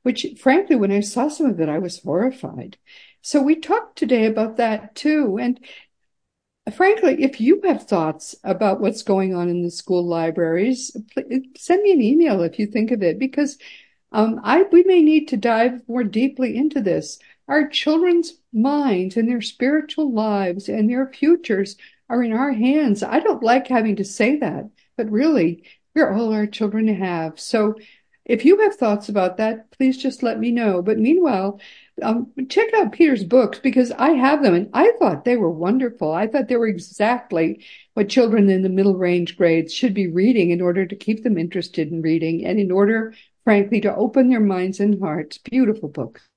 which 0.03 0.27
frankly, 0.39 0.77
when 0.77 0.93
I 0.93 1.01
saw 1.01 1.29
some 1.29 1.47
of 1.47 1.61
it, 1.61 1.69
I 1.69 1.79
was 1.79 2.03
horrified. 2.03 2.79
So 3.23 3.43
we 3.43 3.57
talked 3.57 3.99
today 3.99 4.27
about 4.27 4.57
that 4.57 4.95
too. 4.95 5.39
And 5.39 5.61
frankly, 6.75 7.23
if 7.23 7.41
you 7.41 7.61
have 7.65 7.87
thoughts 7.87 8.35
about 8.45 8.81
what's 8.81 9.03
going 9.03 9.35
on 9.35 9.49
in 9.49 9.63
the 9.63 9.71
school 9.71 10.07
libraries, 10.07 10.97
send 11.57 11.83
me 11.83 11.93
an 11.93 12.03
email 12.03 12.43
if 12.43 12.59
you 12.59 12.67
think 12.67 12.91
of 12.91 13.03
it, 13.03 13.19
because 13.19 13.59
um, 14.13 14.41
I 14.43 14.63
we 14.73 14.83
may 14.85 15.03
need 15.03 15.29
to 15.29 15.37
dive 15.37 15.83
more 15.89 16.05
deeply 16.05 16.57
into 16.57 16.81
this. 16.81 17.19
Our 17.51 17.67
children's 17.67 18.35
minds 18.53 19.17
and 19.17 19.29
their 19.29 19.41
spiritual 19.41 20.13
lives 20.13 20.69
and 20.69 20.89
their 20.89 21.09
futures 21.09 21.77
are 22.09 22.23
in 22.23 22.33
our 22.33 22.53
hands. 22.53 23.03
I 23.03 23.19
don't 23.19 23.43
like 23.43 23.67
having 23.67 23.97
to 23.97 24.05
say 24.05 24.37
that, 24.37 24.71
but 24.97 25.11
really, 25.11 25.65
we're 25.93 26.13
all 26.13 26.33
our 26.33 26.47
children 26.47 26.87
have. 26.87 27.41
So 27.41 27.75
if 28.25 28.45
you 28.45 28.61
have 28.61 28.77
thoughts 28.77 29.09
about 29.09 29.37
that, 29.39 29.69
please 29.73 29.99
just 29.99 30.23
let 30.23 30.39
me 30.39 30.53
know. 30.53 30.81
But 30.81 31.01
meanwhile, 31.01 31.61
um, 32.01 32.31
check 32.49 32.73
out 32.73 32.93
Peter's 32.93 33.25
books 33.25 33.59
because 33.59 33.91
I 33.91 34.11
have 34.11 34.45
them 34.45 34.55
and 34.55 34.71
I 34.73 34.93
thought 35.01 35.25
they 35.25 35.37
were 35.37 35.51
wonderful. 35.51 36.13
I 36.13 36.29
thought 36.29 36.47
they 36.47 36.57
were 36.57 36.69
exactly 36.69 37.65
what 37.95 38.09
children 38.09 38.49
in 38.49 38.63
the 38.63 38.69
middle 38.69 38.97
range 38.97 39.37
grades 39.37 39.75
should 39.75 39.93
be 39.93 40.07
reading 40.07 40.51
in 40.51 40.61
order 40.61 40.87
to 40.87 40.95
keep 40.95 41.25
them 41.25 41.37
interested 41.37 41.91
in 41.91 42.01
reading 42.01 42.47
and 42.47 42.61
in 42.61 42.71
order, 42.71 43.13
frankly, 43.43 43.81
to 43.81 43.93
open 43.97 44.29
their 44.29 44.39
minds 44.39 44.79
and 44.79 45.01
hearts. 45.03 45.39
Beautiful 45.39 45.89
books. 45.89 46.30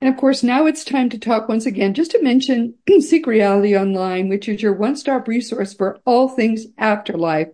And 0.00 0.12
of 0.12 0.20
course, 0.20 0.42
now 0.42 0.66
it's 0.66 0.84
time 0.84 1.08
to 1.10 1.18
talk 1.18 1.48
once 1.48 1.64
again, 1.64 1.94
just 1.94 2.10
to 2.10 2.22
mention 2.22 2.74
Seek 3.00 3.26
Reality 3.26 3.76
Online, 3.76 4.28
which 4.28 4.48
is 4.48 4.60
your 4.60 4.74
one-stop 4.74 5.26
resource 5.26 5.72
for 5.72 5.98
all 6.04 6.28
things 6.28 6.66
afterlife. 6.76 7.48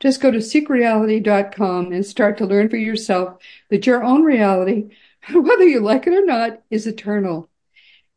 Just 0.00 0.20
go 0.20 0.30
to 0.30 0.38
seekreality.com 0.38 1.92
and 1.92 2.04
start 2.04 2.38
to 2.38 2.46
learn 2.46 2.68
for 2.68 2.76
yourself 2.76 3.40
that 3.70 3.86
your 3.86 4.02
own 4.02 4.24
reality, 4.24 4.90
whether 5.32 5.64
you 5.64 5.80
like 5.80 6.06
it 6.08 6.14
or 6.14 6.26
not, 6.26 6.60
is 6.68 6.86
eternal. 6.86 7.48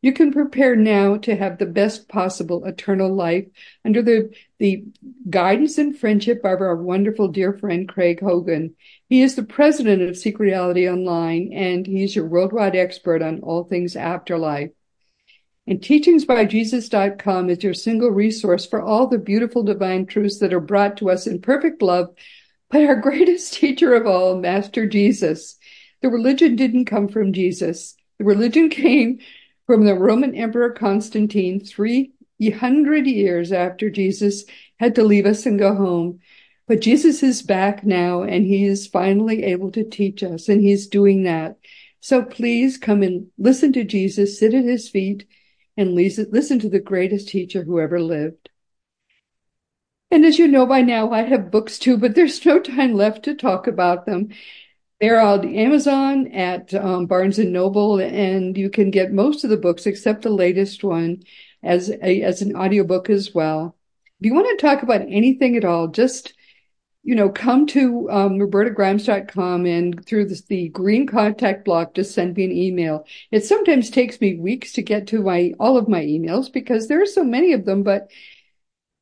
You 0.01 0.13
can 0.13 0.31
prepare 0.31 0.75
now 0.75 1.17
to 1.17 1.35
have 1.35 1.57
the 1.57 1.65
best 1.65 2.07
possible 2.07 2.65
eternal 2.65 3.13
life 3.13 3.45
under 3.83 4.03
the, 4.03 4.29
the 4.59 4.85
guidance 5.27 5.79
and 5.79 5.97
friendship 5.97 6.39
of 6.39 6.61
our 6.61 6.75
wonderful 6.75 7.29
dear 7.29 7.53
friend 7.53 7.89
Craig 7.89 8.19
Hogan. 8.19 8.75
He 9.09 9.23
is 9.23 9.35
the 9.35 9.43
president 9.43 10.03
of 10.03 10.15
Seek 10.15 10.37
Reality 10.37 10.87
Online, 10.87 11.51
and 11.51 11.87
he's 11.87 12.15
your 12.15 12.27
worldwide 12.27 12.75
expert 12.75 13.23
on 13.23 13.39
all 13.39 13.63
things 13.63 13.95
afterlife. 13.95 14.69
And 15.65 15.81
teachingsbyjesus.com 15.81 17.49
is 17.49 17.63
your 17.63 17.73
single 17.73 18.09
resource 18.09 18.65
for 18.65 18.81
all 18.81 19.07
the 19.07 19.17
beautiful 19.17 19.63
divine 19.63 20.05
truths 20.05 20.39
that 20.39 20.53
are 20.53 20.61
brought 20.61 20.97
to 20.97 21.09
us 21.09 21.27
in 21.27 21.41
perfect 21.41 21.81
love 21.81 22.15
by 22.69 22.85
our 22.85 22.95
greatest 23.01 23.53
teacher 23.53 23.95
of 23.95 24.05
all, 24.05 24.37
Master 24.37 24.87
Jesus. 24.87 25.57
The 26.01 26.09
religion 26.09 26.55
didn't 26.55 26.85
come 26.85 27.07
from 27.07 27.33
Jesus. 27.33 27.95
The 28.19 28.25
religion 28.25 28.69
came 28.69 29.19
from 29.67 29.85
the 29.85 29.93
Roman 29.93 30.33
Emperor 30.33 30.71
Constantine 30.71 31.59
300 31.59 33.05
years 33.05 33.51
after 33.51 33.89
Jesus 33.89 34.45
had 34.79 34.95
to 34.95 35.03
leave 35.03 35.25
us 35.25 35.45
and 35.45 35.59
go 35.59 35.75
home. 35.75 36.19
But 36.67 36.81
Jesus 36.81 37.21
is 37.21 37.41
back 37.41 37.85
now 37.85 38.23
and 38.23 38.45
he 38.45 38.65
is 38.65 38.87
finally 38.87 39.43
able 39.43 39.71
to 39.73 39.83
teach 39.83 40.23
us 40.23 40.49
and 40.49 40.61
he's 40.61 40.87
doing 40.87 41.23
that. 41.23 41.57
So 41.99 42.23
please 42.23 42.77
come 42.77 43.03
and 43.03 43.27
listen 43.37 43.73
to 43.73 43.83
Jesus, 43.83 44.39
sit 44.39 44.53
at 44.53 44.63
his 44.63 44.89
feet 44.89 45.27
and 45.75 45.93
listen 45.93 46.59
to 46.59 46.69
the 46.69 46.79
greatest 46.79 47.27
teacher 47.27 47.63
who 47.63 47.79
ever 47.79 48.01
lived. 48.01 48.49
And 50.09 50.25
as 50.25 50.39
you 50.39 50.47
know 50.47 50.65
by 50.65 50.81
now, 50.81 51.11
I 51.11 51.23
have 51.23 51.51
books 51.51 51.77
too, 51.77 51.97
but 51.97 52.15
there's 52.15 52.45
no 52.45 52.59
time 52.59 52.93
left 52.93 53.23
to 53.23 53.35
talk 53.35 53.67
about 53.67 54.05
them. 54.05 54.29
They're 54.99 55.19
on 55.19 55.55
Amazon 55.55 56.27
at 56.27 56.73
um, 56.73 57.05
Barnes 57.05 57.37
and 57.37 57.53
Noble, 57.53 57.99
and 57.99 58.57
you 58.57 58.69
can 58.69 58.89
get 58.89 59.11
most 59.13 59.43
of 59.43 59.49
the 59.49 59.57
books 59.57 59.85
except 59.85 60.23
the 60.23 60.29
latest 60.29 60.83
one 60.83 61.21
as 61.61 61.89
a, 61.89 62.23
as 62.23 62.41
an 62.41 62.55
audiobook 62.55 63.09
as 63.09 63.33
well. 63.33 63.75
If 64.19 64.25
you 64.25 64.33
want 64.33 64.47
to 64.57 64.65
talk 64.65 64.81
about 64.81 65.01
anything 65.01 65.55
at 65.55 65.65
all, 65.65 65.87
just 65.87 66.33
you 67.07 67.15
know, 67.15 67.29
come 67.29 67.65
to 67.65 68.09
um, 68.11 68.37
robertagrimes.com 68.37 69.65
and 69.65 70.05
through 70.05 70.25
the, 70.25 70.41
the 70.49 70.67
green 70.67 71.07
contact 71.07 71.63
block, 71.63 71.93
just 71.93 72.13
send 72.13 72.35
me 72.35 72.43
an 72.43 72.51
email. 72.51 73.05
It 73.31 73.45
sometimes 73.45 73.89
takes 73.89 74.19
me 74.19 74.35
weeks 74.35 74.73
to 74.73 74.81
get 74.81 75.07
to 75.07 75.23
my 75.23 75.53
all 75.57 75.77
of 75.77 75.87
my 75.87 76.03
emails 76.03 76.51
because 76.51 76.89
there 76.89 77.01
are 77.01 77.05
so 77.05 77.23
many 77.23 77.53
of 77.53 77.63
them. 77.63 77.81
But 77.81 78.11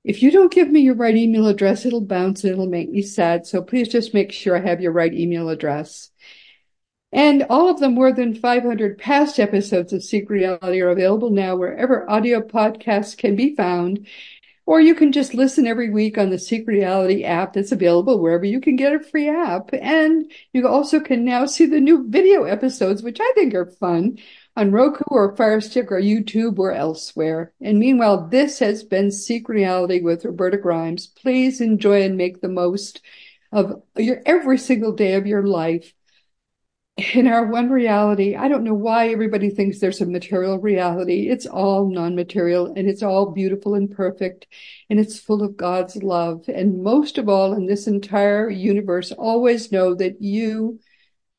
if 0.05 0.21
you 0.21 0.29
don't 0.29 0.53
give 0.53 0.69
me 0.69 0.81
your 0.81 0.93
right 0.93 1.15
email 1.15 1.47
address, 1.47 1.83
it'll 1.83 1.99
bounce 1.99 2.45
it'll 2.45 2.67
make 2.67 2.91
me 2.91 3.01
sad. 3.01 3.47
So 3.47 3.63
please 3.63 3.89
just 3.89 4.13
make 4.13 4.31
sure 4.31 4.55
I 4.55 4.61
have 4.61 4.79
your 4.79 4.91
right 4.91 5.11
email 5.11 5.49
address. 5.49 6.11
And 7.11 7.43
all 7.49 7.69
of 7.69 7.79
the 7.79 7.89
more 7.89 8.11
than 8.11 8.35
500 8.35 8.99
past 8.99 9.39
episodes 9.39 9.93
of 9.93 10.03
Seek 10.03 10.29
Reality 10.29 10.79
are 10.81 10.89
available 10.89 11.31
now 11.31 11.55
wherever 11.55 12.07
audio 12.09 12.39
podcasts 12.41 13.17
can 13.17 13.35
be 13.35 13.55
found. 13.55 14.05
Or 14.67 14.79
you 14.79 14.93
can 14.93 15.11
just 15.11 15.33
listen 15.33 15.65
every 15.65 15.89
week 15.89 16.17
on 16.17 16.29
the 16.29 16.39
Seek 16.39 16.67
Reality 16.67 17.23
app 17.23 17.53
that's 17.53 17.71
available 17.71 18.19
wherever 18.19 18.45
you 18.45 18.59
can 18.59 18.75
get 18.75 18.93
a 18.93 18.99
free 18.99 19.29
app. 19.29 19.69
And 19.73 20.31
you 20.53 20.67
also 20.67 20.99
can 20.99 21.25
now 21.25 21.45
see 21.45 21.65
the 21.65 21.79
new 21.79 22.07
video 22.07 22.43
episodes, 22.43 23.01
which 23.01 23.19
I 23.19 23.31
think 23.35 23.55
are 23.55 23.65
fun 23.65 24.19
on 24.55 24.71
Roku 24.71 25.03
or 25.07 25.35
Firestick 25.35 25.91
or 25.91 25.99
YouTube 25.99 26.59
or 26.59 26.71
elsewhere. 26.71 27.53
And 27.61 27.79
meanwhile, 27.79 28.27
this 28.27 28.59
has 28.59 28.83
been 28.83 29.11
Seek 29.11 29.49
Reality 29.49 30.01
with 30.01 30.25
Roberta 30.25 30.57
Grimes. 30.57 31.07
Please 31.07 31.61
enjoy 31.61 32.03
and 32.03 32.17
make 32.17 32.41
the 32.41 32.49
most 32.49 33.01
of 33.51 33.81
your 33.97 34.21
every 34.25 34.57
single 34.57 34.93
day 34.93 35.13
of 35.15 35.27
your 35.27 35.45
life 35.45 35.93
in 37.13 37.27
our 37.27 37.45
one 37.45 37.69
reality, 37.69 38.35
I 38.35 38.47
don't 38.47 38.63
know 38.63 38.73
why 38.73 39.09
everybody 39.09 39.49
thinks 39.49 39.79
there's 39.79 39.99
a 39.99 40.05
material 40.05 40.59
reality. 40.59 41.29
It's 41.29 41.45
all 41.45 41.89
non-material 41.89 42.73
and 42.75 42.87
it's 42.87 43.03
all 43.03 43.31
beautiful 43.31 43.75
and 43.75 43.91
perfect 43.91 44.47
and 44.89 44.97
it's 44.97 45.19
full 45.19 45.43
of 45.43 45.57
God's 45.57 46.01
love. 46.01 46.45
And 46.47 46.81
most 46.83 47.17
of 47.17 47.27
all 47.27 47.53
in 47.53 47.65
this 47.65 47.87
entire 47.87 48.49
universe, 48.49 49.11
always 49.11 49.73
know 49.73 49.93
that 49.95 50.21
you, 50.21 50.79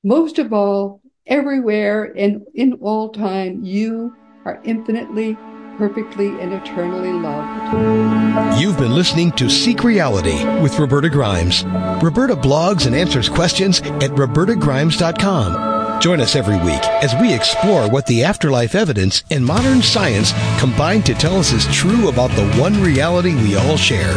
most 0.05 0.39
of 0.39 0.53
all, 0.53 1.01
everywhere 1.27 2.13
and 2.17 2.43
in 2.55 2.75
all 2.75 3.11
time, 3.11 3.65
you 3.65 4.15
are 4.45 4.61
infinitely 4.65 5.37
perfectly 5.77 6.29
and 6.41 6.53
eternally 6.53 7.13
loved. 7.13 8.61
You've 8.61 8.79
been 8.79 8.95
listening 8.95 9.33
to 9.33 9.51
Seek 9.51 9.85
Reality 9.85 10.45
with 10.61 10.79
Roberta 10.79 11.11
Grimes. 11.11 11.65
Roberta 12.03 12.35
blogs 12.35 12.87
and 12.87 12.95
answers 12.95 13.29
questions 13.29 13.81
at 13.81 14.11
robertagrimes.com. 14.13 16.01
Join 16.01 16.21
us 16.21 16.37
every 16.37 16.57
week 16.59 16.85
as 17.03 17.15
we 17.21 17.33
explore 17.35 17.89
what 17.89 18.07
the 18.07 18.23
afterlife 18.25 18.75
evidence 18.75 19.25
and 19.31 19.45
modern 19.45 19.83
science 19.83 20.33
combine 20.59 21.03
to 21.03 21.15
tell 21.15 21.37
us 21.37 21.53
is 21.53 21.67
true 21.75 22.09
about 22.09 22.31
the 22.33 22.49
one 22.61 22.81
reality 22.83 23.35
we 23.35 23.57
all 23.57 23.77
share. 23.77 24.15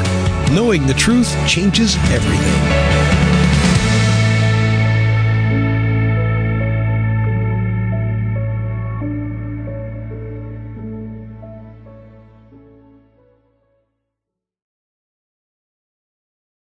Knowing 0.51 0.85
the 0.85 0.93
truth 0.93 1.33
changes 1.47 1.95
everything. 2.11 2.88